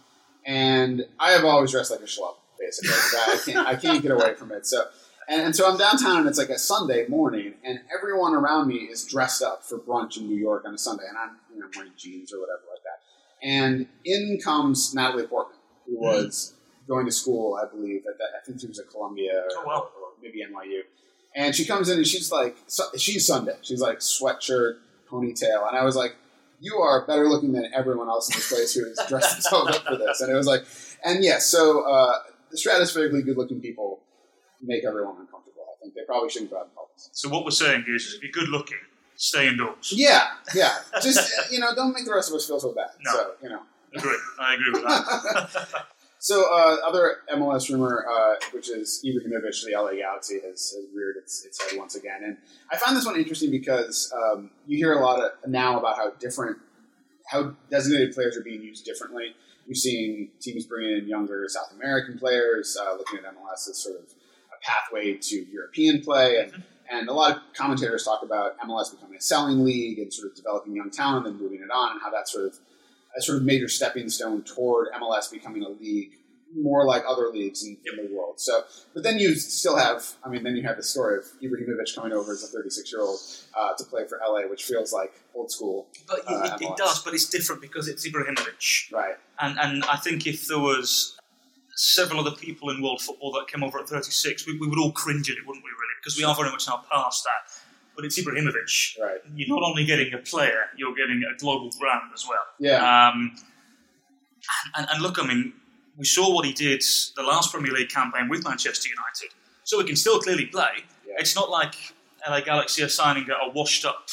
and 0.45 1.06
I 1.19 1.32
have 1.32 1.43
always 1.45 1.71
dressed 1.71 1.91
like 1.91 2.01
a 2.01 2.04
schlub. 2.04 2.36
Basically, 2.58 2.89
I 2.91 3.38
can't, 3.45 3.67
I 3.67 3.75
can't 3.75 4.01
get 4.01 4.12
away 4.12 4.34
from 4.36 4.51
it. 4.54 4.65
So, 4.65 4.86
and, 5.29 5.41
and 5.41 5.55
so 5.55 5.69
I'm 5.69 5.77
downtown, 5.77 6.19
and 6.19 6.27
it's 6.27 6.38
like 6.38 6.49
a 6.49 6.59
Sunday 6.59 7.07
morning, 7.07 7.53
and 7.63 7.79
everyone 7.95 8.33
around 8.33 8.67
me 8.67 8.75
is 8.75 9.03
dressed 9.05 9.41
up 9.41 9.63
for 9.63 9.77
brunch 9.79 10.17
in 10.17 10.27
New 10.27 10.38
York 10.38 10.63
on 10.65 10.73
a 10.73 10.77
Sunday, 10.77 11.03
and 11.07 11.17
I'm 11.17 11.38
you 11.53 11.59
know 11.59 11.67
wearing 11.75 11.91
jeans 11.97 12.33
or 12.33 12.39
whatever 12.39 12.61
like 12.71 12.83
that. 12.83 13.47
And 13.47 13.88
in 14.03 14.39
comes 14.43 14.93
Natalie 14.95 15.27
Portman, 15.27 15.57
who 15.85 15.99
was 15.99 16.53
going 16.88 17.05
to 17.05 17.11
school, 17.11 17.59
I 17.61 17.69
believe, 17.69 18.03
at 18.07 18.17
that, 18.17 18.27
I 18.39 18.45
think 18.45 18.61
she 18.61 18.67
was 18.67 18.79
at 18.79 18.89
Columbia 18.89 19.39
or, 19.39 19.47
Oh, 19.57 19.63
wow. 19.65 19.79
or 20.01 20.09
maybe 20.21 20.39
NYU. 20.43 20.81
And 21.35 21.53
she 21.53 21.65
comes 21.65 21.89
in 21.89 21.97
and 21.97 22.07
she's 22.07 22.31
like, 22.31 22.55
she's 22.97 23.27
Sunday. 23.27 23.55
She's 23.61 23.81
like 23.81 23.99
sweatshirt, 23.99 24.75
ponytail. 25.09 25.67
And 25.67 25.77
I 25.77 25.83
was 25.83 25.95
like, 25.95 26.15
you 26.61 26.75
are 26.77 27.05
better 27.05 27.27
looking 27.27 27.51
than 27.51 27.69
everyone 27.73 28.07
else 28.07 28.29
in 28.29 28.35
this 28.38 28.49
place 28.51 28.73
who 28.73 28.85
has 28.85 28.99
dressed 29.09 29.33
themselves 29.43 29.75
up 29.75 29.83
for 29.85 29.97
this. 29.97 30.21
And 30.21 30.31
it 30.31 30.35
was 30.35 30.47
like, 30.47 30.63
and 31.03 31.23
yes, 31.23 31.47
so 31.47 31.81
uh, 31.81 32.19
the 32.51 32.57
stratospherically 32.57 33.25
good 33.25 33.38
looking 33.38 33.59
people 33.59 33.99
make 34.61 34.83
everyone 34.85 35.15
uncomfortable. 35.19 35.63
I 35.75 35.81
think 35.81 35.93
they 35.93 36.01
probably 36.05 36.29
shouldn't 36.29 36.51
go 36.51 36.59
out 36.59 36.65
in 36.65 36.71
public. 36.71 36.91
So 36.95 37.29
what 37.29 37.43
we're 37.43 37.51
saying 37.51 37.85
is, 37.87 38.03
is 38.03 38.13
if 38.15 38.23
you're 38.23 38.31
good 38.31 38.49
looking, 38.49 38.77
stay 39.15 39.47
indoors. 39.47 39.93
Yeah, 39.95 40.27
yeah. 40.53 40.77
Just, 41.01 41.31
you 41.51 41.59
know, 41.59 41.73
don't 41.75 41.93
make 41.93 42.05
the 42.05 42.13
rest 42.13 42.29
of 42.29 42.35
us 42.35 42.47
feel 42.47 42.59
so 42.59 42.73
bad. 42.73 42.89
No. 43.03 43.11
So, 43.11 43.31
you 43.43 43.49
know. 43.49 43.61
Agree. 43.95 44.17
I 44.39 44.53
agree 44.55 44.71
with 44.71 44.83
that. 44.83 45.85
So, 46.25 46.41
uh, 46.51 46.77
other 46.83 47.17
MLS 47.35 47.69
rumor, 47.69 48.03
uh, 48.11 48.33
which 48.51 48.67
is 48.67 49.05
Ibrahimovic 49.05 49.61
to 49.61 49.67
the 49.67 49.79
LA 49.79 49.91
Galaxy, 49.91 50.39
has, 50.43 50.73
has 50.73 50.85
reared 50.91 51.17
its, 51.17 51.45
its 51.45 51.61
head 51.61 51.77
once 51.77 51.93
again. 51.93 52.23
And 52.23 52.37
I 52.71 52.77
find 52.77 52.97
this 52.97 53.05
one 53.05 53.15
interesting 53.15 53.51
because 53.51 54.11
um, 54.11 54.49
you 54.65 54.75
hear 54.75 54.93
a 54.93 55.05
lot 55.05 55.19
of, 55.19 55.31
now 55.47 55.77
about 55.77 55.97
how 55.97 56.13
different 56.19 56.57
how 57.27 57.55
designated 57.69 58.15
players 58.15 58.35
are 58.35 58.41
being 58.41 58.63
used 58.63 58.85
differently. 58.85 59.35
You're 59.67 59.75
seeing 59.75 60.29
teams 60.41 60.65
bringing 60.65 60.97
in 60.97 61.07
younger 61.07 61.45
South 61.47 61.71
American 61.75 62.17
players, 62.17 62.75
uh, 62.75 62.95
looking 62.97 63.19
at 63.19 63.25
MLS 63.25 63.69
as 63.69 63.77
sort 63.77 63.97
of 63.97 64.13
pathway 64.65 65.13
to 65.13 65.45
European 65.51 66.01
play, 66.01 66.39
and, 66.39 66.63
and 66.89 67.10
a 67.10 67.13
lot 67.13 67.36
of 67.36 67.41
commentators 67.56 68.04
talk 68.04 68.23
about 68.23 68.58
MLS 68.60 68.91
becoming 68.91 69.17
a 69.17 69.21
selling 69.21 69.63
league 69.63 69.99
and 69.99 70.13
sort 70.13 70.30
of 70.30 70.36
developing 70.36 70.75
young 70.75 70.89
talent 70.89 71.28
and 71.28 71.39
moving 71.39 71.60
it 71.62 71.71
on, 71.71 71.93
and 71.93 72.01
how 72.01 72.10
that 72.10 72.28
sort 72.28 72.45
of 72.45 72.58
a 73.17 73.21
sort 73.21 73.38
of 73.38 73.43
major 73.43 73.67
stepping 73.67 74.10
stone 74.10 74.43
toward 74.43 74.88
MLS 74.93 75.32
becoming 75.32 75.63
a 75.63 75.69
league 75.69 76.12
more 76.58 76.86
like 76.86 77.04
other 77.08 77.30
leagues 77.30 77.63
in, 77.63 77.78
in 77.86 78.06
the 78.06 78.15
world. 78.15 78.39
So, 78.39 78.63
but 78.93 79.04
then 79.04 79.19
you 79.19 79.36
still 79.36 79.78
have, 79.78 80.06
I 80.23 80.30
mean, 80.30 80.43
then 80.43 80.56
you 80.56 80.63
have 80.63 80.78
the 80.78 80.84
story 80.84 81.17
of 81.17 81.25
Ibrahimovic 81.43 81.93
coming 81.95 82.13
over 82.13 82.32
as 82.32 82.43
a 82.43 82.47
36 82.47 82.91
year 82.91 83.01
old 83.01 83.19
uh, 83.54 83.73
to 83.78 83.84
play 83.84 84.06
for 84.08 84.19
LA, 84.25 84.47
which 84.47 84.63
feels 84.63 84.93
like 84.93 85.13
old 85.34 85.51
school. 85.51 85.88
But 86.08 86.19
it, 86.19 86.25
uh, 86.28 86.58
it, 86.60 86.63
it 86.63 86.78
does, 86.78 87.04
but 87.04 87.13
it's 87.13 87.30
different 87.30 87.62
because 87.62 87.88
it's 87.88 88.08
Ibrahimovic. 88.08 88.91
Right. 88.91 89.15
And, 89.39 89.60
and 89.60 89.84
I 89.86 89.97
think 89.97 90.28
if 90.28 90.47
there 90.47 90.60
was 90.60 91.14
several 91.75 92.21
other 92.21 92.35
people 92.35 92.69
in 92.69 92.81
world 92.81 93.01
football 93.01 93.31
that 93.33 93.47
came 93.47 93.63
over 93.63 93.79
at 93.79 93.88
36, 93.88 94.47
we, 94.47 94.57
we 94.57 94.67
would 94.67 94.79
all 94.79 94.91
cringe 94.91 95.29
at 95.29 95.38
it, 95.38 95.45
wouldn't 95.45 95.63
we, 95.63 95.69
really? 95.69 95.95
Because 96.01 96.17
we 96.17 96.23
are 96.23 96.33
very 96.35 96.49
much 96.49 96.67
now 96.67 96.83
past 96.91 97.23
that. 97.23 97.61
But 97.95 98.05
it's 98.05 98.19
Ibrahimovic. 98.19 98.99
Right. 98.99 99.19
You're 99.35 99.47
not 99.47 99.63
only 99.63 99.85
getting 99.85 100.13
a 100.13 100.17
player, 100.17 100.65
you're 100.75 100.95
getting 100.95 101.23
a 101.23 101.38
global 101.38 101.69
brand 101.79 102.11
as 102.13 102.25
well. 102.27 102.43
Yeah. 102.59 103.09
Um, 103.09 103.35
and, 104.75 104.88
and 104.91 105.01
look, 105.01 105.17
I 105.21 105.27
mean, 105.27 105.53
we 105.97 106.05
saw 106.05 106.33
what 106.33 106.45
he 106.45 106.53
did 106.53 106.83
the 107.15 107.23
last 107.23 107.51
Premier 107.51 107.71
League 107.71 107.89
campaign 107.89 108.27
with 108.29 108.43
Manchester 108.43 108.89
United, 108.89 109.35
so 109.63 109.79
he 109.79 109.85
can 109.85 109.95
still 109.95 110.19
clearly 110.19 110.45
play. 110.45 110.83
Yeah. 111.07 111.15
It's 111.19 111.35
not 111.35 111.49
like 111.49 111.75
LA 112.27 112.41
Galaxy 112.41 112.83
are 112.83 112.89
signing 112.89 113.27
a 113.29 113.49
washed 113.49 113.85
up 113.85 114.09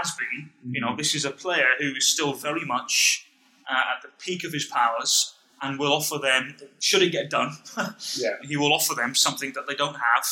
has 0.00 0.12
been. 0.16 0.50
You 0.72 0.80
know, 0.80 0.96
this 0.96 1.14
is 1.14 1.24
a 1.24 1.30
player 1.30 1.68
who 1.78 1.92
is 1.92 2.08
still 2.08 2.32
very 2.32 2.64
much 2.64 3.26
uh, 3.70 3.96
at 3.96 4.02
the 4.02 4.08
peak 4.18 4.42
of 4.44 4.52
his 4.52 4.64
powers 4.64 5.34
and 5.62 5.78
will 5.78 5.92
offer 5.92 6.18
them, 6.18 6.56
should 6.80 7.02
it 7.02 7.10
get 7.10 7.30
done, 7.30 7.52
yeah. 8.16 8.30
he 8.42 8.56
will 8.56 8.72
offer 8.72 8.94
them 8.94 9.14
something 9.14 9.52
that 9.54 9.66
they 9.68 9.74
don't 9.74 9.94
have 9.94 10.26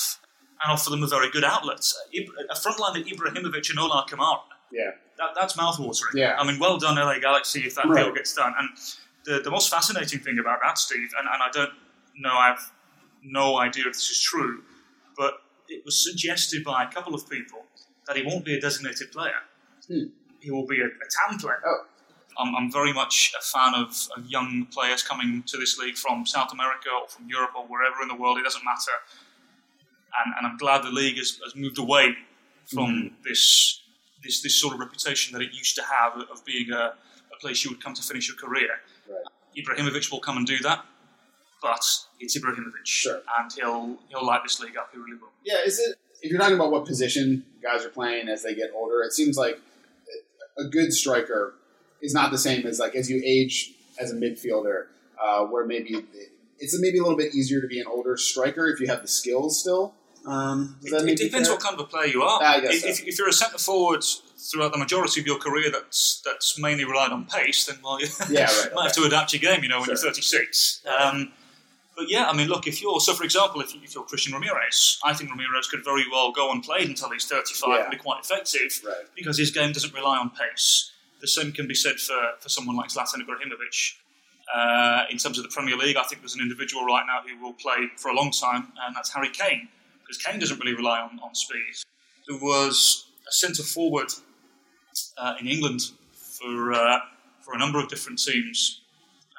and 0.62 0.73
offer 0.73 0.90
them 0.90 1.03
a 1.03 1.07
very 1.07 1.31
good 1.31 1.45
outlet. 1.45 1.81
A 2.14 2.55
frontline 2.55 2.95
that 2.95 3.07
Ibrahimovic 3.07 3.71
and 3.71 3.79
Ola 3.79 4.05
Kamara 4.09 4.40
Yeah. 4.73 4.90
that, 5.19 5.31
that's 5.38 5.55
mouthwatering. 5.57 6.14
Yeah. 6.14 6.37
I 6.38 6.45
mean, 6.47 6.59
well 6.59 6.79
done, 6.79 6.97
LA 6.97 7.19
Galaxy, 7.21 7.61
if 7.61 7.77
that 7.77 7.87
Right. 7.87 8.05
deal 8.05 8.12
gets 8.14 8.35
done. 8.35 8.53
And 8.59 8.69
the, 9.25 9.40
the 9.40 9.51
most 9.51 9.71
fascinating 9.71 10.19
thing 10.21 10.38
about 10.38 10.59
that, 10.62 10.77
Steve, 10.79 11.09
and, 11.19 11.29
and 11.33 11.43
I 11.43 11.49
don't 11.53 11.73
know, 12.19 12.35
I 12.35 12.49
have 12.49 12.73
no 13.23 13.59
idea 13.59 13.85
if 13.87 13.93
this 13.95 14.11
is 14.11 14.21
true, 14.21 14.62
but 15.16 15.35
it 15.69 15.85
was 15.85 15.97
suggested 16.03 16.64
by 16.64 16.85
a 16.85 16.88
couple 16.90 17.14
of 17.14 17.29
people 17.31 17.64
that 18.07 18.16
he 18.16 18.25
won't 18.25 18.45
be 18.45 18.55
a 18.55 18.61
designated 18.61 19.12
player. 19.12 19.40
Hmm. 19.87 20.07
He 20.40 20.51
will 20.51 20.66
be 20.66 20.81
a, 20.81 20.87
a 20.87 21.29
TAM 21.29 21.38
player. 21.38 21.62
Oh. 21.64 21.85
I'm, 22.38 22.55
I'm 22.57 22.71
very 22.73 22.93
much 22.93 23.33
a 23.38 23.43
fan 23.43 23.75
of, 23.75 23.88
of 24.16 24.27
young 24.27 24.66
players 24.73 25.03
coming 25.03 25.43
to 25.47 25.57
this 25.57 25.79
league 25.79 25.97
from 25.97 26.25
South 26.27 26.53
America 26.53 26.88
or 27.03 27.09
from 27.09 27.29
Europe 27.29 27.51
or 27.57 27.64
wherever 27.66 28.01
in 28.03 28.09
the 28.09 28.14
world, 28.14 28.38
it 28.38 28.43
doesn't 28.45 28.64
matter. 28.64 28.93
And, 30.25 30.35
and 30.38 30.47
I'm 30.47 30.57
glad 30.57 30.83
the 30.83 30.90
league 30.90 31.16
has, 31.19 31.38
has 31.45 31.55
moved 31.55 31.79
away 31.79 32.14
from 32.66 32.87
Mm-hmm. 32.90 33.14
this, 33.25 33.81
this 34.23 34.43
this 34.43 34.55
sort 34.61 34.75
of 34.75 34.81
reputation 34.81 35.33
that 35.37 35.43
it 35.43 35.53
used 35.53 35.75
to 35.77 35.83
have 35.83 36.12
of 36.31 36.45
being 36.45 36.71
a, 36.71 36.95
a 37.35 37.38
place 37.40 37.64
you 37.64 37.71
would 37.71 37.83
come 37.83 37.95
to 37.95 38.03
finish 38.03 38.29
your 38.29 38.37
career. 38.37 38.69
Right. 39.09 39.25
Ibrahimovic 39.59 40.11
will 40.12 40.21
come 40.21 40.37
and 40.37 40.47
do 40.47 40.59
that, 40.59 40.85
but 41.61 41.83
it's 42.21 42.38
Ibrahimovic, 42.38 42.85
Sure. 42.85 43.21
and 43.40 43.53
he'll 43.53 43.99
he'll 44.09 44.25
light 44.25 44.43
this 44.45 44.61
league 44.61 44.77
up. 44.77 44.90
He 44.93 44.99
really 44.99 45.16
will. 45.21 45.31
Yeah, 45.45 45.64
is 45.64 45.79
it 45.81 45.97
if 46.23 46.31
you're 46.31 46.38
talking 46.38 46.55
about 46.55 46.71
what 46.71 46.85
position 46.85 47.45
guys 47.62 47.85
are 47.85 47.88
playing 47.88 48.29
as 48.29 48.43
they 48.45 48.55
get 48.55 48.71
older, 48.75 49.03
it 49.03 49.12
seems 49.12 49.37
like 49.37 49.59
a 50.59 50.64
good 50.64 50.93
striker 50.93 51.55
is 52.02 52.14
not 52.14 52.30
the 52.30 52.38
same 52.38 52.66
as 52.66 52.78
like 52.78 52.94
as 52.96 53.10
you 53.10 53.20
age 53.24 53.72
as 53.98 54.12
a 54.12 54.14
midfielder, 54.16 54.86
uh, 55.22 55.44
where 55.44 55.66
maybe 55.66 56.04
it's 56.58 56.78
maybe 56.80 56.98
a 56.98 57.02
little 57.02 57.16
bit 57.16 57.34
easier 57.34 57.60
to 57.60 57.66
be 57.66 57.80
an 57.80 57.86
older 57.86 58.16
striker 58.16 58.68
if 58.68 58.80
you 58.80 58.86
have 58.86 59.02
the 59.02 59.08
skills 59.08 59.60
still. 59.60 59.94
Um, 60.26 60.76
It, 60.82 60.92
it 60.92 61.16
depends 61.16 61.48
fair? 61.48 61.54
what 61.56 61.62
kind 61.64 61.74
of 61.74 61.80
a 61.80 61.84
player 61.88 62.06
you 62.06 62.22
are. 62.22 62.38
Guess 62.60 62.74
if, 62.74 62.80
so. 62.82 62.88
if, 62.88 63.08
if 63.08 63.18
you're 63.18 63.28
a 63.28 63.32
centre 63.32 63.56
forward 63.58 64.04
throughout 64.36 64.72
the 64.72 64.78
majority 64.78 65.20
of 65.20 65.26
your 65.26 65.38
career 65.38 65.70
that's 65.70 66.20
that's 66.24 66.58
mainly 66.58 66.84
relied 66.84 67.10
on 67.12 67.24
pace, 67.24 67.64
then 67.66 67.78
well, 67.82 67.98
you 68.00 68.06
Yeah, 68.28 68.44
right, 68.64 68.74
might 68.74 68.84
have 68.84 68.92
to 68.96 69.04
adapt 69.04 69.32
your 69.32 69.40
game. 69.40 69.62
You 69.62 69.70
know, 69.70 69.78
when 69.78 69.86
Sure. 69.86 69.94
you're 69.94 70.12
36. 70.12 70.82
Um, 71.00 71.32
but 71.96 72.08
yeah, 72.10 72.28
I 72.28 72.34
mean, 72.36 72.48
look, 72.48 72.66
if 72.66 72.80
you're 72.82 73.00
so, 73.00 73.14
for 73.14 73.24
example, 73.24 73.60
if, 73.62 73.74
you, 73.74 73.80
if 73.82 73.94
you're 73.94 74.04
Christian 74.04 74.32
Ramirez, 74.34 74.98
I 75.04 75.12
think 75.14 75.30
Ramirez 75.30 75.68
could 75.68 75.84
very 75.84 76.04
well 76.10 76.32
go 76.32 76.50
and 76.52 76.62
play 76.62 76.82
until 76.84 77.10
he's 77.10 77.24
35 77.26 77.68
Yeah. 77.68 77.82
and 77.82 77.90
be 77.90 77.96
quite 77.96 78.20
effective 78.20 78.80
Right. 78.86 78.94
because 79.16 79.38
his 79.38 79.50
game 79.50 79.72
doesn't 79.72 79.92
rely 79.94 80.18
on 80.18 80.30
pace. 80.30 80.92
The 81.20 81.28
same 81.28 81.52
can 81.52 81.66
be 81.66 81.74
said 81.74 81.96
for, 82.00 82.18
for 82.38 82.48
someone 82.48 82.76
like 82.76 82.88
Zlatan 82.90 83.20
Ibrahimovic. 83.20 83.94
Uh, 84.54 85.04
in 85.11 85.18
terms 85.18 85.38
of 85.38 85.44
the 85.44 85.50
Premier 85.50 85.76
League, 85.76 85.96
I 85.96 86.02
think 86.04 86.22
there's 86.22 86.35
an 86.35 86.40
individual 86.40 86.85
right 86.85 87.04
now 87.06 87.20
who 87.26 87.40
will 87.40 87.52
play 87.52 87.88
for 87.96 88.11
a 88.11 88.14
long 88.14 88.33
time, 88.33 88.72
and 88.85 88.96
that's 88.96 89.12
Harry 89.12 89.30
Kane, 89.30 89.68
because 90.00 90.18
Kane 90.18 90.40
doesn't 90.40 90.59
really 90.59 90.74
rely 90.74 90.98
on, 91.00 91.20
on 91.22 91.35
speed. 91.35 91.74
There 92.26 92.38
was 92.38 93.06
a 93.28 93.33
centre 93.33 93.62
forward 93.62 94.12
uh, 95.18 95.35
in 95.40 95.46
England 95.46 95.83
for 96.14 96.72
uh, 96.72 96.98
for 97.40 97.54
a 97.54 97.59
number 97.59 97.78
of 97.78 97.88
different 97.88 98.18
teams 98.18 98.80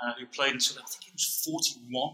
uh, 0.04 0.13
who 0.20 0.26
played 0.28 0.54
until 0.54 0.78
I 0.78 0.86
think 0.88 1.04
he 1.04 1.12
was 1.13 1.41
41. 1.46 2.13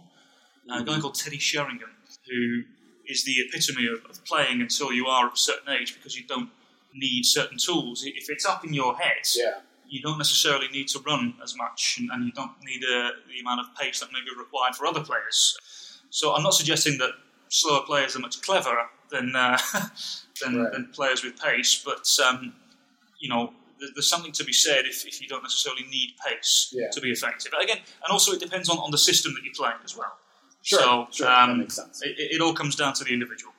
Uh, 0.70 0.82
a 0.82 0.84
guy 0.84 1.00
called 1.00 1.16
Teddy 1.16 1.40
Sheringham, 1.40 1.90
who 2.30 2.64
is 3.08 3.24
the 3.24 3.36
epitome 3.48 3.88
of, 3.88 4.06
of 4.10 4.24
playing 4.26 4.62
until 4.62 4.92
you 4.92 5.08
are 5.08 5.28
of 5.28 5.34
a 5.34 5.38
certain 5.38 5.70
age 5.70 5.96
because 5.96 6.18
you 6.18 6.26
don't 6.28 6.50
need 6.94 7.26
certain 7.26 7.58
tools. 7.58 8.04
If 8.06 8.30
it's 8.30 8.46
up 8.46 8.66
in 8.66 8.74
your 8.74 8.96
head, 8.96 9.24
Yeah. 9.36 9.60
you 9.88 10.02
don't 10.02 10.18
necessarily 10.18 10.68
need 10.70 10.88
to 10.90 11.00
run 11.00 11.36
as 11.44 11.56
much, 11.56 11.98
and, 12.00 12.10
and 12.12 12.26
you 12.26 12.32
don't 12.32 12.52
need 12.64 12.84
uh, 12.84 13.12
the 13.32 13.40
amount 13.42 13.62
of 13.62 13.68
pace 13.80 14.00
that 14.00 14.12
may 14.12 14.20
be 14.22 14.32
required 14.38 14.76
for 14.76 14.86
other 14.88 15.02
players. 15.02 15.58
So 16.10 16.34
I'm 16.34 16.44
not 16.44 16.54
suggesting 16.54 16.98
that 17.00 17.12
slower 17.50 17.82
players 17.86 18.16
are 18.16 18.20
much 18.20 18.42
cleverer 18.42 18.88
than 19.12 19.36
uh, 19.36 19.58
than, 20.42 20.62
Right. 20.62 20.72
than 20.74 20.88
players 20.94 21.24
with 21.24 21.40
pace, 21.42 21.82
but 21.84 22.08
um, 22.28 22.54
you 23.20 23.30
know. 23.30 23.44
there- 23.80 23.90
There's 23.94 24.10
something 24.10 24.32
to 24.34 24.44
be 24.44 24.54
said 24.54 24.86
if, 24.86 25.06
if 25.06 25.22
you 25.22 25.28
don't 25.28 25.44
necessarily 25.44 25.84
need 25.98 26.10
pace 26.26 26.74
Yeah. 26.74 26.90
to 26.96 27.00
be 27.00 27.12
effective. 27.12 27.52
But 27.52 27.64
again, 27.64 27.78
and 27.78 28.10
also 28.12 28.32
it 28.34 28.40
depends 28.40 28.70
on, 28.70 28.78
on 28.80 28.90
the 28.90 28.98
system 28.98 29.34
that 29.36 29.44
you're 29.46 29.54
playing 29.54 29.82
as 29.86 29.96
well. 29.96 30.14
Sure. 30.64 30.80
So, 30.80 31.08
sure. 31.12 31.28
that 31.28 31.50
um, 31.50 31.60
makes 31.60 31.76
sense. 31.76 32.02
It, 32.02 32.16
it 32.36 32.42
all 32.42 32.56
comes 32.56 32.76
down 32.76 32.94
to 32.96 33.04
the 33.04 33.14
individual. 33.14 33.54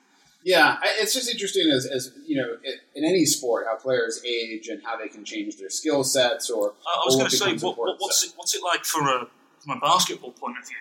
Yeah, 0.49 0.77
it's 0.83 1.13
just 1.13 1.29
interesting 1.29 1.69
as, 1.69 1.85
as 1.85 2.11
you 2.25 2.35
know, 2.35 2.57
in 2.95 3.05
any 3.05 3.23
sport, 3.25 3.67
how 3.67 3.75
players 3.75 4.19
age 4.25 4.67
and 4.67 4.81
how 4.83 4.97
they 4.97 5.07
can 5.07 5.23
change 5.23 5.57
their 5.57 5.69
skill 5.69 6.03
sets 6.03 6.49
or. 6.49 6.73
I, 6.87 7.03
was 7.05 7.17
going 7.17 7.29
to 7.29 7.35
say, 7.37 7.53
what, 7.63 7.77
what, 7.77 7.97
what's 7.99 8.23
it, 8.23 8.33
what's 8.35 8.55
it 8.55 8.63
like 8.63 8.83
for 8.83 9.01
a 9.01 9.27
from 9.59 9.77
a 9.77 9.79
basketball 9.79 10.31
point 10.31 10.57
of 10.57 10.67
view? 10.67 10.75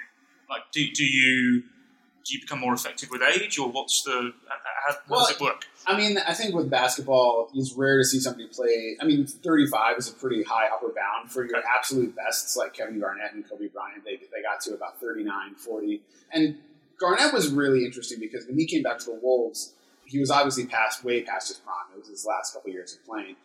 Like, 0.49 0.63
do, 0.73 0.91
do 0.91 1.05
you 1.05 1.65
do 2.25 2.35
you 2.35 2.41
become 2.41 2.61
more 2.61 2.73
effective 2.73 3.11
with 3.11 3.21
age, 3.23 3.59
or 3.59 3.69
what's 3.69 4.03
the 4.05 4.33
how, 4.49 4.57
how 4.89 4.97
Well, 5.07 5.21
does 5.27 5.37
it 5.37 5.41
work? 5.43 5.67
I 5.87 5.99
mean, 5.99 6.17
I 6.17 6.33
think 6.33 6.55
with 6.55 6.71
basketball, 6.71 7.51
it's 7.55 7.75
rare 7.75 7.99
to 7.99 8.05
see 8.05 8.21
somebody 8.21 8.49
play. 8.49 8.97
I 8.99 9.05
mean, 9.05 9.27
35 9.27 9.99
is 9.99 10.09
a 10.09 10.15
pretty 10.15 10.45
high 10.45 10.69
upper 10.69 10.89
bound 10.89 11.31
for 11.31 11.47
your 11.47 11.61
absolute 11.77 12.17
bests, 12.17 12.57
like 12.57 12.73
Kevin 12.73 12.99
Garnett 13.01 13.35
and 13.35 13.47
Kobe 13.47 13.69
Bryant. 13.69 14.03
They, 14.03 14.17
they 14.17 14.43
got 14.43 14.63
to 14.63 14.73
about 14.73 14.99
39, 14.99 15.57
40. 15.57 16.01
And 16.33 16.57
Garnett 17.01 17.33
was 17.33 17.49
really 17.53 17.85
interesting 17.85 18.19
because 18.21 18.47
when 18.47 18.59
he 18.59 18.67
came 18.67 18.83
back 18.83 18.99
to 19.01 19.07
the 19.07 19.19
Wolves, 19.23 19.75
he 20.05 20.19
was 20.19 20.31
obviously 20.31 20.67
past, 20.67 21.05
way 21.05 21.23
past 21.23 21.49
his 21.49 21.59
prime. 21.59 21.75
It 21.95 21.99
was 21.99 22.09
his 22.09 22.27
last 22.27 22.55
couple 22.55 22.71
years 22.71 22.95
of 22.95 23.05
playing. 23.07 23.37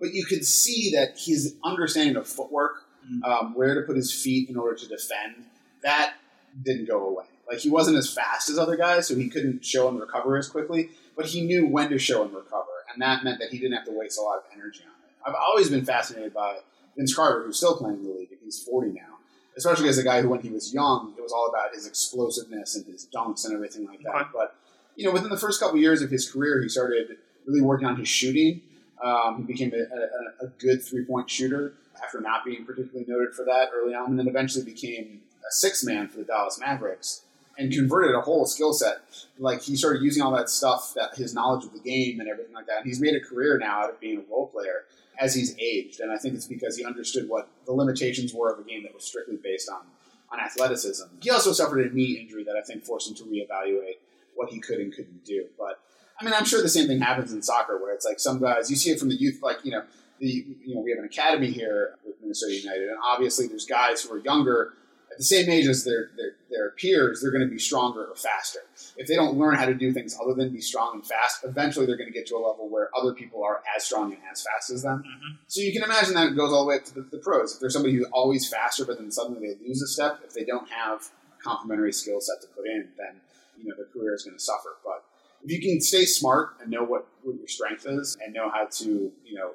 But 0.00 0.12
you 0.14 0.24
could 0.24 0.44
see 0.44 0.92
that 0.94 1.18
his 1.18 1.56
understanding 1.64 2.16
of 2.16 2.26
footwork, 2.28 2.84
Mm. 3.10 3.24
um, 3.24 3.54
where 3.56 3.74
to 3.74 3.80
put 3.80 3.96
his 3.96 4.14
feet 4.14 4.48
in 4.48 4.56
order 4.56 4.76
to 4.76 4.86
defend, 4.86 5.44
that 5.82 6.14
didn't 6.62 6.86
go 6.86 7.04
away. 7.08 7.24
Like 7.50 7.58
he 7.58 7.68
wasn't 7.68 7.96
as 7.96 8.08
fast 8.08 8.48
as 8.48 8.58
other 8.58 8.76
guys, 8.76 9.08
so 9.08 9.16
he 9.16 9.28
couldn't 9.28 9.64
show 9.64 9.88
and 9.88 9.98
recover 9.98 10.36
as 10.36 10.48
quickly. 10.48 10.90
But 11.16 11.26
he 11.26 11.40
knew 11.42 11.66
when 11.66 11.90
to 11.90 11.98
show 11.98 12.22
and 12.22 12.32
recover, 12.32 12.70
and 12.92 13.02
that 13.02 13.24
meant 13.24 13.40
that 13.40 13.48
he 13.50 13.58
didn't 13.58 13.72
have 13.76 13.86
to 13.86 13.90
waste 13.92 14.20
a 14.20 14.22
lot 14.22 14.36
of 14.38 14.44
energy 14.54 14.82
on 14.84 14.92
it. 14.92 15.28
I've 15.28 15.34
always 15.34 15.68
been 15.68 15.84
fascinated 15.84 16.32
by 16.32 16.58
Vince 16.96 17.12
Carter, 17.12 17.42
who's 17.42 17.56
still 17.56 17.76
playing 17.76 17.96
in 17.98 18.04
the 18.04 18.10
league, 18.12 18.28
he's 18.44 18.62
40 18.62 18.92
now. 18.92 19.11
Especially 19.56 19.88
as 19.88 19.98
a 19.98 20.02
guy 20.02 20.22
who, 20.22 20.30
when 20.30 20.40
he 20.40 20.48
was 20.48 20.72
young, 20.72 21.14
it 21.16 21.20
was 21.20 21.32
all 21.32 21.46
about 21.48 21.74
his 21.74 21.86
explosiveness 21.86 22.74
and 22.74 22.86
his 22.86 23.06
dunks 23.14 23.44
and 23.44 23.54
everything 23.54 23.86
like 23.86 24.02
that. 24.02 24.14
Okay. 24.14 24.30
But 24.32 24.56
you 24.96 25.06
know, 25.06 25.12
within 25.12 25.30
the 25.30 25.38
first 25.38 25.60
couple 25.60 25.78
years 25.78 26.02
of 26.02 26.10
his 26.10 26.30
career, 26.30 26.62
he 26.62 26.68
started 26.68 27.16
really 27.46 27.60
working 27.60 27.86
on 27.86 27.96
his 27.96 28.08
shooting. 28.08 28.62
Um, 29.02 29.38
he 29.38 29.42
became 29.42 29.72
a, 29.74 30.44
a, 30.44 30.46
a 30.46 30.48
good 30.58 30.82
three 30.82 31.04
point 31.04 31.28
shooter 31.28 31.74
after 32.02 32.20
not 32.20 32.44
being 32.44 32.64
particularly 32.64 33.04
noted 33.08 33.34
for 33.34 33.44
that 33.44 33.70
early 33.74 33.94
on, 33.94 34.10
and 34.10 34.18
then 34.18 34.28
eventually 34.28 34.64
became 34.64 35.20
a 35.40 35.50
six 35.50 35.84
man 35.84 36.08
for 36.08 36.18
the 36.18 36.24
Dallas 36.24 36.58
Mavericks 36.58 37.22
and 37.58 37.72
converted 37.72 38.14
a 38.14 38.20
whole 38.20 38.46
skill 38.46 38.72
set. 38.72 39.02
Like 39.38 39.62
he 39.62 39.76
started 39.76 40.02
using 40.02 40.22
all 40.22 40.32
that 40.32 40.48
stuff, 40.48 40.94
that 40.94 41.14
his 41.16 41.34
knowledge 41.34 41.64
of 41.64 41.72
the 41.72 41.80
game 41.80 42.20
and 42.20 42.28
everything 42.28 42.54
like 42.54 42.66
that. 42.66 42.78
And 42.78 42.86
he's 42.86 43.00
made 43.00 43.14
a 43.14 43.20
career 43.20 43.58
now 43.58 43.82
out 43.82 43.90
of 43.90 44.00
being 44.00 44.18
a 44.18 44.22
role 44.30 44.46
player 44.46 44.84
as 45.18 45.34
he's 45.34 45.56
aged, 45.58 46.00
and 46.00 46.10
I 46.10 46.16
think 46.16 46.34
it's 46.34 46.46
because 46.46 46.76
he 46.76 46.84
understood 46.84 47.28
what 47.28 47.48
the 47.66 47.72
limitations 47.72 48.32
were 48.34 48.52
of 48.52 48.58
a 48.58 48.62
game 48.62 48.82
that 48.84 48.94
was 48.94 49.04
strictly 49.04 49.36
based 49.36 49.68
on 49.68 49.82
on 50.30 50.40
athleticism. 50.40 51.04
He 51.20 51.30
also 51.30 51.52
suffered 51.52 51.86
a 51.86 51.94
knee 51.94 52.18
injury 52.20 52.42
that 52.44 52.56
I 52.56 52.62
think 52.62 52.84
forced 52.84 53.08
him 53.08 53.14
to 53.16 53.24
reevaluate 53.24 53.98
what 54.34 54.48
he 54.48 54.60
could 54.60 54.78
and 54.78 54.92
couldn't 54.92 55.24
do. 55.24 55.46
But 55.58 55.78
I 56.20 56.24
mean, 56.24 56.34
I'm 56.34 56.44
sure 56.44 56.62
the 56.62 56.68
same 56.68 56.86
thing 56.86 57.00
happens 57.00 57.32
in 57.32 57.42
soccer, 57.42 57.78
where 57.78 57.94
it's 57.94 58.06
like 58.06 58.18
some 58.18 58.40
guys 58.40 58.70
you 58.70 58.76
see 58.76 58.90
it 58.90 58.98
from 58.98 59.08
the 59.08 59.14
youth, 59.14 59.40
like 59.42 59.58
you 59.64 59.72
know, 59.72 59.82
the 60.20 60.46
you 60.64 60.74
know 60.74 60.80
we 60.80 60.90
have 60.90 60.98
an 60.98 61.04
academy 61.04 61.50
here 61.50 61.96
with 62.06 62.16
Minnesota 62.20 62.54
United, 62.54 62.88
and 62.88 62.98
obviously 63.04 63.46
there's 63.46 63.66
guys 63.66 64.02
who 64.02 64.14
are 64.14 64.18
younger 64.18 64.74
at 65.10 65.18
the 65.18 65.24
same 65.24 65.50
age 65.50 65.66
as 65.66 65.84
their 65.84 66.10
their, 66.16 66.32
their 66.52 66.70
peers. 66.70 67.20
They're 67.20 67.32
going 67.32 67.42
to 67.44 67.50
be 67.50 67.58
stronger 67.58 68.04
or 68.04 68.14
faster. 68.14 68.60
If 68.96 69.06
they 69.08 69.16
don't 69.16 69.36
learn 69.36 69.54
how 69.56 69.64
to 69.64 69.74
do 69.74 69.92
things 69.92 70.16
other 70.22 70.34
than 70.34 70.52
be 70.52 70.60
strong 70.60 70.94
and 70.94 71.06
fast, 71.06 71.44
eventually 71.44 71.86
they're 71.86 71.96
going 71.96 72.12
to 72.12 72.16
get 72.16 72.26
to 72.28 72.36
a 72.36 72.42
level 72.46 72.68
where 72.68 72.90
other 72.96 73.12
people 73.14 73.42
are 73.42 73.62
as 73.76 73.84
strong 73.84 74.12
and 74.12 74.20
as 74.30 74.42
fast 74.42 74.70
as 74.70 74.82
them. 74.82 75.02
Mhm. 75.02 75.38
So 75.48 75.60
you 75.60 75.72
can 75.72 75.82
imagine 75.82 76.14
that 76.14 76.28
it 76.28 76.36
goes 76.36 76.52
all 76.52 76.62
the 76.62 76.68
way 76.68 76.76
up 76.76 76.84
to 76.84 76.94
the, 76.94 77.02
the 77.02 77.18
pros. 77.18 77.54
If 77.54 77.60
there's 77.60 77.72
somebody 77.72 77.94
who's 77.96 78.06
always 78.12 78.48
faster, 78.48 78.84
but 78.84 78.98
then 78.98 79.10
suddenly 79.10 79.48
they 79.48 79.66
lose 79.66 79.82
a 79.82 79.86
step, 79.88 80.20
if 80.24 80.34
they 80.34 80.44
don't 80.44 80.68
have 80.70 81.08
a 81.38 81.42
complementary 81.42 81.92
skill 81.92 82.20
set 82.20 82.40
to 82.42 82.48
put 82.48 82.66
in, 82.66 82.88
then 82.96 83.20
you 83.58 83.68
know 83.68 83.74
their 83.76 83.86
career 83.86 84.14
is 84.14 84.22
going 84.24 84.36
to 84.36 84.42
suffer. 84.42 84.76
But 84.84 85.04
if 85.44 85.50
you 85.50 85.60
can 85.60 85.80
stay 85.80 86.04
smart 86.04 86.50
and 86.60 86.70
know 86.70 86.84
what, 86.84 87.06
what 87.22 87.36
your 87.36 87.48
strength 87.48 87.86
is 87.86 88.16
and 88.24 88.32
know 88.34 88.50
how 88.50 88.66
to 88.66 89.12
you 89.24 89.34
know 89.34 89.52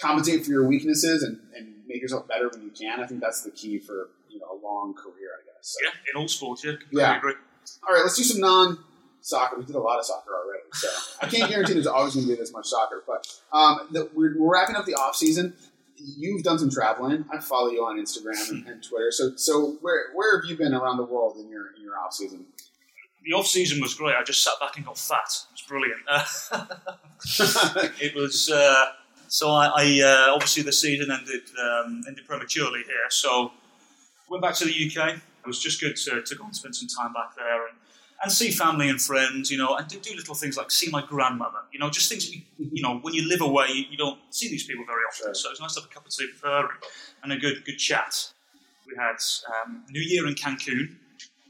compensate 0.00 0.44
for 0.44 0.50
your 0.50 0.66
weaknesses 0.66 1.22
and, 1.22 1.38
and 1.56 1.74
make 1.86 2.00
yourself 2.00 2.26
better 2.26 2.48
when 2.48 2.62
you 2.62 2.70
can, 2.70 3.00
I 3.00 3.06
think 3.06 3.20
that's 3.20 3.42
the 3.42 3.50
key 3.50 3.78
for 3.78 4.08
you 4.30 4.38
know 4.40 4.46
a 4.50 4.58
long 4.64 4.94
career. 4.94 5.30
So, 5.62 5.78
Yeah, 5.82 5.90
in 6.12 6.20
all 6.20 6.28
sports, 6.28 6.64
yeah. 6.64 6.72
Yeah. 6.90 7.16
agree. 7.16 7.34
All 7.88 7.94
right, 7.94 8.02
let's 8.02 8.16
do 8.16 8.24
some 8.24 8.40
non 8.40 8.78
soccer. 9.20 9.56
We 9.58 9.64
did 9.64 9.76
a 9.76 9.80
lot 9.80 9.98
of 9.98 10.04
soccer 10.04 10.30
already, 10.34 10.64
so 10.72 10.88
I 11.22 11.28
can't 11.28 11.48
guarantee 11.48 11.74
there's 11.74 11.86
always 11.86 12.14
going 12.14 12.26
to 12.26 12.32
be 12.32 12.38
this 12.38 12.52
much 12.52 12.66
soccer. 12.66 13.02
But 13.06 13.26
um, 13.56 13.88
the, 13.92 14.10
we're, 14.14 14.36
we're 14.38 14.52
wrapping 14.52 14.76
up 14.76 14.84
the 14.84 14.94
off 14.94 15.14
season. 15.16 15.54
You've 15.96 16.42
done 16.42 16.58
some 16.58 16.70
traveling. 16.70 17.24
I 17.32 17.38
follow 17.38 17.70
you 17.70 17.84
on 17.84 17.96
Instagram 17.98 18.50
and, 18.50 18.66
and 18.66 18.82
Twitter. 18.82 19.12
So, 19.12 19.36
so 19.36 19.78
where 19.82 20.12
where 20.14 20.40
have 20.40 20.50
you 20.50 20.56
been 20.56 20.74
around 20.74 20.96
the 20.96 21.04
world 21.04 21.36
in 21.38 21.48
your 21.48 21.72
in 21.76 21.82
your 21.82 21.96
off 21.96 22.12
season? 22.12 22.46
The 23.24 23.34
off 23.34 23.46
season 23.46 23.80
was 23.80 23.94
great. 23.94 24.16
I 24.16 24.24
just 24.24 24.42
sat 24.42 24.54
back 24.58 24.76
and 24.76 24.84
got 24.84 24.98
fat. 24.98 25.18
It 25.20 25.52
was 25.52 25.62
brilliant. 25.68 26.00
it 28.00 28.16
was 28.16 28.50
uh, 28.50 28.86
so 29.28 29.50
I, 29.50 29.66
I 29.66 30.00
uh, 30.04 30.34
obviously 30.34 30.64
the 30.64 30.72
season 30.72 31.12
ended 31.12 31.42
um, 31.62 32.02
ended 32.08 32.26
prematurely 32.26 32.82
here. 32.82 33.08
So 33.10 33.52
went 34.28 34.42
back 34.42 34.54
to 34.56 34.64
the 34.64 34.72
UK. 34.90 35.20
It 35.44 35.46
was 35.46 35.58
just 35.60 35.80
good 35.80 35.96
to, 35.96 36.22
to 36.22 36.34
go 36.34 36.44
and 36.44 36.54
spend 36.54 36.74
some 36.76 36.88
time 36.88 37.12
back 37.12 37.34
there 37.36 37.66
and, 37.66 37.76
and 38.22 38.30
see 38.32 38.50
family 38.52 38.88
and 38.88 39.00
friends, 39.00 39.50
you 39.50 39.58
know, 39.58 39.74
and 39.76 39.88
do, 39.88 39.98
do 39.98 40.14
little 40.14 40.34
things 40.36 40.56
like 40.56 40.70
see 40.70 40.88
my 40.90 41.04
grandmother. 41.04 41.58
You 41.72 41.78
know, 41.80 41.90
just 41.90 42.08
things 42.08 42.28
that 42.28 42.36
you, 42.36 42.42
you 42.58 42.82
know 42.82 42.98
when 42.98 43.14
you 43.14 43.28
live 43.28 43.40
away, 43.40 43.66
you, 43.74 43.84
you 43.90 43.96
don't 43.96 44.18
see 44.30 44.48
these 44.48 44.64
people 44.64 44.84
very 44.86 45.02
often. 45.10 45.26
Sure. 45.26 45.34
So 45.34 45.48
it 45.48 45.52
was 45.52 45.60
nice 45.60 45.74
to 45.74 45.80
have 45.80 45.90
a 45.90 45.92
cup 45.92 46.06
of 46.06 46.12
tea 46.12 46.26
with 46.32 46.40
her 46.42 46.60
and, 46.60 46.70
and 47.24 47.32
a 47.32 47.36
good 47.36 47.64
good 47.64 47.76
chat. 47.78 48.32
We 48.86 48.94
had 48.96 49.16
um, 49.64 49.82
New 49.90 50.00
Year 50.00 50.26
in 50.28 50.34
Cancun, 50.34 50.94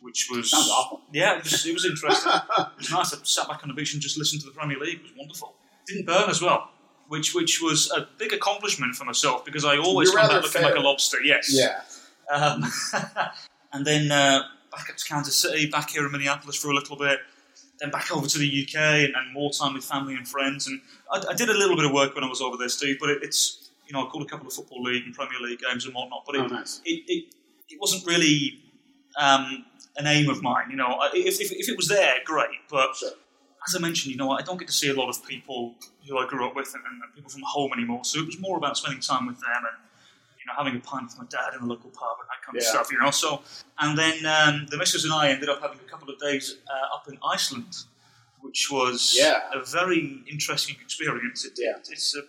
which 0.01 0.29
was 0.31 0.51
Sounds 0.51 0.71
awful. 0.71 1.01
yeah, 1.13 1.37
it 1.37 1.43
was, 1.45 1.67
it 1.67 1.73
was 1.75 1.85
interesting. 1.85 2.33
it 2.33 2.79
was 2.79 2.91
nice. 2.91 3.13
I 3.15 3.19
sat 3.25 3.49
back 3.49 3.63
on 3.63 3.69
the 3.69 3.75
beach 3.75 3.93
and 3.95 4.01
just 4.03 4.17
listened 4.17 4.41
to 4.43 4.47
the 4.49 4.55
Premier 4.55 4.79
League. 4.79 4.97
It 5.01 5.03
was 5.03 5.13
wonderful. 5.19 5.55
Didn't 5.87 6.07
burn 6.07 6.31
as 6.31 6.41
well, 6.41 6.71
which 7.09 7.35
which 7.35 7.61
was 7.61 7.91
a 7.91 8.09
big 8.17 8.33
accomplishment 8.33 8.95
for 8.95 9.05
myself 9.05 9.45
because 9.45 9.65
I 9.65 9.77
always 9.77 10.11
You're 10.11 10.21
come 10.21 10.29
back 10.29 10.37
looking 10.45 10.51
fair. 10.63 10.71
like 10.71 10.77
a 10.77 10.81
lobster. 10.81 11.19
Yes. 11.23 11.51
yeah, 11.53 11.81
Um, 12.35 12.65
and 13.73 13.87
then 13.87 14.11
uh, 14.11 14.43
back 14.71 14.91
up 14.91 14.97
to 14.97 15.05
Kansas 15.05 15.37
City, 15.37 15.67
back 15.67 15.91
here 15.91 16.05
in 16.05 16.13
Minneapolis 16.13 16.57
for 16.57 16.71
a 16.71 16.75
little 16.75 16.97
bit. 16.97 17.21
Then 17.81 17.91
back 17.91 18.15
over 18.15 18.27
to 18.27 18.39
the 18.39 18.63
UK 18.63 18.77
and, 18.77 19.15
and 19.17 19.33
more 19.33 19.51
time 19.51 19.75
with 19.75 19.85
family 19.85 20.15
and 20.15 20.27
friends. 20.29 20.69
And 20.69 20.81
I, 21.11 21.23
I 21.31 21.35
did 21.35 21.49
a 21.49 21.55
little 21.55 21.75
bit 21.75 21.85
of 21.85 21.93
work 21.93 22.15
when 22.15 22.23
I 22.23 22.29
was 22.29 22.41
over 22.41 22.57
there, 22.57 22.69
Steve. 22.69 22.99
But 23.01 23.11
it, 23.11 23.23
it's 23.23 23.71
you 23.87 23.93
know 23.93 24.07
I 24.07 24.11
called 24.11 24.25
a 24.25 24.29
couple 24.29 24.47
of 24.47 24.53
football 24.53 24.83
league 24.83 25.05
and 25.05 25.15
Premier 25.15 25.41
League 25.41 25.61
games 25.61 25.85
and 25.85 25.95
whatnot. 25.95 26.23
But 26.27 26.37
it, 26.37 26.41
oh 26.43 26.47
nice. 26.47 26.81
it, 26.85 27.03
it, 27.09 27.35
it 27.69 27.81
wasn't 27.81 28.07
really 28.07 28.61
um, 29.19 29.65
an 29.97 30.07
aim 30.07 30.29
of 30.29 30.43
mine. 30.43 30.71
You 30.71 30.77
know, 30.77 30.99
if, 31.15 31.41
if, 31.41 31.51
if 31.53 31.69
it 31.69 31.77
was 31.77 31.89
there, 31.89 32.17
great. 32.25 32.51
But 32.71 32.95
Sure. 32.97 33.11
as 33.67 33.75
I 33.75 33.81
mentioned, 33.81 34.13
you 34.13 34.19
know, 34.19 34.31
I 34.31 34.43
don't 34.43 34.59
get 34.59 34.69
to 34.69 34.75
see 34.75 34.91
a 34.91 34.95
lot 34.95 35.09
of 35.09 35.27
people 35.27 35.75
who 36.09 36.19
I 36.19 36.27
grew 36.27 36.47
up 36.47 36.55
with 36.55 36.73
and, 36.75 36.83
and 36.85 37.15
people 37.15 37.31
from 37.31 37.43
home 37.45 37.73
anymore. 37.77 38.05
So 38.05 38.21
it 38.21 38.27
was 38.27 38.39
more 38.39 38.57
about 38.59 38.77
spending 38.77 39.01
time 39.01 39.27
with 39.27 39.41
them 39.41 39.51
and 39.57 39.77
know 40.57 40.65
having 40.65 40.77
a 40.79 40.83
pint 40.83 41.05
with 41.05 41.19
my 41.19 41.27
dad 41.31 41.55
in 41.55 41.61
the 41.67 41.67
local 41.75 41.91
pub 41.91 42.17
and 42.21 42.29
that 42.29 42.41
kind 42.45 42.57
of 42.57 42.63
Yeah. 42.65 42.71
stuff. 42.71 42.93
You 42.93 42.99
know, 43.03 43.11
so 43.11 43.43
and 43.79 43.97
then 43.99 44.25
um, 44.27 44.67
the 44.71 44.77
missus 44.77 45.05
and 45.05 45.13
I 45.13 45.31
ended 45.31 45.49
up 45.49 45.61
having 45.63 45.79
a 45.79 45.91
couple 45.91 46.09
of 46.13 46.19
days 46.21 46.57
uh, 46.69 46.95
up 46.97 47.09
in 47.09 47.19
Iceland. 47.25 47.75
Which 48.41 48.73
was 48.73 49.15
Yeah. 49.17 49.39
a 49.55 49.65
very 49.65 50.25
interesting 50.29 50.75
experience. 50.83 51.45
It, 51.45 51.53
Yeah. 51.57 51.77
it's 51.79 52.17
uh, 52.17 52.23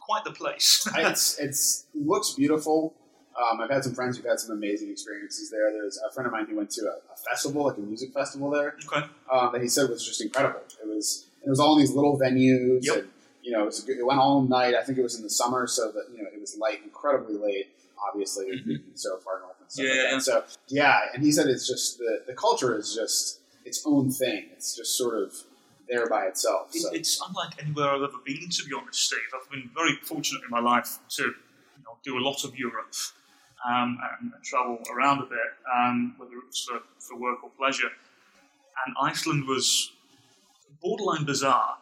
quite 0.00 0.24
the 0.24 0.30
place. 0.30 0.88
It's 0.96 1.38
it's 1.38 1.84
looks 1.94 2.30
beautiful. 2.30 2.94
Um, 3.40 3.60
I've 3.60 3.68
had 3.70 3.84
some 3.84 3.94
friends 3.94 4.16
who've 4.16 4.24
had 4.26 4.40
some 4.40 4.52
amazing 4.56 4.90
experiences 4.90 5.50
there. 5.50 5.70
There's 5.70 5.98
a 5.98 6.10
friend 6.14 6.26
of 6.26 6.32
mine 6.32 6.46
who 6.46 6.56
went 6.56 6.70
to 6.70 6.82
a, 6.86 6.94
a 7.12 7.16
festival, 7.30 7.64
like 7.64 7.76
a 7.76 7.80
music 7.80 8.12
festival 8.14 8.48
there, 8.50 8.76
okay. 8.86 9.06
um, 9.30 9.52
that 9.52 9.60
he 9.62 9.68
said 9.68 9.88
was 9.90 10.02
just 10.06 10.20
incredible. 10.22 10.60
It 10.82 10.88
was 10.88 11.26
it 11.44 11.50
was 11.50 11.60
all 11.60 11.74
in 11.74 11.80
these 11.80 11.92
little 11.92 12.18
venues, 12.18 12.80
Yep. 12.84 12.96
and 12.96 13.08
you 13.42 13.52
know 13.52 13.62
it, 13.62 13.66
was 13.66 13.82
a 13.82 13.86
good, 13.86 13.98
it 13.98 14.06
went 14.06 14.20
all 14.20 14.42
night. 14.42 14.74
I 14.74 14.82
think 14.82 14.98
it 14.98 15.02
was 15.02 15.16
in 15.16 15.22
the 15.22 15.30
summer, 15.30 15.66
so 15.66 15.90
that 15.92 16.04
you 16.14 16.22
know 16.22 16.28
it 16.32 16.40
was 16.40 16.56
light, 16.56 16.80
incredibly 16.84 17.36
late. 17.36 17.68
Obviously, 18.08 18.46
Mhm. 18.46 18.82
so 18.98 19.16
far 19.18 19.38
north 19.40 19.60
and 19.60 19.70
stuff 19.70 19.84
Yeah, 19.86 19.90
like 19.92 20.02
yeah. 20.10 20.14
that. 20.16 20.22
So 20.22 20.44
yeah, 20.68 21.00
and 21.14 21.22
he 21.22 21.30
said 21.30 21.46
it's 21.48 21.66
just 21.68 21.98
the 21.98 22.22
the 22.26 22.34
culture 22.34 22.76
is 22.76 22.94
just 22.94 23.40
its 23.64 23.82
own 23.86 24.10
thing. 24.10 24.48
It's 24.52 24.74
just 24.76 24.96
sort 24.98 25.22
of 25.22 25.34
there 25.88 26.08
by 26.08 26.24
itself. 26.26 26.70
It, 26.74 26.80
So. 26.82 26.90
it's 26.92 27.20
unlike 27.26 27.62
anywhere 27.62 27.90
I've 27.90 28.02
ever 28.02 28.18
been, 28.24 28.48
to 28.48 28.64
be 28.64 28.74
honest, 28.74 29.00
Steve. 29.06 29.18
I've 29.34 29.48
been 29.50 29.70
very 29.74 29.94
fortunate 30.02 30.42
in 30.42 30.50
my 30.50 30.58
life 30.60 30.98
to 31.16 31.22
you 31.22 31.34
know, 31.84 31.96
do 32.02 32.18
a 32.18 32.22
lot 32.28 32.42
of 32.44 32.58
Europe 32.58 32.92
um, 33.64 33.98
and, 34.20 34.32
and 34.32 34.42
travel 34.42 34.78
around 34.92 35.18
a 35.20 35.26
bit, 35.26 35.38
um, 35.72 36.14
whether 36.18 36.32
it 36.32 36.46
was 36.46 36.58
for, 36.68 36.80
for 36.98 37.16
work 37.20 37.44
or 37.44 37.50
pleasure. 37.50 37.90
And 38.86 38.96
Iceland 39.00 39.46
was 39.46 39.92
borderline 40.80 41.24
bizarre 41.24 41.76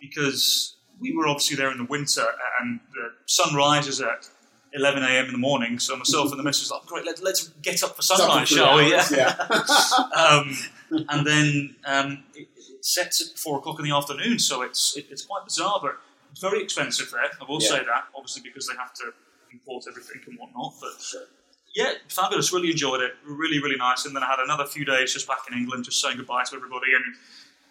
because 0.00 0.75
we 1.00 1.14
were 1.16 1.26
obviously 1.26 1.56
there 1.56 1.70
in 1.70 1.78
the 1.78 1.84
winter 1.84 2.24
and 2.60 2.80
the 2.94 3.10
sun 3.26 3.54
rises 3.54 4.00
at 4.00 4.28
11 4.72 5.02
a.m. 5.02 5.26
in 5.26 5.32
the 5.32 5.38
morning. 5.38 5.78
So 5.78 5.96
myself 5.96 6.30
and 6.30 6.38
the 6.38 6.42
missus 6.44 6.70
were 6.70 6.78
like, 6.78 6.86
great, 6.86 7.06
let, 7.06 7.22
let's 7.22 7.48
get 7.62 7.82
up 7.82 7.96
for 7.96 8.02
sunrise, 8.02 8.48
shall 8.48 8.76
we? 8.76 8.94
hours, 8.94 9.10
yeah. 9.16 9.36
um, 10.14 10.56
and 11.08 11.26
then 11.26 11.76
um, 11.86 12.24
it, 12.34 12.48
it 12.56 12.84
sets 12.84 13.20
at 13.30 13.38
four 13.38 13.58
o'clock 13.58 13.78
in 13.78 13.84
the 13.84 13.92
afternoon, 13.94 14.38
so 14.38 14.62
it's 14.62 14.96
it, 14.96 15.06
it's 15.10 15.24
quite 15.24 15.44
bizarre, 15.44 15.78
but 15.82 15.96
it's 16.30 16.40
very 16.40 16.62
expensive 16.62 17.10
there. 17.10 17.22
I 17.40 17.44
will 17.48 17.60
Yeah. 17.62 17.68
say 17.68 17.78
that, 17.78 18.04
obviously, 18.14 18.42
because 18.42 18.66
they 18.68 18.74
have 18.76 18.92
to 18.94 19.12
import 19.52 19.84
everything 19.88 20.20
and 20.26 20.38
whatnot. 20.38 20.74
But 20.80 21.00
sure. 21.02 21.22
yeah, 21.74 21.92
fabulous. 22.08 22.52
Really 22.52 22.70
enjoyed 22.70 23.00
it. 23.00 23.14
Really, 23.24 23.58
really 23.62 23.76
nice. 23.76 24.04
And 24.04 24.14
then 24.14 24.22
I 24.22 24.26
had 24.26 24.40
another 24.40 24.66
few 24.66 24.84
days 24.84 25.12
just 25.14 25.26
back 25.26 25.38
in 25.50 25.56
England, 25.56 25.84
just 25.84 26.00
saying 26.00 26.16
goodbye 26.18 26.44
to 26.44 26.56
everybody, 26.56 26.88
and 26.94 27.14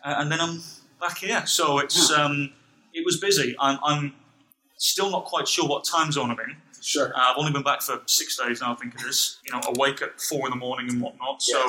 uh, 0.03 0.21
and 0.21 0.31
then 0.31 0.41
I'm 0.41 0.61
back 0.99 1.19
here. 1.19 1.45
So 1.45 1.79
it's 1.79 2.11
um, 2.11 2.53
it 2.95 3.05
was 3.05 3.17
busy. 3.19 3.55
I'm, 3.59 3.77
I'm 3.83 4.13
still 4.77 5.09
not 5.11 5.25
quite 5.25 5.47
sure 5.47 5.67
what 5.67 5.83
time 5.85 6.11
zone 6.11 6.31
I'm 6.31 6.39
in. 6.39 6.55
Sure. 6.81 7.07
Uh, 7.15 7.19
I've 7.19 7.37
only 7.37 7.51
been 7.51 7.63
back 7.63 7.81
for 7.81 8.01
six 8.05 8.37
days 8.37 8.61
now, 8.61 8.71
I 8.73 8.75
think 8.75 8.95
it 8.95 9.01
is. 9.07 9.39
You 9.45 9.53
know, 9.53 9.61
awake 9.75 10.01
at 10.01 10.19
four 10.21 10.45
in 10.47 10.51
the 10.51 10.55
morning 10.57 10.89
and 10.89 11.01
whatnot. 11.01 11.41
So. 11.41 11.59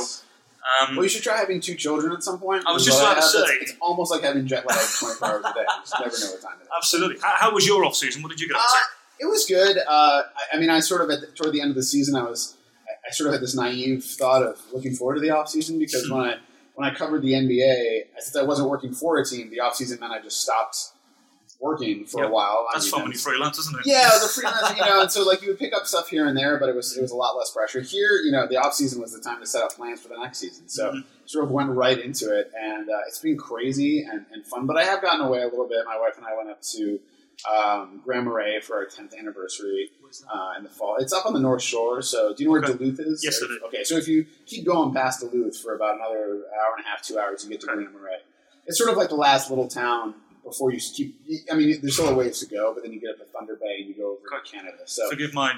Um, 0.83 0.97
Well, 0.97 1.05
you 1.05 1.09
should 1.09 1.23
try 1.23 1.37
having 1.37 1.61
two 1.61 1.77
children 1.77 2.13
at 2.13 2.23
some 2.25 2.39
point. 2.41 2.65
I 2.67 2.73
was 2.73 2.85
just 2.85 3.01
about 3.01 3.15
to 3.17 3.23
say. 3.23 3.39
It's, 3.61 3.71
it's 3.71 3.81
almost 3.81 4.11
like 4.11 4.23
having 4.23 4.47
jet 4.47 4.67
lag 4.67 4.79
24 4.99 5.29
hours 5.29 5.45
a 5.45 5.55
day. 5.55 5.61
You 5.61 5.67
just 5.83 5.95
never 6.01 6.19
know 6.19 6.33
what 6.33 6.43
time 6.43 6.59
it 6.61 6.65
is. 6.65 6.69
Absolutely. 6.77 7.19
How, 7.23 7.35
how 7.37 7.55
was 7.55 7.67
your 7.67 7.85
off 7.85 7.95
season? 7.95 8.23
What 8.23 8.31
did 8.31 8.41
you 8.41 8.49
get 8.49 8.57
up 8.57 8.63
Uh, 8.65 8.69
to? 8.75 9.25
it 9.27 9.27
was 9.31 9.47
good. 9.47 9.79
Uh, 9.79 9.91
I, 9.91 10.57
I 10.57 10.59
mean, 10.59 10.69
I 10.71 10.81
sort 10.81 11.03
of 11.03 11.11
at 11.11 11.21
the, 11.21 11.29
toward 11.29 11.53
the 11.55 11.61
end 11.61 11.71
of 11.71 11.77
the 11.77 11.85
season, 11.85 12.17
I 12.17 12.23
was 12.25 12.57
I, 12.87 13.09
I 13.09 13.11
sort 13.13 13.29
of 13.29 13.35
had 13.35 13.43
this 13.43 13.55
naive 13.55 14.05
thought 14.05 14.43
of 14.43 14.61
looking 14.73 14.93
forward 14.95 15.15
to 15.15 15.21
the 15.21 15.31
off 15.31 15.49
season 15.49 15.79
because 15.79 16.11
when 16.11 16.21
I 16.21 16.35
when 16.75 16.91
I 16.91 16.93
covered 16.95 17.23
the 17.23 17.33
NBA, 17.33 18.07
since 18.19 18.35
I 18.37 18.43
wasn't 18.43 18.69
working 18.69 18.93
for 18.93 19.19
a 19.19 19.25
team, 19.25 19.51
the 19.51 19.61
off 19.61 19.77
season 19.77 19.99
meant 20.01 20.13
I 20.13 20.21
just 20.21 20.43
stopped 20.43 20.77
working 21.61 22.05
for 22.07 22.23
Yeah. 22.23 22.29
a 22.29 22.31
while. 22.31 22.67
I 22.71 22.75
That's 22.75 22.87
mean, 22.87 22.91
fun 22.93 23.01
it 23.01 23.03
when 23.05 23.13
you 23.13 23.19
freelance, 23.19 23.59
isn't 23.59 23.81
it? 23.81 23.87
yeah, 23.87 24.09
it 24.09 24.13
was 24.15 24.25
a 24.37 24.41
freelance, 24.41 24.77
you 24.79 24.85
know, 24.85 25.01
and 25.01 25.11
so 25.11 25.23
like 25.25 25.43
you 25.43 25.49
would 25.49 25.59
pick 25.59 25.75
up 25.75 25.87
stuff 25.87 26.09
here 26.09 26.27
and 26.27 26.37
there, 26.37 26.59
but 26.59 26.69
it 26.69 26.75
was 26.75 26.97
it 26.97 27.01
was 27.03 27.11
a 27.13 27.17
lot 27.17 27.37
less 27.37 27.51
pressure. 27.51 27.81
Here, 27.81 28.21
you 28.25 28.31
know, 28.33 28.47
the 28.47 28.57
off 28.57 28.75
season 28.75 29.01
was 29.01 29.13
the 29.13 29.21
time 29.21 29.41
to 29.41 29.47
set 29.47 29.63
up 29.63 29.73
plans 29.75 30.01
for 30.01 30.09
the 30.09 30.19
next 30.19 30.39
season. 30.39 30.69
So 30.69 30.91
Mhm. 30.93 31.05
sort 31.25 31.45
of 31.45 31.51
went 31.51 31.71
right 31.71 31.99
into 31.99 32.37
it, 32.39 32.53
and 32.61 32.89
uh, 32.91 32.99
it's 33.09 33.19
been 33.19 33.37
crazy 33.39 34.03
and, 34.03 34.27
and 34.33 34.45
fun. 34.47 34.67
But 34.67 34.77
I 34.77 34.85
have 34.85 35.01
gotten 35.03 35.23
away 35.23 35.41
a 35.43 35.47
little 35.49 35.67
bit. 35.69 35.85
My 35.87 35.99
wife 35.99 36.17
and 36.17 36.27
I 36.27 36.37
went 36.37 36.51
up 36.51 36.61
to 36.77 37.01
um, 37.55 38.01
Grand 38.03 38.25
Marais 38.25 38.61
for 38.63 38.77
our 38.77 38.87
10th 38.87 39.13
anniversary 39.19 39.91
uh, 40.33 40.55
in 40.57 40.65
the 40.65 40.71
fall. 40.71 40.97
It's 40.99 41.13
up 41.13 41.27
on 41.27 41.35
the 41.35 41.39
North 41.41 41.61
Shore. 41.63 42.01
So 42.01 42.33
do 42.35 42.43
you 42.43 42.49
know 42.49 42.53
where 42.53 42.65
Okay. 42.65 42.73
Duluth 42.79 42.99
is? 42.99 43.23
Yes, 43.23 43.43
Or- 43.43 43.47
I. 43.47 43.67
Okay, 43.69 43.85
so 43.85 43.97
if 43.99 44.09
you 44.09 44.25
keep 44.47 44.65
going 44.65 44.95
past 44.95 45.21
Duluth 45.21 45.59
for 45.59 45.75
about 45.75 45.97
another 45.97 46.17
hour 46.55 46.75
and 46.77 46.85
a 46.85 46.89
half, 46.89 47.03
two 47.03 47.19
hours, 47.19 47.45
you 47.45 47.51
get 47.51 47.61
to 47.61 47.67
Okay. 47.67 47.75
Grand 47.83 47.93
Marais. 47.93 48.23
It's 48.65 48.79
sort 48.79 48.89
of 48.91 48.97
like 48.97 49.11
the 49.11 49.17
last 49.17 49.51
little 49.51 49.69
town 49.69 50.15
before 50.47 50.73
you 50.73 50.79
keep. 50.79 51.21
I 51.51 51.57
mean, 51.57 51.79
there's 51.81 51.95
still 51.95 52.09
a 52.09 52.15
ways 52.15 52.39
to 52.41 52.47
go, 52.47 52.73
but 52.73 52.85
then 52.85 52.93
you 52.93 53.01
get 53.01 53.11
up 53.11 53.19
to 53.19 53.25
Thunder 53.25 53.57
Bay 53.57 53.79
and 53.81 53.89
you 53.89 53.95
go 53.95 54.13
over 54.13 54.21
to 54.45 54.51
Canada. 54.51 54.79
So 54.87 55.11
Forgive 55.11 55.35
my 55.35 55.55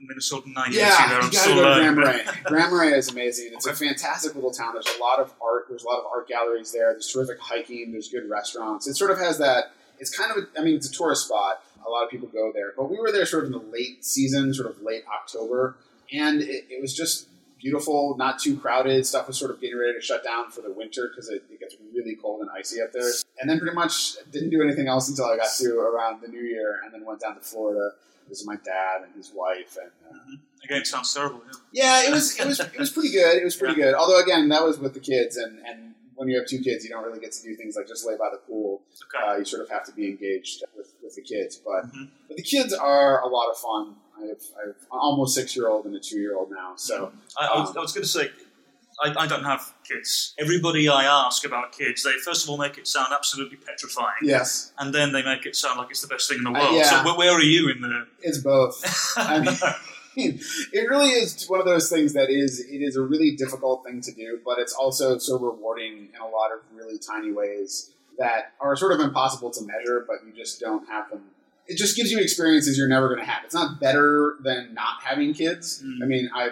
Minnesota 0.00 0.50
naivety 0.50 0.78
yeah, 0.78 1.08
there. 1.08 1.18
you 1.18 1.24
I'm 1.24 1.30
gotta 1.30 1.36
still 1.36 1.54
go 1.54 1.74
to. 1.74 1.80
Grand 1.80 1.96
Marais. 1.96 2.24
Grand 2.44 2.72
Marais 2.72 2.98
is 2.98 3.08
amazing. 3.10 3.50
It's 3.52 3.66
a 3.66 3.74
fantastic 3.74 4.34
little 4.34 4.50
town. 4.50 4.74
There's 4.74 4.88
a 4.96 5.00
lot 5.00 5.20
of 5.20 5.32
art. 5.40 5.66
There's 5.68 5.84
a 5.84 5.86
lot 5.86 6.00
of 6.00 6.06
art 6.12 6.28
galleries 6.28 6.72
there. 6.72 6.92
There's 6.92 7.10
terrific 7.10 7.38
hiking. 7.40 7.92
There's 7.92 8.08
good 8.08 8.28
restaurants. 8.28 8.86
It 8.88 8.96
sort 8.96 9.10
of 9.10 9.18
has 9.18 9.38
that. 9.38 9.72
It's 9.98 10.16
kind 10.16 10.32
of. 10.32 10.38
A, 10.38 10.60
I 10.60 10.64
mean, 10.64 10.74
it's 10.74 10.88
a 10.88 10.92
tourist 10.92 11.26
spot. 11.26 11.62
A 11.86 11.90
lot 11.90 12.04
of 12.04 12.10
people 12.10 12.28
go 12.28 12.52
there, 12.52 12.72
but 12.76 12.90
we 12.90 12.98
were 12.98 13.10
there 13.10 13.26
sort 13.26 13.44
of 13.44 13.52
in 13.52 13.58
the 13.58 13.72
late 13.72 14.04
season, 14.04 14.54
sort 14.54 14.70
of 14.70 14.80
late 14.82 15.02
October, 15.12 15.76
and 16.12 16.40
it, 16.40 16.66
it 16.70 16.80
was 16.80 16.94
just 16.94 17.26
beautiful, 17.62 18.16
not 18.16 18.38
too 18.38 18.56
crowded. 18.56 19.06
Stuff 19.06 19.28
was 19.28 19.38
sort 19.38 19.50
of 19.50 19.60
getting 19.60 19.78
ready 19.78 19.94
to 19.94 20.00
shut 20.00 20.24
down 20.24 20.50
for 20.50 20.60
the 20.62 20.72
winter 20.72 21.08
because 21.08 21.28
it, 21.28 21.44
it 21.50 21.60
gets 21.60 21.76
really 21.94 22.16
cold 22.16 22.40
and 22.40 22.50
icy 22.50 22.80
up 22.82 22.92
there. 22.92 23.10
And 23.40 23.48
then 23.48 23.58
pretty 23.58 23.74
much 23.74 24.14
didn't 24.30 24.50
do 24.50 24.62
anything 24.62 24.88
else 24.88 25.08
until 25.08 25.26
I 25.26 25.36
got 25.36 25.50
to 25.58 25.78
around 25.78 26.20
the 26.22 26.28
new 26.28 26.42
year, 26.42 26.80
and 26.84 26.92
then 26.92 27.04
went 27.04 27.20
down 27.20 27.34
to 27.34 27.40
Florida. 27.40 27.90
Visit 28.28 28.46
my 28.46 28.56
dad 28.56 29.02
and 29.04 29.14
his 29.16 29.32
wife, 29.34 29.76
and 29.80 29.90
uh, 30.08 30.36
Again, 30.64 30.84
sounds 30.84 31.12
terrible. 31.12 31.42
Yeah. 31.72 32.02
yeah, 32.02 32.08
it 32.08 32.12
was 32.12 32.38
it 32.38 32.46
was 32.46 32.60
it 32.60 32.78
was 32.78 32.90
pretty 32.90 33.10
good. 33.10 33.36
It 33.36 33.44
was 33.44 33.56
pretty 33.56 33.74
good. 33.74 33.94
Although 33.94 34.20
again, 34.22 34.48
that 34.50 34.64
was 34.64 34.78
with 34.78 34.94
the 34.94 35.00
kids, 35.00 35.36
and 35.36 35.58
and 35.66 35.94
when 36.16 36.28
you 36.28 36.38
have 36.38 36.46
two 36.46 36.60
kids, 36.60 36.84
you 36.84 36.90
don't 36.90 37.04
really 37.04 37.20
get 37.20 37.32
to 37.32 37.42
do 37.42 37.54
things 37.56 37.76
like 37.76 37.86
just 37.88 38.06
lay 38.06 38.16
by 38.16 38.28
the 38.30 38.38
pool. 38.38 38.82
Okay. 39.14 39.24
Uh, 39.32 39.36
you 39.38 39.44
sort 39.44 39.62
of 39.62 39.70
have 39.70 39.84
to 39.86 39.92
be 39.92 40.06
engaged 40.08 40.62
with, 40.76 40.92
with 41.02 41.14
the 41.14 41.22
kids. 41.22 41.56
But 41.56 41.86
Mhm. 41.86 42.08
but 42.28 42.36
the 42.36 42.42
kids 42.42 42.72
are 42.72 43.20
a 43.22 43.28
lot 43.28 43.50
of 43.50 43.56
fun. 43.56 43.96
I 44.18 44.26
have, 44.26 44.42
I 44.62 44.66
have 44.68 44.76
almost 44.90 45.34
six 45.34 45.56
year 45.56 45.68
old 45.68 45.86
and 45.86 45.94
a 45.96 46.00
two 46.00 46.18
year 46.20 46.36
old 46.36 46.50
now. 46.50 46.74
So 46.76 47.12
I, 47.38 47.46
I 47.46 47.60
was, 47.60 47.76
I 47.76 47.80
was 47.80 47.92
going 47.92 48.02
to 48.04 48.08
say, 48.08 48.30
I, 49.02 49.22
I 49.24 49.26
don't 49.26 49.42
have 49.44 49.72
kids. 49.88 50.34
Everybody 50.38 50.86
I 50.88 51.04
ask 51.04 51.44
about 51.46 51.72
kids, 51.72 52.04
they 52.04 52.12
first 52.24 52.44
of 52.44 52.50
all 52.50 52.58
make 52.58 52.76
it 52.78 52.86
sound 52.86 53.12
absolutely 53.12 53.56
petrifying, 53.56 54.12
yes, 54.22 54.72
and 54.78 54.94
then 54.94 55.12
they 55.12 55.22
make 55.24 55.46
it 55.46 55.56
sound 55.56 55.78
like 55.78 55.88
it's 55.90 56.02
the 56.02 56.08
best 56.08 56.28
thing 56.28 56.38
in 56.38 56.44
the 56.44 56.50
Uh, 56.50 56.60
world. 56.62 56.76
yeah. 56.76 56.90
So 56.90 57.04
where, 57.04 57.14
where 57.16 57.32
are 57.32 57.40
you 57.42 57.70
in 57.70 57.80
the? 57.80 58.06
it's 58.20 58.38
both. 58.38 58.84
I 59.16 59.40
mean, 59.40 59.56
it 60.16 60.88
really 60.88 61.10
is 61.10 61.46
one 61.48 61.60
of 61.60 61.66
those 61.66 61.88
things 61.88 62.12
that 62.12 62.30
is 62.30 62.60
it 62.60 62.82
is 62.82 62.96
a 62.96 63.02
really 63.02 63.32
difficult 63.32 63.84
thing 63.84 64.00
to 64.02 64.12
do, 64.12 64.40
but 64.44 64.58
it's 64.58 64.72
also 64.72 65.18
so 65.18 65.38
rewarding 65.38 66.08
in 66.14 66.20
a 66.20 66.26
lot 66.26 66.50
of 66.52 66.60
really 66.74 66.98
tiny 66.98 67.32
ways 67.32 67.92
that 68.18 68.52
are 68.60 68.76
sort 68.76 68.92
of 68.92 69.00
impossible 69.00 69.50
to 69.50 69.64
measure, 69.64 70.04
but 70.06 70.16
you 70.26 70.32
just 70.32 70.60
don't 70.60 70.86
have 70.88 71.10
them. 71.10 71.24
It 71.66 71.78
just 71.78 71.96
gives 71.96 72.10
you 72.10 72.18
experiences 72.18 72.76
you're 72.76 72.88
never 72.88 73.08
going 73.08 73.20
to 73.20 73.26
have. 73.26 73.44
It's 73.44 73.54
not 73.54 73.80
better 73.80 74.36
than 74.42 74.74
not 74.74 75.02
having 75.02 75.32
kids. 75.32 75.82
Mm. 75.82 76.02
I 76.02 76.06
mean, 76.06 76.30
I 76.34 76.50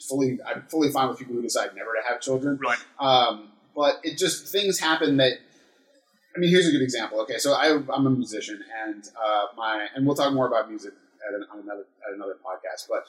fully 0.00 0.38
I'm 0.46 0.62
fully 0.62 0.90
fine 0.90 1.08
with 1.08 1.18
people 1.18 1.34
who 1.34 1.42
decide 1.42 1.74
never 1.74 1.90
to 1.92 2.08
have 2.08 2.20
children. 2.20 2.58
right. 2.62 2.78
Um, 2.98 3.50
but 3.74 4.00
it 4.02 4.18
just 4.18 4.50
things 4.52 4.78
happen 4.78 5.16
that. 5.18 5.38
I 6.36 6.40
mean, 6.40 6.50
here's 6.50 6.66
a 6.66 6.72
good 6.72 6.82
example. 6.82 7.20
Okay, 7.20 7.38
so 7.38 7.52
I, 7.52 7.80
I'm 7.92 8.06
a 8.06 8.10
musician, 8.10 8.64
and 8.84 9.08
uh, 9.16 9.46
my 9.56 9.86
and 9.94 10.04
we'll 10.04 10.16
talk 10.16 10.32
more 10.32 10.48
about 10.48 10.68
music 10.68 10.92
at, 11.28 11.34
an, 11.34 11.46
on 11.52 11.60
another 11.60 11.86
at 12.06 12.14
another 12.14 12.36
podcast, 12.44 12.88
but 12.88 13.06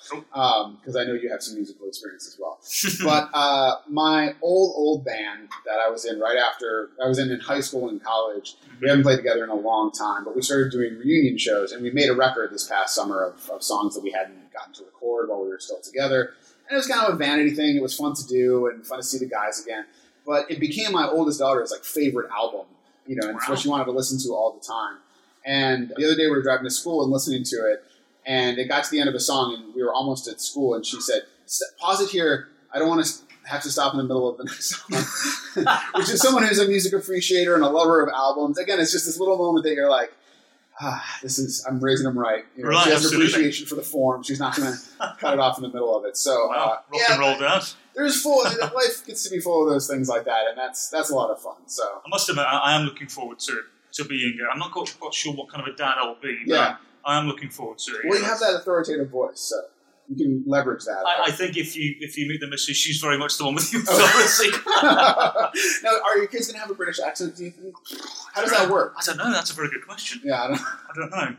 because 0.80 0.96
I 0.96 1.04
know 1.04 1.14
you 1.14 1.30
have 1.30 1.44
some 1.44 1.56
musical 1.56 1.88
experience 1.88 2.28
as 2.28 2.40
well. 2.40 2.60
but 3.04 3.30
uh, 3.34 3.82
my 3.90 4.36
old 4.42 4.74
old 4.76 5.06
band 5.06 5.50
that 5.66 5.78
I 5.86 5.90
was 5.90 6.06
in 6.06 6.20
right 6.20 6.38
after 6.38 6.90
I 7.04 7.08
was 7.08 7.20
in 7.20 7.32
in 7.32 7.40
high 7.40 7.62
school 7.62 7.90
and 7.90 8.02
college, 8.04 8.56
we 8.82 8.90
haven't 8.90 9.04
played 9.04 9.18
together 9.18 9.44
in 9.44 9.50
a 9.50 9.56
long 9.56 9.92
time, 9.92 10.24
but 10.24 10.36
we 10.36 10.42
started 10.42 10.72
doing 10.72 10.98
reunion 10.98 11.38
shows, 11.38 11.72
and 11.72 11.82
we 11.84 11.92
made 11.92 12.10
a 12.10 12.16
record 12.16 12.54
this 12.54 12.68
past 12.68 12.96
summer 12.96 13.24
of, 13.24 13.50
of 13.50 13.64
songs 13.64 13.96
that 13.96 14.04
we 14.04 14.12
hadn't 14.12 14.52
gotten 14.54 14.74
to 14.74 14.84
record 14.84 15.30
while 15.30 15.42
we 15.42 15.50
were 15.50 15.60
still 15.60 15.82
together. 15.82 16.34
And 16.68 16.74
it 16.74 16.78
was 16.78 16.88
kind 16.88 17.06
of 17.06 17.14
a 17.14 17.18
vanity 17.18 17.52
thing. 17.52 17.76
It 17.76 17.82
was 17.82 17.96
fun 17.96 18.16
to 18.16 18.26
do 18.28 18.68
and 18.68 18.86
fun 18.86 18.98
to 18.98 19.04
see 19.04 19.20
the 19.20 19.28
guys 19.28 19.62
again. 19.64 19.86
But 20.26 20.50
it 20.50 20.60
became 20.60 20.92
my 20.92 21.08
oldest 21.08 21.40
daughter's 21.40 21.72
like 21.72 21.84
favorite 21.84 22.32
album, 22.32 22.66
you 23.06 23.16
know, 23.16 23.28
and 23.28 23.38
it's 23.38 23.48
what 23.48 23.60
she 23.60 23.70
wanted 23.70 23.86
to 23.86 23.92
listen 23.92 24.20
to 24.24 24.34
all 24.34 24.54
the 24.54 24.66
time. 24.66 24.98
And 25.46 25.94
the 25.96 26.06
other 26.06 26.16
day 26.16 26.24
we 26.24 26.32
were 26.32 26.42
driving 26.42 26.64
to 26.64 26.72
school 26.72 27.04
and 27.04 27.12
listening 27.12 27.44
to 27.44 27.56
it, 27.72 27.84
and 28.26 28.58
it 28.58 28.68
got 28.68 28.84
to 28.84 28.92
the 28.92 29.00
end 29.00 29.10
of 29.10 29.16
a 29.16 29.20
song, 29.20 29.54
and 29.56 29.74
we 29.76 29.84
were 29.84 29.94
almost 29.94 30.28
at 30.28 30.42
school, 30.42 30.74
and 30.76 30.86
she 30.86 31.00
said, 31.02 31.24
"Pause 31.80 32.02
it 32.02 32.10
here. 32.10 32.50
I 32.74 32.80
don't 32.80 32.90
want 32.90 33.06
to 33.06 33.14
have 33.48 33.62
to 33.62 33.70
stop 33.72 33.94
in 33.94 33.98
the 34.00 34.04
middle 34.04 34.28
of 34.30 34.38
the 34.38 34.44
next 34.50 34.76
song." 34.76 35.68
Which 35.96 36.10
is 36.10 36.22
someone 36.22 36.44
who's 36.44 36.60
a 36.60 36.68
music 36.68 36.94
appreciator 36.94 37.56
and 37.56 37.64
a 37.64 37.70
lover 37.70 38.02
of 38.02 38.10
albums. 38.10 38.58
Again, 38.58 38.80
it's 38.80 38.92
just 38.92 39.06
this 39.06 39.20
little 39.20 39.38
moment 39.38 39.64
that 39.66 39.74
you're 39.74 39.90
like, 39.90 40.14
"Ah, 40.82 41.18
this 41.24 41.38
is 41.40 41.64
I'm 41.68 41.80
raising 41.80 42.06
them 42.06 42.18
right." 42.18 42.46
You 42.58 42.64
know, 42.64 42.70
Right, 42.70 42.84
she 42.84 42.90
has 42.90 43.00
an 43.02 43.06
absolutely. 43.06 43.28
appreciation 43.32 43.66
for 43.68 43.76
the 43.76 43.84
form. 43.84 44.24
She's 44.24 44.40
not 44.40 44.56
going 44.56 44.72
to 45.02 45.16
cut 45.20 45.34
it 45.34 45.40
off 45.40 45.58
in 45.58 45.62
the 45.64 45.70
middle 45.70 45.96
of 45.98 46.06
it. 46.06 46.18
So, 46.18 46.48
Wow, 46.50 46.56
uh, 46.56 46.68
rock 46.68 46.84
yeah, 46.94 47.12
and 47.14 47.20
roll 47.20 47.60
there's 47.96 48.22
full 48.22 48.44
life 48.44 49.06
gets 49.06 49.24
to 49.24 49.30
be 49.30 49.40
full 49.40 49.66
of 49.66 49.70
those 49.74 49.88
things 49.88 50.10
like 50.10 50.26
that, 50.26 50.48
and 50.50 50.58
that's 50.58 50.90
that's 50.90 51.10
a 51.12 51.16
lot 51.16 51.30
of 51.30 51.42
fun. 51.42 51.56
So 51.68 51.84
I 51.84 52.10
must 52.10 52.28
admit, 52.30 52.46
I, 52.46 52.58
I 52.58 52.76
am 52.76 52.84
looking 52.86 53.08
forward 53.08 53.40
to 53.40 53.62
to 53.94 54.04
being. 54.04 54.38
I'm 54.52 54.60
not 54.60 54.72
quite, 54.72 54.94
quite 55.00 55.14
sure 55.14 55.34
what 55.34 55.50
kind 55.50 55.66
of 55.66 55.74
a 55.74 55.78
dad 55.78 55.94
I'll 55.98 56.16
be. 56.22 56.40
But 56.46 56.54
Yeah. 56.54 56.76
I 57.06 57.18
am 57.20 57.28
looking 57.28 57.50
forward 57.50 57.78
to 57.80 57.92
it. 57.96 58.02
well, 58.06 58.18
you 58.20 58.26
have 58.26 58.40
that 58.40 58.56
authoritative 58.56 59.10
voice, 59.10 59.40
so 59.40 59.56
you 60.10 60.16
can 60.16 60.44
leverage 60.48 60.84
that. 60.86 61.04
I, 61.06 61.28
I 61.28 61.32
think 61.32 61.56
if 61.58 61.76
you 61.76 61.96
if 62.00 62.18
you 62.18 62.28
meet 62.28 62.40
the 62.42 62.48
missus, 62.48 62.76
she's 62.78 62.98
very 63.00 63.18
much 63.18 63.38
the 63.38 63.46
one 63.46 63.56
with 63.56 63.72
the 63.72 63.78
authority. 63.88 64.58
now, 65.84 65.92
are 66.06 66.18
your 66.18 66.28
kids 66.28 66.48
going 66.48 66.56
to 66.56 66.60
have 66.62 66.70
a 66.72 66.76
British 66.76 67.00
accent? 67.00 67.36
Do 67.36 67.44
you 67.46 67.52
think? 67.52 67.76
How 68.34 68.42
does 68.42 68.52
that 68.52 68.70
work? 68.70 68.94
I 68.98 69.02
don't 69.06 69.18
know. 69.18 69.32
That's 69.32 69.52
a 69.52 69.54
very 69.54 69.70
good 69.70 69.86
question. 69.86 70.22
Yeah, 70.24 70.44
I 70.44 70.48
don't, 70.48 70.60
I 70.62 70.94
don't 70.96 71.10
know. 71.12 71.36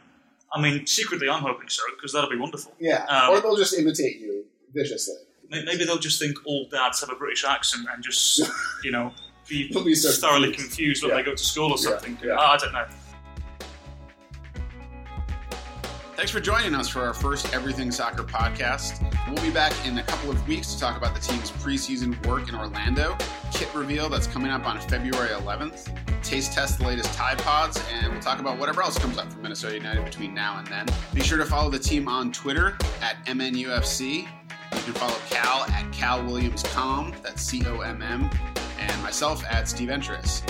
I 0.53 0.61
mean, 0.63 0.87
secretly, 0.87 1.29
I'm 1.29 1.43
hoping 1.43 1.69
so 1.69 1.83
because 1.97 2.13
that'll 2.13 2.31
be 2.31 2.37
wonderful. 2.39 2.73
yeah. 2.79 3.05
Um, 3.09 3.31
or 3.31 3.41
they'll 3.41 3.57
just 3.57 3.75
imitate 3.79 4.21
you 4.21 4.45
viciously. 4.73 5.17
Maybe 5.51 5.85
they'll 5.85 5.99
just 5.99 6.19
think 6.21 6.37
all 6.45 6.67
dads 6.69 7.01
have 7.01 7.11
a 7.11 7.15
British 7.17 7.45
accent 7.45 7.87
and 7.93 8.03
just 8.03 8.41
you 8.85 8.91
know 8.91 9.13
be, 9.49 9.69
be 9.73 9.95
so 9.95 10.11
thoroughly 10.11 10.49
confused. 10.53 10.69
confused 10.71 11.03
when 11.05 11.11
Yeah. 11.11 11.17
they 11.19 11.23
go 11.25 11.35
to 11.37 11.43
school 11.45 11.67
or 11.73 11.77
Yeah, 11.79 11.91
something. 11.91 12.19
yeah. 12.25 12.35
I, 12.35 12.55
I 12.55 12.57
don't 12.57 12.73
know. 12.73 12.87
Thanks 16.17 16.31
for 16.31 16.41
joining 16.41 16.75
us 16.75 16.89
for 16.89 17.03
our 17.03 17.13
first 17.13 17.53
Everything 17.53 17.91
Soccer 17.91 18.23
podcast. 18.23 19.03
We'll 19.31 19.45
be 19.45 19.51
back 19.51 19.75
in 19.87 19.99
a 19.99 20.03
couple 20.03 20.31
of 20.31 20.49
weeks 20.49 20.73
to 20.73 20.81
talk 20.81 20.97
about 20.97 21.15
the 21.15 21.21
team's 21.21 21.51
preseason 21.51 22.25
work 22.27 22.49
in 22.49 22.55
Orlando, 22.55 23.19
kit 23.53 23.69
reveal 23.75 24.09
that's 24.09 24.27
coming 24.27 24.51
up 24.51 24.67
on 24.67 24.81
February 24.81 25.29
11th, 25.29 25.95
taste 26.23 26.55
test 26.55 26.79
the 26.79 26.87
latest 26.87 27.13
Tide 27.13 27.37
Pods, 27.41 27.79
and 27.93 28.11
we'll 28.11 28.23
talk 28.23 28.39
about 28.39 28.59
whatever 28.59 28.81
else 28.81 28.99
comes 28.99 29.19
up 29.19 29.31
from 29.31 29.43
Minnesota 29.43 29.75
United 29.75 30.07
between 30.07 30.33
now 30.33 30.59
and 30.59 30.67
then. 30.69 30.87
Be 31.13 31.21
sure 31.21 31.37
to 31.37 31.45
follow 31.45 31.69
the 31.69 31.79
team 31.79 32.09
on 32.09 32.33
Twitter 32.33 32.79
at 33.03 33.23
MNUFC. 33.27 34.23
You 34.23 34.27
can 34.71 34.95
follow 34.95 35.19
Cal 35.29 35.65
at 35.65 35.93
Cal 35.93 36.25
Williams 36.25 36.63
Com, 36.63 37.15
that's 37.23 37.43
C 37.43 37.63
O 37.67 37.81
M 37.81 38.01
M, 38.01 38.31
and 38.79 39.03
myself 39.03 39.45
at 39.45 39.69
Steve 39.69 39.91
Entris. 39.91 40.41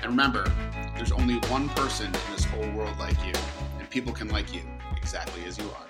And 0.00 0.06
remember, 0.06 0.48
there's 0.94 1.10
only 1.10 1.38
one 1.48 1.68
person 1.70 2.06
in 2.06 2.32
this 2.32 2.44
whole 2.44 2.70
world 2.70 2.96
like 3.00 3.18
you, 3.26 3.32
and 3.80 3.90
people 3.90 4.12
can 4.12 4.28
like 4.28 4.54
you 4.54 4.60
exactly 5.08 5.42
as 5.46 5.56
you 5.56 5.64
are. 5.70 5.87